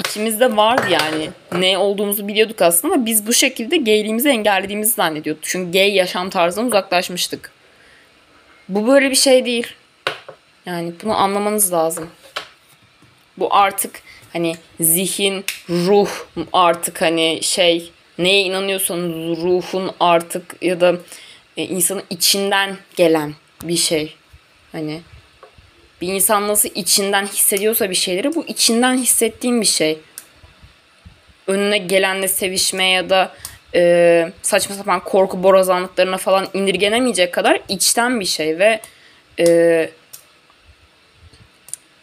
içimizde 0.00 0.56
vardı 0.56 0.86
yani. 0.90 1.30
Ne 1.52 1.78
olduğumuzu 1.78 2.28
biliyorduk 2.28 2.62
aslında 2.62 3.06
biz 3.06 3.26
bu 3.26 3.32
şekilde 3.32 3.76
gayliğimizi 3.76 4.28
engellediğimizi 4.28 4.92
zannediyorduk. 4.92 5.44
Çünkü 5.44 5.72
gay 5.72 5.94
yaşam 5.94 6.30
tarzından 6.30 6.66
uzaklaşmıştık. 6.66 7.55
Bu 8.68 8.86
böyle 8.86 9.10
bir 9.10 9.16
şey 9.16 9.44
değil. 9.44 9.66
Yani 10.66 10.92
bunu 11.02 11.16
anlamanız 11.16 11.72
lazım. 11.72 12.10
Bu 13.38 13.54
artık 13.54 14.02
hani 14.32 14.56
zihin, 14.80 15.44
ruh 15.68 16.10
artık 16.52 17.02
hani 17.02 17.38
şey 17.42 17.92
neye 18.18 18.42
inanıyorsanız 18.42 19.42
ruhun 19.42 19.90
artık 20.00 20.56
ya 20.62 20.80
da 20.80 20.96
e, 21.56 21.64
insanın 21.64 22.02
içinden 22.10 22.76
gelen 22.96 23.34
bir 23.62 23.76
şey. 23.76 24.14
Hani 24.72 25.00
bir 26.00 26.08
insan 26.08 26.48
nasıl 26.48 26.68
içinden 26.74 27.26
hissediyorsa 27.26 27.90
bir 27.90 27.94
şeyleri 27.94 28.34
bu 28.34 28.44
içinden 28.46 28.96
hissettiğim 28.98 29.60
bir 29.60 29.66
şey. 29.66 29.98
Önüne 31.46 31.78
gelenle 31.78 32.28
sevişme 32.28 32.90
ya 32.90 33.10
da 33.10 33.32
e, 33.76 34.32
saçma 34.42 34.74
sapan 34.74 35.00
korku 35.00 35.42
borazanlıklarına 35.42 36.16
falan 36.16 36.48
indirgenemeyecek 36.54 37.34
kadar 37.34 37.60
içten 37.68 38.20
bir 38.20 38.24
şey 38.24 38.58
ve 38.58 38.80
e, 39.38 39.90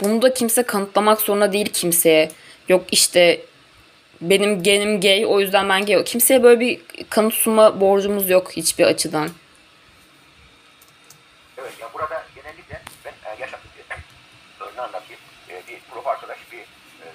bunu 0.01 0.21
da 0.21 0.33
kimse 0.33 0.63
kanıtlamak 0.63 1.21
zorunda 1.21 1.53
değil 1.53 1.69
kimseye. 1.73 2.31
Yok 2.69 2.85
işte 2.91 3.41
benim 4.21 4.63
genim 4.63 5.01
gay 5.01 5.25
o 5.25 5.39
yüzden 5.39 5.69
ben 5.69 5.85
gay. 5.85 6.03
Kimseye 6.03 6.43
böyle 6.43 6.59
bir 6.59 6.81
kanıt 7.09 7.33
sunma 7.33 7.81
borcumuz 7.81 8.29
yok 8.29 8.51
hiçbir 8.51 8.85
açıdan. 8.85 9.29
Evet 11.57 11.73
ya 11.81 11.89
burada 11.93 12.23
genellikle 12.35 12.81
ben 13.05 13.11
e, 13.11 13.41
yaşadım 13.41 13.69
bir 13.77 13.95
örneği 14.65 14.81
anlatayım. 14.81 15.21
E, 15.49 15.61
bir 15.67 15.79
prof 15.91 16.07
arkadaş 16.07 16.37
bir 16.51 16.57
e, 16.57 17.05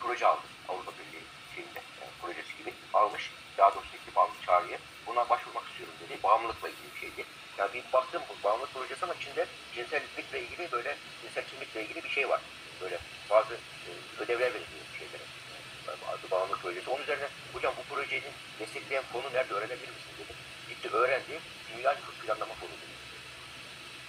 proje 0.00 0.26
aldı 0.26 0.40
Avrupa 0.68 0.92
Birliği 0.92 1.24
şeyinde 1.54 1.78
e, 1.78 2.04
projesi 2.22 2.56
gibi 2.58 2.72
almış. 2.92 3.30
Daha 3.58 3.74
doğrusu 3.74 3.90
teklif 3.92 4.18
almış 4.18 4.38
çağrıya. 4.46 4.78
Buna 5.06 5.28
başvurmak 5.30 5.64
istiyorum 5.70 5.94
dedi. 6.00 6.22
Bağımlılıkla 6.22 6.68
ilgili 6.68 7.16
bir 7.16 7.24
Yani 7.62 7.74
bir 7.74 7.92
baktım 7.92 8.22
bu 8.28 8.44
bağımlılık 8.44 8.74
projesi 8.74 9.04
ama 9.04 9.14
içinde 9.14 9.46
cinsellikle 9.74 10.42
ilgili 10.42 10.72
böyle 10.72 10.96
cinsel 11.22 11.44
kimlikle 11.50 11.82
ilgili 11.84 12.04
bir 12.04 12.08
şey 12.08 12.28
var. 12.28 12.40
Böyle 12.82 12.98
bazı 13.30 13.54
e, 13.54 13.90
ödevler 14.22 14.46
veriliyor 14.54 14.86
şeylere. 14.98 15.22
Adı 16.08 16.30
bağımlılık 16.30 16.62
projesi. 16.62 16.90
Onun 16.90 17.02
üzerine 17.02 17.28
hocam 17.52 17.74
bu 17.78 17.94
projenin 17.94 18.32
destekleyen 18.58 19.04
konu 19.12 19.32
nerede 19.32 19.54
öğrenebilir 19.54 19.88
misin 19.88 20.12
dedi. 20.18 20.32
Gitti 20.68 20.88
öğrendi. 20.88 21.40
Dünya 21.76 21.92
nüfus 21.92 22.26
planlama 22.26 22.54
fonu 22.54 22.70
dedi. 22.70 22.96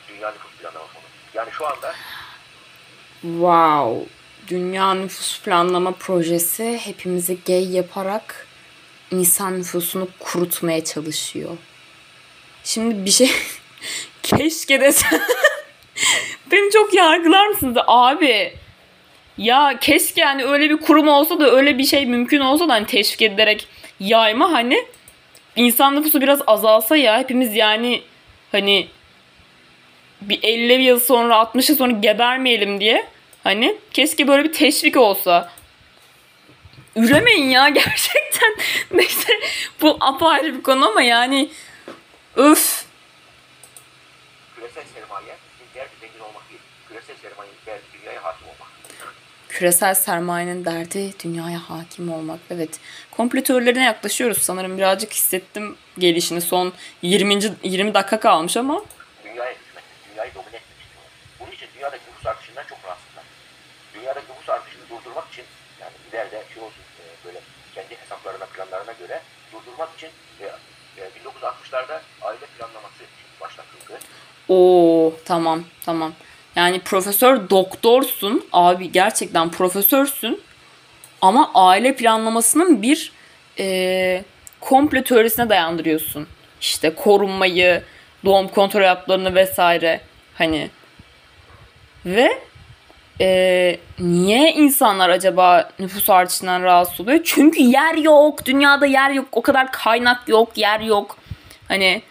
Dünya 0.09 0.31
nüfus 0.31 0.51
planlama 0.51 0.87
fonu. 0.87 1.03
Yani 1.33 1.51
şu 1.51 1.67
anda 1.67 1.95
Wow. 3.21 4.09
Dünya 4.47 4.93
Nüfus 4.93 5.41
Planlama 5.41 5.91
Projesi 5.91 6.79
hepimizi 6.83 7.37
gay 7.45 7.75
yaparak 7.75 8.47
insan 9.11 9.59
nüfusunu 9.59 10.07
kurutmaya 10.19 10.83
çalışıyor. 10.83 11.57
Şimdi 12.63 13.05
bir 13.05 13.11
şey 13.11 13.31
keşke 14.23 14.81
desen 14.81 15.21
beni 16.51 16.71
çok 16.71 16.93
yargılar 16.93 17.47
mısınız 17.47 17.77
abi? 17.87 18.53
Ya 19.37 19.77
keşke 19.81 20.21
yani 20.21 20.45
öyle 20.45 20.69
bir 20.69 20.77
kurum 20.77 21.07
olsa 21.07 21.39
da 21.39 21.51
öyle 21.51 21.77
bir 21.77 21.83
şey 21.83 22.05
mümkün 22.05 22.39
olsa 22.39 22.69
da 22.69 22.73
hani 22.73 22.85
teşvik 22.85 23.21
edilerek 23.21 23.67
yayma 23.99 24.51
hani 24.51 24.85
insan 25.55 25.95
nüfusu 25.95 26.21
biraz 26.21 26.39
azalsa 26.47 26.95
ya 26.95 27.19
hepimiz 27.19 27.55
yani 27.55 28.01
hani 28.51 28.87
bir 30.21 30.39
50 30.43 30.83
yıl 30.83 30.99
sonra 30.99 31.35
60 31.35 31.69
yıl 31.69 31.77
sonra 31.77 31.91
gebermeyelim 31.91 32.79
diye 32.79 33.07
hani 33.43 33.75
keşke 33.93 34.27
böyle 34.27 34.43
bir 34.43 34.53
teşvik 34.53 34.97
olsa. 34.97 35.49
Üremeyin 36.95 37.49
ya 37.49 37.69
gerçekten. 37.69 38.55
Neyse 38.91 39.33
bu 39.81 39.97
apayrı 39.99 40.57
bir 40.57 40.63
konu 40.63 40.87
ama 40.87 41.01
yani 41.01 41.49
öf. 42.35 42.85
küresel 44.55 44.83
sermaye 44.93 45.37
bizim 45.53 45.73
derdi 45.75 45.91
zengin 46.01 46.19
olmak 46.19 46.49
değil. 46.49 46.61
Küresel 46.87 47.15
sermayenin 47.21 47.57
derdi 47.65 47.83
dünyaya 47.93 48.23
hakim 48.23 48.47
olmak. 48.47 48.67
Küresel 49.49 49.93
sermayenin 49.93 50.65
derdi 50.65 51.13
dünyaya 51.23 51.59
hakim 51.69 52.11
olmak. 52.13 52.39
Evet. 52.49 52.79
Komplo 53.11 53.43
teorilerine 53.43 53.83
yaklaşıyoruz 53.83 54.37
sanırım. 54.37 54.77
Birazcık 54.77 55.13
hissettim 55.13 55.77
gelişini. 55.97 56.41
Son 56.41 56.73
20. 57.01 57.39
20 57.63 57.93
dakika 57.93 58.19
kalmış 58.19 58.57
ama 58.57 58.81
Dünyaya 59.23 59.51
hükmetmek, 59.51 59.83
dünyayı 60.11 60.31
domine 60.35 60.55
etmek 60.55 60.77
istiyorlar. 60.83 61.11
Bunun 61.39 61.51
için 61.51 61.67
dünyadaki 61.75 62.03
nüfus 62.09 62.25
artışından 62.25 62.63
çok 62.69 62.77
rahatsızlar. 62.85 63.23
Dünyadaki 63.95 64.31
nüfus 64.31 64.49
artışını 64.49 64.89
durdurmak 64.89 65.27
için 65.31 65.45
yani 65.81 65.93
ileride 66.09 66.43
şey 66.53 66.63
olsun 66.63 66.83
e, 66.99 67.03
böyle 67.25 67.39
kendi 67.75 67.97
hesaplarına, 68.01 68.45
planlarına 68.45 68.93
göre 68.93 69.21
durdurmak 69.53 69.89
için 69.97 70.09
e, 70.41 70.45
e, 70.97 71.03
1960'larda 71.25 72.01
aile 72.21 72.45
planlaması 72.57 73.03
başlatıldı. 73.41 73.99
Oo 74.53 75.13
tamam 75.25 75.63
tamam. 75.85 76.13
Yani 76.55 76.79
profesör 76.79 77.49
doktorsun 77.49 78.45
abi 78.51 78.91
gerçekten 78.91 79.49
profesörsün 79.51 80.41
ama 81.21 81.51
aile 81.53 81.95
planlamasının 81.95 82.81
bir 82.81 83.11
e, 83.59 84.23
komple 84.59 85.03
teorisine 85.03 85.49
dayandırıyorsun. 85.49 86.27
İşte 86.61 86.95
korunmayı, 86.95 87.83
doğum 88.25 88.47
kontrol 88.47 88.83
haplarını 88.83 89.35
vesaire 89.35 90.01
hani 90.35 90.69
ve 92.05 92.29
e, 93.21 93.77
niye 93.99 94.51
insanlar 94.53 95.09
acaba 95.09 95.69
nüfus 95.79 96.09
artışından 96.09 96.63
rahatsız 96.63 97.01
oluyor? 97.01 97.19
Çünkü 97.23 97.61
yer 97.61 97.97
yok, 97.97 98.45
dünyada 98.45 98.85
yer 98.85 99.09
yok, 99.09 99.25
o 99.31 99.41
kadar 99.41 99.71
kaynak 99.71 100.27
yok, 100.27 100.57
yer 100.57 100.79
yok. 100.79 101.17
Hani 101.67 102.01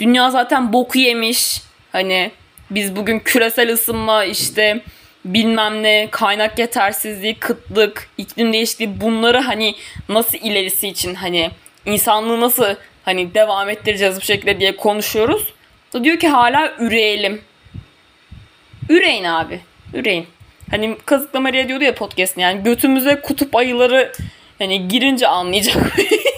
Dünya 0.00 0.30
zaten 0.30 0.72
boku 0.72 0.98
yemiş. 0.98 1.62
Hani 1.92 2.30
biz 2.70 2.96
bugün 2.96 3.18
küresel 3.18 3.72
ısınma 3.72 4.24
işte 4.24 4.80
bilmem 5.24 5.82
ne 5.82 6.08
kaynak 6.10 6.58
yetersizliği, 6.58 7.34
kıtlık, 7.34 8.10
iklim 8.18 8.52
değişikliği 8.52 9.00
bunları 9.00 9.38
hani 9.38 9.74
nasıl 10.08 10.38
ilerisi 10.38 10.88
için 10.88 11.14
hani 11.14 11.50
insanlığı 11.86 12.40
nasıl 12.40 12.74
hani 13.04 13.34
devam 13.34 13.70
ettireceğiz 13.70 14.16
bu 14.16 14.20
şekilde 14.20 14.60
diye 14.60 14.76
konuşuyoruz. 14.76 15.52
Da 15.92 16.04
diyor 16.04 16.18
ki 16.18 16.28
hala 16.28 16.72
üreyelim. 16.78 17.42
Üreyin 18.88 19.24
abi. 19.24 19.60
Üreyin. 19.94 20.26
Hani 20.70 20.96
Kazıkla 21.04 21.40
Maria 21.40 21.68
diyordu 21.68 21.84
ya 21.84 21.94
podcast'ın 21.94 22.40
yani 22.40 22.62
götümüze 22.62 23.20
kutup 23.20 23.56
ayıları 23.56 24.12
hani 24.58 24.88
girince 24.88 25.28
anlayacak. 25.28 25.76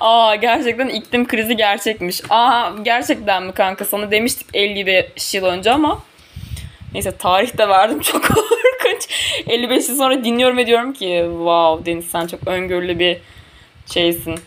Aa 0.00 0.34
gerçekten 0.34 0.88
iklim 0.88 1.26
krizi 1.26 1.56
gerçekmiş. 1.56 2.22
Aa 2.30 2.70
gerçekten 2.82 3.42
mi 3.42 3.52
kanka 3.52 3.84
sana 3.84 4.10
demiştik 4.10 4.46
55 4.54 5.34
yıl 5.34 5.44
önce 5.44 5.72
ama 5.72 6.02
neyse 6.94 7.16
tarih 7.16 7.58
de 7.58 7.68
verdim 7.68 8.00
çok 8.02 8.22
korkunç. 8.28 9.08
55 9.48 9.88
yıl 9.88 9.96
sonra 9.96 10.24
dinliyorum 10.24 10.56
ve 10.56 10.66
diyorum 10.66 10.92
ki 10.92 11.24
wow 11.28 11.86
Deniz 11.92 12.06
sen 12.06 12.26
çok 12.26 12.48
öngörülü 12.48 12.98
bir 12.98 13.18
şeysin. 13.86 14.40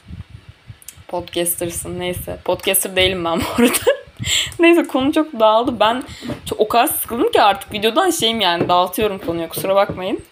Podcaster'sın 1.08 2.00
neyse. 2.00 2.38
Podcaster 2.46 2.96
değilim 2.96 3.26
ben 3.26 3.40
bu 3.40 3.64
arada. 3.64 4.04
neyse 4.60 4.88
konu 4.88 5.14
çok 5.14 5.40
dağıldı. 5.40 5.80
Ben 5.80 6.04
çok, 6.46 6.60
o 6.60 6.68
kadar 6.68 6.88
sıkıldım 6.88 7.32
ki 7.32 7.42
artık 7.42 7.74
videodan 7.74 8.10
şeyim 8.10 8.42
yani 8.42 8.70
dağıtıyorum 8.70 9.20
konuyu 9.20 9.50
kusura 9.50 9.76
bakmayın. 9.76 10.24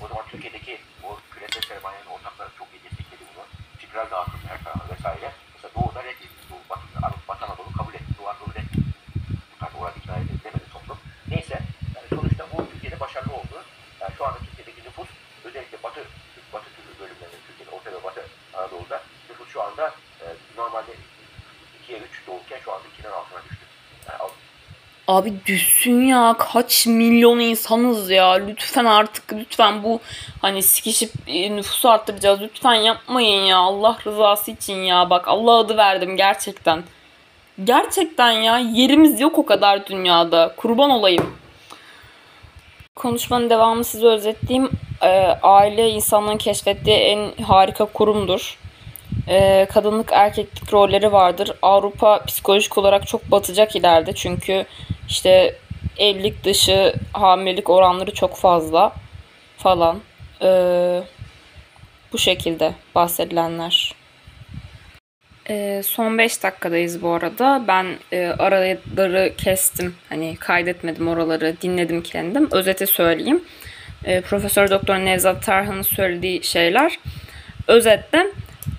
O 0.00 0.08
zaman 0.08 0.24
Türkiye'deki 0.30 0.78
o 1.04 1.16
küresel 1.30 1.62
sermayenin 1.68 2.06
ortakları 2.06 2.48
çok 2.58 2.68
iyi 2.74 2.80
destekledi 2.84 3.22
bunu. 3.34 3.44
Fikral 3.78 4.10
dağıtım 4.10 4.40
her 4.48 4.64
tarafa 4.64 4.94
vesaire. 4.94 5.30
Mesela 5.54 5.70
Doğu'da 5.76 6.00
reddedildi. 6.04 6.42
Doğu, 6.50 6.62
Batı, 6.70 7.18
Batı 7.28 7.44
Anadolu 7.44 7.72
kabul 7.78 7.94
etti. 7.94 8.10
Doğu 8.18 8.28
Anadolu 8.28 8.52
reddedildi. 8.54 8.90
Bu 9.52 9.56
tarz 9.60 9.72
orada 9.80 9.94
ikna 10.00 10.14
edemedi 10.16 10.66
toplum. 10.72 10.98
Neyse. 11.28 11.58
Yani 11.94 12.06
sonuçta 12.20 12.44
bu 12.52 12.56
Türkiye'de 12.72 13.00
başarılı 13.00 13.34
oldu. 13.34 13.56
Yani 14.00 14.12
şu 14.18 14.24
anda 14.26 14.38
Türkiye'deki 14.46 14.88
nüfus 14.88 15.08
özellikle 15.44 15.78
Batı 15.82 16.00
şu 22.64 22.72
anda 22.72 22.88
2'nin 22.88 23.12
altına 23.12 23.42
düştü. 23.44 23.64
Yani 24.08 24.18
al- 24.18 24.38
Abi 25.10 25.32
düşsün 25.46 26.00
ya 26.06 26.36
kaç 26.38 26.86
milyon 26.86 27.38
insanız 27.38 28.10
ya 28.10 28.30
lütfen 28.32 28.84
artık 28.84 29.32
lütfen 29.32 29.82
bu 29.82 30.00
hani 30.42 30.62
sikişip 30.62 31.10
e, 31.26 31.56
nüfusu 31.56 31.88
arttıracağız 31.88 32.40
lütfen 32.40 32.74
yapmayın 32.74 33.42
ya 33.42 33.58
Allah 33.58 33.98
rızası 34.06 34.50
için 34.50 34.76
ya 34.76 35.10
bak 35.10 35.28
Allah 35.28 35.58
adı 35.58 35.76
verdim 35.76 36.16
gerçekten. 36.16 36.82
Gerçekten 37.64 38.30
ya 38.30 38.58
yerimiz 38.58 39.20
yok 39.20 39.38
o 39.38 39.46
kadar 39.46 39.86
dünyada 39.86 40.54
kurban 40.56 40.90
olayım. 40.90 41.36
Konuşmanın 42.96 43.50
devamını 43.50 43.84
size 43.84 44.06
özetleyeyim. 44.06 44.70
Ee, 45.02 45.08
aile 45.42 45.90
insanların 45.90 46.38
keşfettiği 46.38 46.96
en 46.96 47.42
harika 47.42 47.84
kurumdur. 47.84 48.58
Ee, 49.28 49.66
kadınlık 49.72 50.12
erkeklik 50.12 50.72
rolleri 50.72 51.12
vardır. 51.12 51.52
Avrupa 51.62 52.24
psikolojik 52.24 52.78
olarak 52.78 53.06
çok 53.06 53.30
batacak 53.30 53.76
ileride 53.76 54.12
çünkü 54.12 54.64
işte 55.08 55.54
evlilik 55.98 56.44
dışı 56.44 56.94
hamilelik 57.12 57.70
oranları 57.70 58.14
çok 58.14 58.36
fazla 58.36 58.92
falan. 59.56 60.00
Ee, 60.42 61.02
bu 62.12 62.18
şekilde 62.18 62.72
bahsedilenler. 62.94 63.94
Ee, 65.50 65.82
son 65.84 66.18
5 66.18 66.42
dakikadayız 66.42 67.02
bu 67.02 67.10
arada. 67.10 67.64
Ben 67.68 67.86
e, 68.12 68.26
araları 68.26 69.36
kestim. 69.36 69.94
Hani 70.08 70.36
kaydetmedim 70.40 71.08
oraları. 71.08 71.56
Dinledim 71.62 72.02
kendim. 72.02 72.48
Özeti 72.52 72.86
söyleyeyim. 72.86 73.44
Ee, 74.04 74.20
Profesör 74.20 74.70
Doktor 74.70 74.96
Nevzat 74.96 75.42
Tarhan'ın 75.42 75.82
söylediği 75.82 76.44
şeyler. 76.44 76.98
Özetle 77.68 78.26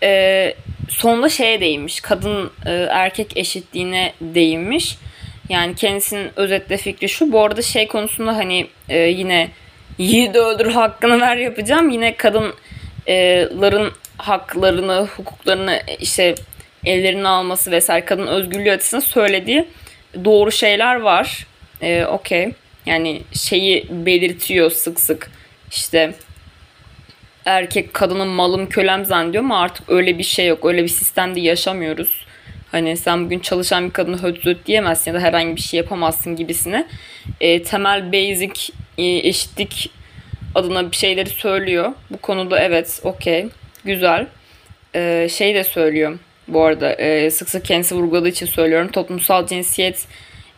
e, 0.03 0.53
sonunda 0.89 1.29
şeye 1.29 1.61
değinmiş. 1.61 2.01
Kadın 2.01 2.51
e, 2.65 2.71
erkek 2.89 3.37
eşitliğine 3.37 4.13
değinmiş. 4.21 4.97
Yani 5.49 5.75
kendisinin 5.75 6.31
özetle 6.35 6.77
fikri 6.77 7.09
şu. 7.09 7.31
Bu 7.31 7.43
arada 7.43 7.61
şey 7.61 7.87
konusunda 7.87 8.35
hani 8.35 8.67
e, 8.89 8.97
yine 8.97 9.49
yiğidi 9.97 10.39
öldür 10.39 10.71
hakkını 10.71 11.21
ver 11.21 11.37
yapacağım. 11.37 11.89
Yine 11.89 12.15
kadınların 12.15 13.91
haklarını, 14.17 15.07
hukuklarını 15.17 15.73
e, 15.87 15.95
işte 15.99 16.35
ellerine 16.85 17.27
alması 17.27 17.71
vesaire 17.71 18.05
kadın 18.05 18.27
özgürlüğü 18.27 18.71
açısından 18.71 19.01
söylediği 19.01 19.65
doğru 20.25 20.51
şeyler 20.51 20.95
var. 20.95 21.47
E, 21.81 22.05
Okey. 22.05 22.51
Yani 22.85 23.21
şeyi 23.33 23.87
belirtiyor 23.89 24.71
sık 24.71 24.99
sık. 24.99 25.31
İşte 25.71 26.13
erkek 27.45 27.93
kadının 27.93 28.27
malım 28.27 28.69
kölem 28.69 29.05
zannediyor 29.05 29.43
ama 29.43 29.61
artık 29.61 29.89
öyle 29.89 30.17
bir 30.17 30.23
şey 30.23 30.47
yok. 30.47 30.65
Öyle 30.65 30.83
bir 30.83 30.87
sistemde 30.87 31.39
yaşamıyoruz. 31.39 32.25
Hani 32.71 32.97
sen 32.97 33.25
bugün 33.25 33.39
çalışan 33.39 33.85
bir 33.85 33.93
kadını 33.93 34.17
höt 34.23 34.65
diyemezsin 34.65 35.11
ya 35.11 35.17
da 35.17 35.23
herhangi 35.23 35.55
bir 35.55 35.61
şey 35.61 35.77
yapamazsın 35.77 36.35
gibisine. 36.35 36.87
E, 37.41 37.63
temel 37.63 38.13
basic 38.13 38.73
e, 38.97 39.03
eşitlik 39.03 39.89
adına 40.55 40.91
bir 40.91 40.95
şeyleri 40.95 41.29
söylüyor. 41.29 41.91
Bu 42.09 42.17
konuda 42.17 42.59
evet 42.59 42.99
okey 43.03 43.47
güzel. 43.85 44.27
E, 44.95 45.27
şey 45.29 45.55
de 45.55 45.63
söylüyor 45.63 46.17
bu 46.53 46.63
arada 46.63 46.93
e, 46.93 47.31
sık 47.31 47.49
sık 47.49 47.65
kendisi 47.65 47.95
vurguladığı 47.95 48.27
için 48.27 48.45
söylüyorum. 48.45 48.91
Toplumsal 48.91 49.47
cinsiyet 49.47 50.07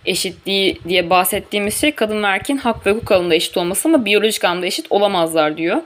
eşitliği 0.05 0.79
diye 0.87 1.09
bahsettiğimiz 1.09 1.81
şey 1.81 1.91
kadın 1.91 2.23
ve 2.23 2.27
erkeğin 2.27 2.59
hak 2.59 2.85
ve 2.85 2.91
hukuk 2.91 3.11
alanında 3.11 3.35
eşit 3.35 3.57
olması 3.57 3.87
ama 3.87 4.05
biyolojik 4.05 4.43
anlamda 4.43 4.65
eşit 4.65 4.85
olamazlar 4.89 5.57
diyor. 5.57 5.77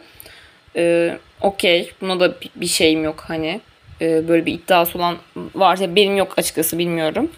Ee, 0.78 1.17
Okey. 1.41 1.91
Buna 2.01 2.19
da 2.19 2.34
bir- 2.55 2.67
şeyim 2.67 3.03
yok 3.03 3.23
hani. 3.28 3.61
Ee, 4.01 4.28
böyle 4.28 4.45
bir 4.45 4.53
iddiası 4.53 4.97
olan 4.97 5.15
varsa 5.55 5.95
benim 5.95 6.17
yok 6.17 6.34
açıkçası 6.38 6.78
bilmiyorum. 6.78 7.32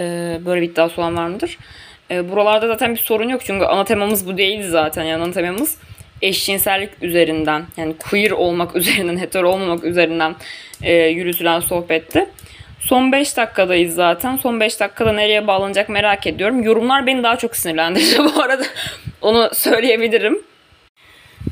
Ee, 0.00 0.40
böyle 0.46 0.60
bir 0.62 0.66
iddiası 0.70 1.00
olan 1.00 1.16
var 1.16 1.26
mıdır? 1.26 1.58
Ee, 2.10 2.30
buralarda 2.30 2.66
zaten 2.66 2.92
bir 2.94 2.98
sorun 3.00 3.28
yok 3.28 3.40
çünkü 3.44 3.64
ana 3.64 3.84
temamız 3.84 4.26
bu 4.26 4.36
değil 4.38 4.68
zaten. 4.70 5.04
Yani 5.04 5.22
ana 5.22 5.32
temamız 5.32 5.78
eşcinsellik 6.22 6.90
üzerinden 7.02 7.64
yani 7.76 7.94
queer 7.98 8.30
olmak 8.30 8.76
üzerinden, 8.76 9.18
hetero 9.18 9.48
olmamak 9.48 9.84
üzerinden 9.84 10.34
e, 10.82 10.94
yürütülen 10.94 11.60
sohbetti. 11.60 12.26
Son 12.80 13.12
5 13.12 13.36
dakikadayız 13.36 13.94
zaten. 13.94 14.36
Son 14.36 14.60
5 14.60 14.80
dakikada 14.80 15.12
nereye 15.12 15.46
bağlanacak 15.46 15.88
merak 15.88 16.26
ediyorum. 16.26 16.62
Yorumlar 16.62 17.06
beni 17.06 17.22
daha 17.22 17.36
çok 17.36 17.56
sinirlendirdi 17.56 18.18
bu 18.36 18.42
arada. 18.42 18.64
Onu 19.22 19.50
söyleyebilirim. 19.54 20.42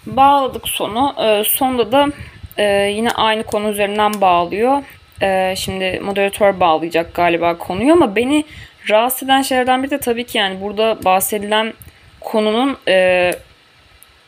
Bağladık 0.07 0.69
sonu. 0.69 1.15
Ee, 1.21 1.45
sonda 1.45 1.93
da 1.93 2.09
e, 2.57 2.65
yine 2.97 3.11
aynı 3.11 3.43
konu 3.43 3.69
üzerinden 3.69 4.21
bağlıyor. 4.21 4.83
Ee, 5.23 5.55
şimdi 5.57 6.01
moderatör 6.05 6.61
bağlayacak 6.61 7.15
galiba 7.15 7.59
konuyu 7.59 7.93
ama 7.93 8.17
beni 8.17 8.45
rahatsız 8.91 9.23
eden 9.23 9.43
şeylerden 9.43 9.83
biri 9.83 9.91
de 9.91 10.01
tabii 10.01 10.25
ki 10.25 10.39
yani 10.39 10.61
burada 10.61 11.05
bahsedilen 11.05 11.73
konunun 12.21 12.77
e, 12.89 13.31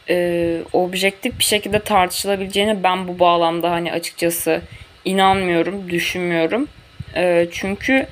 e, 0.09 0.59
objektif 0.72 1.39
bir 1.39 1.45
şekilde 1.45 1.79
tartışılabileceğine 1.79 2.83
ben 2.83 3.09
bu 3.09 3.18
bağlamda 3.18 3.70
hani 3.70 3.93
açıkçası 3.93 4.61
inanmıyorum, 5.05 5.91
düşünmüyorum. 5.91 6.68
E, 7.16 7.47
çünkü 7.53 8.07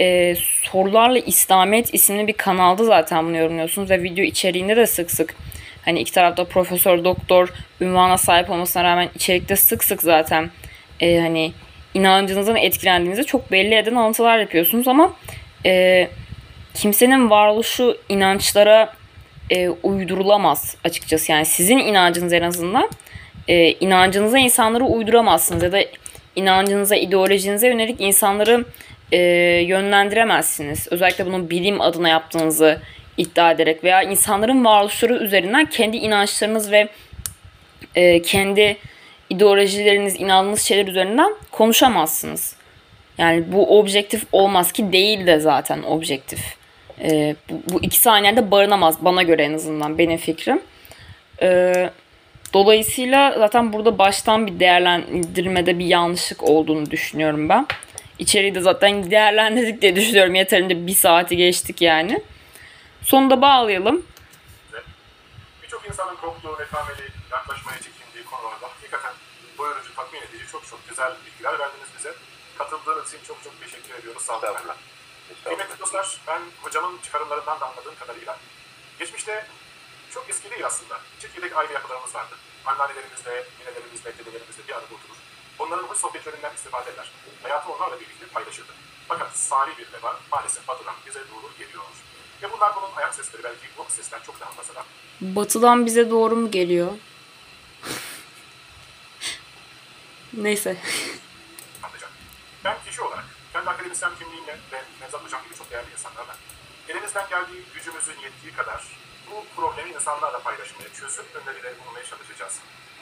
e, 0.00 0.36
Sorularla 0.62 1.18
İslamiyet 1.18 1.94
isimli 1.94 2.26
bir 2.26 2.32
kanalda 2.32 2.84
zaten 2.84 3.26
bunu 3.26 3.36
yorumluyorsunuz 3.36 3.90
ve 3.90 4.02
video 4.02 4.24
içeriğinde 4.24 4.76
de 4.76 4.86
sık 4.86 5.10
sık 5.10 5.34
hani 5.84 6.00
iki 6.00 6.12
tarafta 6.12 6.44
profesör, 6.44 7.04
doktor 7.04 7.52
ünvana 7.80 8.18
sahip 8.18 8.50
olmasına 8.50 8.84
rağmen 8.84 9.08
içerikte 9.14 9.56
sık 9.56 9.84
sık 9.84 10.02
zaten 10.02 10.50
e, 11.00 11.20
hani 11.20 11.52
inancınızdan 11.94 12.56
etkilendiğinizde 12.56 13.24
çok 13.24 13.52
belli 13.52 13.74
eden 13.74 13.94
alıntılar 13.94 14.38
yapıyorsunuz 14.38 14.88
ama 14.88 15.12
e, 15.66 16.08
kimsenin 16.74 17.30
varoluşu 17.30 17.98
inançlara 18.08 18.92
e, 19.50 19.68
uydurulamaz 19.68 20.76
açıkçası. 20.84 21.32
Yani 21.32 21.46
sizin 21.46 21.78
inancınız 21.78 22.32
en 22.32 22.42
azından 22.42 22.90
e, 23.48 23.72
inancınıza 23.72 24.38
insanları 24.38 24.84
uyduramazsınız 24.84 25.62
ya 25.62 25.72
da 25.72 25.80
inancınıza, 26.36 26.96
ideolojinize 26.96 27.68
yönelik 27.68 28.00
insanları 28.00 28.64
e, 29.12 29.18
yönlendiremezsiniz. 29.66 30.88
Özellikle 30.90 31.26
bunun 31.26 31.50
bilim 31.50 31.80
adına 31.80 32.08
yaptığınızı 32.08 32.80
iddia 33.16 33.50
ederek 33.50 33.84
veya 33.84 34.02
insanların 34.02 34.64
varoluşları 34.64 35.14
üzerinden 35.14 35.66
kendi 35.66 35.96
inançlarınız 35.96 36.70
ve 36.70 36.88
e, 37.94 38.22
kendi 38.22 38.76
ideolojileriniz, 39.30 40.20
inandığınız 40.20 40.62
şeyler 40.62 40.86
üzerinden 40.86 41.34
konuşamazsınız. 41.50 42.56
Yani 43.18 43.52
bu 43.52 43.78
objektif 43.78 44.26
olmaz 44.32 44.72
ki 44.72 44.92
değil 44.92 45.26
de 45.26 45.40
zaten 45.40 45.82
objektif. 45.82 46.56
E, 47.02 47.36
bu, 47.50 47.72
bu 47.72 47.82
iki 47.82 47.98
saniyede 47.98 48.50
barınamaz 48.50 49.04
bana 49.04 49.22
göre 49.22 49.42
en 49.42 49.54
azından 49.54 49.98
benim 49.98 50.16
fikrim. 50.16 50.60
E, 51.42 51.72
dolayısıyla 52.54 53.34
zaten 53.38 53.72
burada 53.72 53.98
baştan 53.98 54.46
bir 54.46 54.60
değerlendirmede 54.60 55.78
bir 55.78 55.86
yanlışlık 55.86 56.42
olduğunu 56.42 56.90
düşünüyorum 56.90 57.48
ben. 57.48 57.66
İçeriği 58.18 58.54
de 58.54 58.60
zaten 58.60 59.10
değerlendirdik 59.10 59.82
diye 59.82 59.96
düşünüyorum. 59.96 60.34
Yeterince 60.34 60.86
bir 60.86 60.94
saati 60.94 61.36
geçtik 61.36 61.82
yani. 61.82 62.20
Sonunda 63.04 63.42
bağlayalım. 63.42 64.06
Birçok 65.62 65.86
insanın 65.86 66.16
korktuğu, 66.16 66.58
netameli, 66.58 67.12
yaklaşmaya 67.30 67.78
çekindiği 67.78 68.24
konularda 68.24 68.68
hakikaten 68.68 69.12
doyurucu, 69.58 69.94
tatmin 69.94 70.20
edici 70.20 70.46
çok 70.52 70.66
çok 70.66 70.88
güzel 70.88 71.12
bilgiler 71.26 71.58
verdiniz 71.58 71.88
bize. 71.98 72.14
Katıldığınız 72.58 73.14
için 73.14 73.24
çok 73.26 73.44
çok 73.44 73.60
teşekkür 73.60 73.94
ediyoruz. 73.94 74.22
Sağ 74.22 74.38
olun. 74.38 74.56
Kıymetli 75.44 75.78
dostlar, 75.80 76.20
ben 76.26 76.42
hocamın 76.62 76.98
çıkarımlarından 77.02 77.60
da 77.60 77.66
anladığım 77.66 77.94
kadarıyla 77.98 78.38
geçmişte 78.98 79.46
çok 80.14 80.30
eski 80.30 80.50
değil 80.50 80.66
aslında. 80.66 81.00
Çekirdek 81.20 81.56
aile 81.56 81.72
yapılarımız 81.72 82.14
vardı. 82.14 82.34
Anneannelerimizle, 82.66 83.46
ninelerimizle, 83.60 84.18
dedelerimizle 84.18 84.68
bir 84.68 84.72
arada 84.72 84.84
oturur. 84.84 85.16
Onların 85.58 85.88
hoş 85.88 85.98
sohbetlerinden 85.98 86.54
istifade 86.54 86.90
eder. 86.90 87.10
Hayatı 87.42 87.72
onlarla 87.72 88.00
birlikte 88.00 88.26
paylaşırdı. 88.26 88.72
Fakat 89.08 89.36
salih 89.36 89.78
bir 89.78 89.92
veba 89.92 90.20
maalesef 90.32 90.68
batıdan 90.68 90.94
bize 91.06 91.20
doğru 91.20 91.50
geliyor. 91.58 91.84
Ve 92.42 92.52
bunlar 92.52 92.76
bunun 92.76 92.96
ayak 92.96 93.14
sesleri 93.14 93.44
belki 93.44 93.66
bu 93.78 93.86
sesten 93.88 94.20
çok 94.26 94.40
daha 94.40 94.50
fazla. 94.50 94.84
Batıdan 95.20 95.86
bize 95.86 96.10
doğru 96.10 96.36
mu 96.36 96.50
geliyor? 96.50 96.92
Neyse. 100.32 100.76
anlayacak. 101.82 102.10
Ben 102.64 102.76
kişi 102.86 103.02
olarak 103.02 103.24
kendi 103.52 103.70
akademisyen 103.70 104.12
kimliğimle 104.18 104.58
ve 104.72 104.82
Nevzat 105.00 105.24
Hocam 105.24 105.42
gibi 105.44 105.54
çok 105.54 105.70
değerli 105.70 105.92
insanlarla 105.92 106.36
elimizden 106.88 107.28
geldiği 107.28 107.62
gücümüzün 107.74 108.18
yettiği 108.22 108.52
kadar 108.52 108.84
bu 109.30 109.44
problemi 109.56 109.90
insanlarla 109.90 110.38
paylaşmaya, 110.42 110.88
çözüm 111.00 111.24
önerileri 111.34 111.74
bulmaya 111.86 112.04
çalışacağız. 112.04 112.58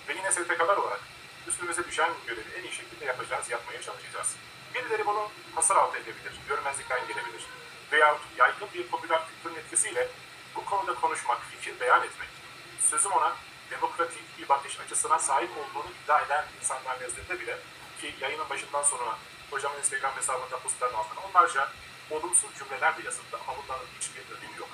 Ve 0.08 0.14
yine 0.14 0.32
STK'lar 0.32 0.76
olarak 0.76 1.00
üstümüze 1.48 1.84
düşen 1.84 2.10
görevi 2.26 2.50
en 2.58 2.62
iyi 2.62 2.72
şekilde 2.72 3.04
yapacağız, 3.04 3.50
yapmaya 3.50 3.82
çalışacağız. 3.82 4.28
Birileri 4.74 5.06
bunu 5.06 5.28
hasar 5.54 5.76
altı 5.76 5.98
edebilir, 5.98 6.32
görmezlikten 6.48 7.00
gelebilir. 7.08 7.42
Veya 7.92 8.18
yaygın 8.38 8.68
bir 8.74 8.86
popüler 8.86 9.20
kültürün 9.28 9.60
etkisiyle 9.60 10.08
bu 10.54 10.64
konuda 10.64 10.94
konuşmak, 10.94 11.38
fikir 11.50 11.80
beyan 11.80 12.02
etmek, 12.02 12.28
sözüm 12.80 13.12
ona 13.12 13.36
demokratik 13.70 14.38
bir 14.38 14.48
bakış 14.48 14.80
açısına 14.80 15.18
sahip 15.18 15.50
olduğunu 15.50 15.90
iddia 16.04 16.20
eden 16.20 16.44
insanlar 16.60 17.00
nezdinde 17.00 17.40
bile 17.40 17.58
ki 18.00 18.14
yayının 18.20 18.50
başından 18.50 18.82
sonra 18.82 19.18
hocamın 19.50 19.78
Instagram 19.78 20.16
hesabında 20.16 20.58
postların 20.58 20.94
altına 20.94 21.20
onlarca 21.20 21.68
olumsuz 22.10 22.50
cümleler 22.58 22.98
de 22.98 23.02
yazıldı 23.02 23.38
ama 23.48 23.58
bunların 23.62 23.86
hiçbir 24.00 24.36
önemi 24.36 24.58
yok. 24.58 24.68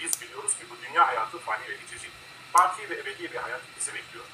Biz 0.00 0.20
biliyoruz 0.20 0.58
ki 0.58 0.64
bu 0.70 0.86
dünya 0.86 1.08
hayatı 1.08 1.38
fani 1.38 1.68
ve 1.68 1.76
geçici. 1.76 2.10
Baki 2.54 2.90
ve 2.90 2.94
ebedi 2.94 3.32
bir 3.32 3.38
hayat 3.38 3.60
bizi 3.78 3.94
bekliyor. 3.94 4.24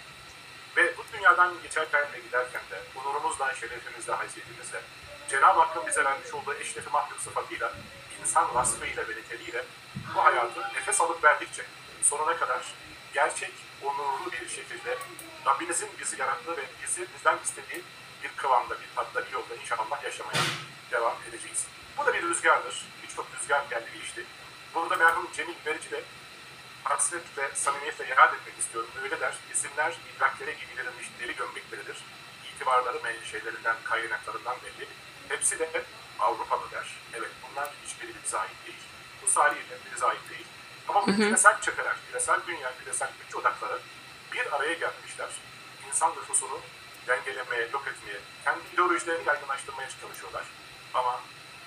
Ve 0.77 0.97
bu 0.97 1.05
dünyadan 1.13 1.55
geçerken 1.63 2.13
ve 2.13 2.19
giderken 2.19 2.63
de 2.71 2.83
onurumuzla, 2.97 3.55
şerefimizle, 3.55 4.13
haysiyetimizle 4.13 4.81
Cenab-ı 5.29 5.61
Hakk'ın 5.61 5.87
bize 5.87 6.05
vermiş 6.05 6.35
olduğu 6.35 6.55
eşrefi 6.55 6.91
mahluk 6.91 7.21
sıfatıyla, 7.21 7.73
insan 8.23 8.55
vasfıyla 8.55 9.09
ve 9.09 9.17
bu 10.15 10.25
hayatı 10.25 10.61
nefes 10.61 11.01
alıp 11.01 11.25
verdikçe 11.25 11.63
sonuna 12.03 12.37
kadar 12.37 12.61
gerçek, 13.15 13.53
onurlu 13.83 14.33
bir 14.33 14.49
şekilde 14.49 14.99
Rabbimizin 15.47 15.89
bizi 16.01 16.21
yarattığı 16.21 16.57
ve 16.57 16.65
bizi 16.83 17.07
bizden 17.15 17.39
istediği 17.45 17.83
bir 18.23 18.29
kıvamda, 18.37 18.75
bir 18.81 18.89
tatta, 18.97 19.27
bir 19.27 19.33
yolda 19.33 19.55
inşallah 19.55 20.05
yaşamaya 20.05 20.43
devam 20.91 21.17
edeceğiz. 21.29 21.67
Bu 21.99 22.07
da 22.07 22.15
bir 22.15 22.23
rüzgardır. 22.23 22.87
Birçok 23.03 23.27
rüzgar 23.41 23.65
geldi 23.71 23.91
geçti. 23.95 24.25
Burada 24.75 24.97
merhum 24.97 25.29
Cemil 25.33 25.55
Verici 25.67 25.91
de 25.91 26.03
hasret 26.85 27.39
ve 27.39 27.51
samimiyetle 27.55 28.05
yad 28.05 28.35
etmek 28.35 28.59
istiyorum. 28.59 28.91
Öyle 29.03 29.21
der, 29.21 29.35
isimler 29.53 29.97
idraklere 30.17 30.53
gidilerilmiş 30.53 31.07
deri 31.21 31.37
gömlekleridir. 31.37 31.97
İtibarları 32.55 33.03
menşelerinden, 33.03 33.77
kaynaklarından 33.85 34.57
belli. 34.65 34.89
Hepsi 35.29 35.59
de 35.59 35.83
Avrupalı 36.19 36.71
der. 36.73 36.97
Evet, 37.15 37.31
bunlar 37.43 37.71
hiçbiri 37.97 38.15
bize 38.25 38.39
ait 38.39 38.67
değil. 38.67 38.79
Bu 39.23 39.29
saliyeler 39.31 39.79
bize 39.95 40.07
ait 40.07 40.31
değil. 40.31 40.47
Ama 40.89 41.07
bu 41.07 41.17
küresel 41.17 41.61
çakarak, 41.61 41.97
küresel 42.09 42.41
dünya, 42.47 42.73
küresel 42.79 43.11
güç 43.25 43.37
odakları 43.37 43.79
bir 44.33 44.57
araya 44.57 44.73
gelmişler. 44.73 45.29
İnsan 45.89 46.11
nüfusunu 46.11 46.61
dengelemeye, 47.07 47.69
yok 47.73 47.85
etmeye, 47.87 48.19
kendi 48.45 48.61
ideolojilerini 48.75 49.29
yaygınlaştırmaya 49.29 49.89
çalışıyorlar. 50.01 50.45
Ama 50.95 51.21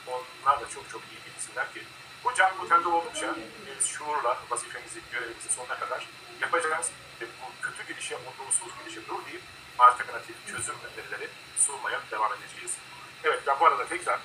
onlar 0.07 0.61
da 0.61 0.69
çok 0.69 0.89
çok 0.89 1.01
iyi 1.01 1.35
bilsinler 1.35 1.73
ki 1.73 1.83
bu 2.23 2.33
can 2.33 2.51
bu 2.61 2.69
tende 2.69 2.87
oldukça 2.87 3.35
biz 3.79 3.87
şuurla 3.87 4.37
vazifemizi, 4.49 4.99
görevimizi 5.11 5.49
sonuna 5.49 5.79
kadar 5.79 6.07
yapacağız 6.41 6.91
ve 7.21 7.25
bu 7.25 7.65
kötü 7.65 7.93
gidişe, 7.93 8.15
olumsuz 8.15 8.67
gidişe 8.79 9.07
dur 9.07 9.25
deyip 9.25 9.41
alternatif 9.79 10.35
çözüm 10.47 10.75
önerileri 10.85 11.29
sunmaya 11.57 11.99
devam 12.11 12.33
edeceğiz. 12.33 12.77
Evet 13.23 13.43
ben 13.47 13.59
bu 13.59 13.65
arada 13.65 13.85
tekrar 13.85 14.19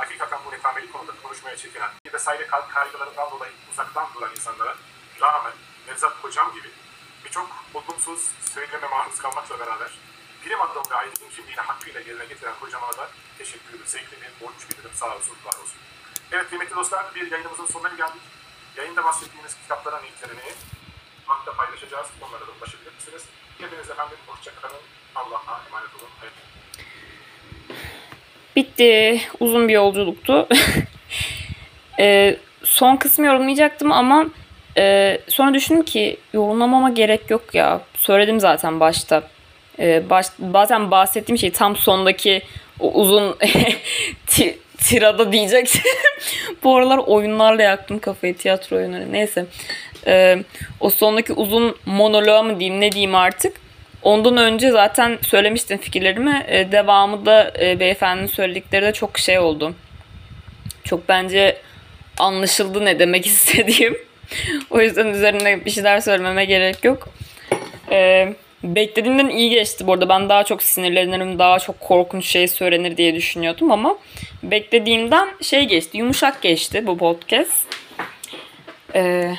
hakikaten 0.00 0.38
bu 0.46 0.50
netameli 0.50 0.92
konuda 0.92 1.12
konuşmaya 1.22 1.56
çekinen 1.56 1.90
vesaire 2.12 2.46
kaygılarından 2.46 3.30
dolayı 3.30 3.52
uzaktan 3.72 4.08
duran 4.14 4.30
insanlara 4.30 4.76
rağmen 5.20 5.52
Nevzat 5.88 6.24
Hocam 6.24 6.52
gibi 6.54 6.70
birçok 7.24 7.48
olumsuz 7.74 8.30
söyleme 8.54 8.88
maruz 8.88 9.18
kalmakla 9.18 9.58
beraber 9.58 9.90
bilim 10.44 10.60
adamı 10.62 10.90
ve 10.90 10.94
aydın 10.94 11.30
kimliğini 11.36 11.60
hakkıyla 11.60 12.00
yerine 12.00 12.24
getiren 12.24 12.52
hocama 12.60 12.92
da 12.92 13.08
teşekkür 13.38 13.68
ederim. 13.68 13.86
Sevgili 13.86 14.20
bir 14.20 14.46
borç 14.46 14.70
bilirim. 14.70 14.90
Sağ 14.94 15.16
olsun, 15.16 15.36
var 15.44 15.54
olsun. 15.62 15.78
Evet 16.32 16.48
kıymetli 16.48 16.76
dostlar 16.76 17.14
bir 17.14 17.30
yayınımızın 17.30 17.66
sonuna 17.66 17.88
geldik. 17.88 18.22
Yayında 18.76 19.04
bahsettiğimiz 19.04 19.56
kitapların 19.62 20.04
linklerini 20.04 20.54
hakta 21.26 21.52
paylaşacağız. 21.56 22.06
Onlara 22.20 22.46
da 22.46 22.50
ulaşabilirsiniz. 22.58 23.24
Hepiniz 23.58 23.90
efendim 23.90 24.18
hoşçakalın. 24.26 24.82
Allah'a 25.14 25.60
emanet 25.68 25.94
olun. 25.94 26.10
Evet. 26.22 26.32
Bitti. 28.60 29.20
Uzun 29.40 29.68
bir 29.68 29.72
yolculuktu. 29.72 30.48
Ee, 31.98 32.36
son 32.64 32.96
kısmı 32.96 33.26
yorumlayacaktım 33.26 33.92
ama 33.92 34.26
e, 34.76 35.18
sonra 35.28 35.54
düşündüm 35.54 35.82
ki 35.82 36.16
yorumlamama 36.32 36.90
gerek 36.90 37.30
yok 37.30 37.54
ya. 37.54 37.80
Söyledim 37.94 38.40
zaten 38.40 38.80
başta. 38.80 39.22
Ee, 39.78 40.10
baş, 40.10 40.26
bazen 40.38 40.90
bahsettiğim 40.90 41.38
şey 41.38 41.50
tam 41.50 41.76
sondaki 41.76 42.42
o 42.80 42.92
uzun 42.92 43.36
ti- 44.26 44.58
tirada 44.78 45.32
diyecektim. 45.32 45.82
Bu 46.64 46.76
aralar 46.76 46.98
oyunlarla 46.98 47.62
yaktım 47.62 47.98
kafayı 47.98 48.36
tiyatro 48.36 48.76
oyunları. 48.76 49.12
Neyse. 49.12 49.46
Ee, 50.06 50.38
o 50.80 50.90
sondaki 50.90 51.32
uzun 51.32 51.76
monoloğa 51.86 52.42
mı 52.42 52.60
diyeyim 52.60 52.80
ne 52.80 52.92
diyeyim 52.92 53.14
artık. 53.14 53.56
Ondan 54.02 54.36
önce 54.36 54.70
zaten 54.70 55.18
söylemiştim 55.22 55.78
fikirlerimi. 55.78 56.44
Ee, 56.48 56.72
devamı 56.72 57.26
da 57.26 57.52
e, 57.60 57.80
beyefendinin 57.80 58.26
söyledikleri 58.26 58.86
de 58.86 58.92
çok 58.92 59.18
şey 59.18 59.38
oldu. 59.38 59.74
Çok 60.84 61.08
bence 61.08 61.56
anlaşıldı 62.18 62.84
ne 62.84 62.98
demek 62.98 63.26
istediğim. 63.26 63.96
o 64.70 64.80
yüzden 64.80 65.06
üzerine 65.06 65.64
bir 65.64 65.70
şeyler 65.70 66.00
söylememe 66.00 66.44
gerek 66.44 66.84
yok. 66.84 67.08
Ee, 67.90 68.34
beklediğimden 68.64 69.28
iyi 69.28 69.50
geçti 69.50 69.86
bu 69.86 69.92
arada. 69.92 70.08
Ben 70.08 70.28
daha 70.28 70.44
çok 70.44 70.62
sinirlenirim, 70.62 71.38
daha 71.38 71.58
çok 71.58 71.80
korkunç 71.80 72.26
şey 72.26 72.48
söylenir 72.48 72.96
diye 72.96 73.14
düşünüyordum 73.14 73.72
ama 73.72 73.98
beklediğimden 74.42 75.28
şey 75.42 75.64
geçti, 75.64 75.98
yumuşak 75.98 76.42
geçti 76.42 76.86
bu 76.86 76.98
podcast. 76.98 77.64
Ee, 78.94 79.34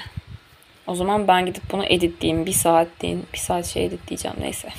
o 0.88 0.96
zaman 0.96 1.28
ben 1.28 1.46
gidip 1.46 1.64
bunu 1.72 1.86
editleyeyim. 1.86 2.46
Bir 2.46 2.54
saat 2.54 2.88
deyin. 3.02 3.26
Bir 3.34 3.38
saat 3.38 3.66
şey 3.66 3.86
editleyeceğim. 3.86 4.38
Neyse. 4.42 4.70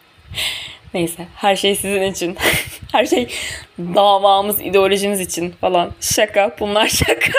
Neyse. 0.94 1.26
Her 1.34 1.56
şey 1.56 1.76
sizin 1.76 2.02
için. 2.02 2.36
Her 2.92 3.06
şey 3.06 3.28
davamız, 3.78 4.60
ideolojimiz 4.60 5.20
için 5.20 5.50
falan. 5.50 5.90
Şaka. 6.00 6.56
Bunlar 6.60 6.86
şaka. 7.06 7.32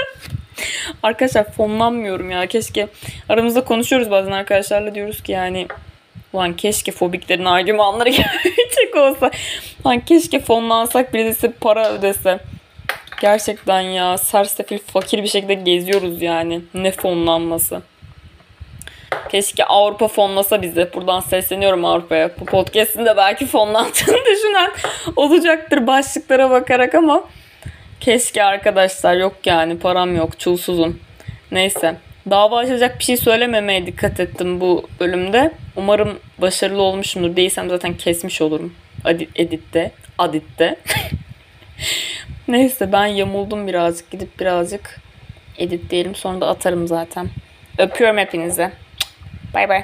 Arkadaşlar 1.03 1.51
fonlanmıyorum 1.51 2.31
ya. 2.31 2.47
Keşke 2.47 2.87
aramızda 3.29 3.63
konuşuyoruz 3.63 4.11
bazen 4.11 4.31
arkadaşlarla 4.31 4.95
diyoruz 4.95 5.23
ki 5.23 5.31
yani 5.31 5.67
Ulan 6.33 6.55
keşke 6.55 6.91
fobiklerin 6.91 7.45
argümanları 7.45 8.09
gerçek 8.09 8.95
olsa. 8.95 9.31
Lan 9.85 9.99
keşke 9.99 10.39
fonlansak 10.39 11.13
birisi 11.13 11.51
para 11.51 11.91
ödese. 11.91 12.39
Gerçekten 13.19 13.81
ya 13.81 14.17
sersefil 14.17 14.77
fakir 14.79 15.23
bir 15.23 15.27
şekilde 15.27 15.53
geziyoruz 15.53 16.21
yani. 16.21 16.61
Ne 16.73 16.91
fonlanması. 16.91 17.81
Keşke 19.29 19.65
Avrupa 19.65 20.07
fonlasa 20.07 20.61
bizi. 20.61 20.89
Buradan 20.93 21.19
sesleniyorum 21.19 21.85
Avrupa'ya. 21.85 22.31
Bu 22.39 22.45
podcast'in 22.45 23.05
de 23.05 23.17
belki 23.17 23.45
fonlandığını 23.45 24.17
düşünen 24.35 24.71
olacaktır 25.15 25.87
başlıklara 25.87 26.49
bakarak 26.49 26.95
ama 26.95 27.23
keşke 27.99 28.43
arkadaşlar 28.43 29.15
yok 29.15 29.35
yani 29.45 29.79
param 29.79 30.15
yok 30.15 30.39
çulsuzum. 30.39 30.99
Neyse. 31.51 31.95
Dava 32.29 32.57
açacak 32.57 32.99
bir 32.99 33.03
şey 33.03 33.17
söylememeye 33.17 33.85
dikkat 33.85 34.19
ettim 34.19 34.61
bu 34.61 34.87
bölümde. 34.99 35.51
Umarım 35.75 36.19
başarılı 36.37 36.81
olmuşumdur. 36.81 37.35
Değilsem 37.35 37.69
zaten 37.69 37.93
kesmiş 37.93 38.41
olurum. 38.41 38.73
Adi- 39.05 39.29
Editte. 39.35 39.91
Aditte. 40.17 40.75
Neyse 42.49 42.91
ben 42.91 43.05
yamuldum 43.05 43.67
birazcık. 43.67 44.11
Gidip 44.11 44.39
birazcık 44.39 44.99
editleyelim. 45.57 46.15
Sonra 46.15 46.41
da 46.41 46.47
atarım 46.47 46.87
zaten. 46.87 47.27
Öpüyorum 47.77 48.17
hepinize. 48.17 48.71
Bay 49.53 49.69
bay. 49.69 49.83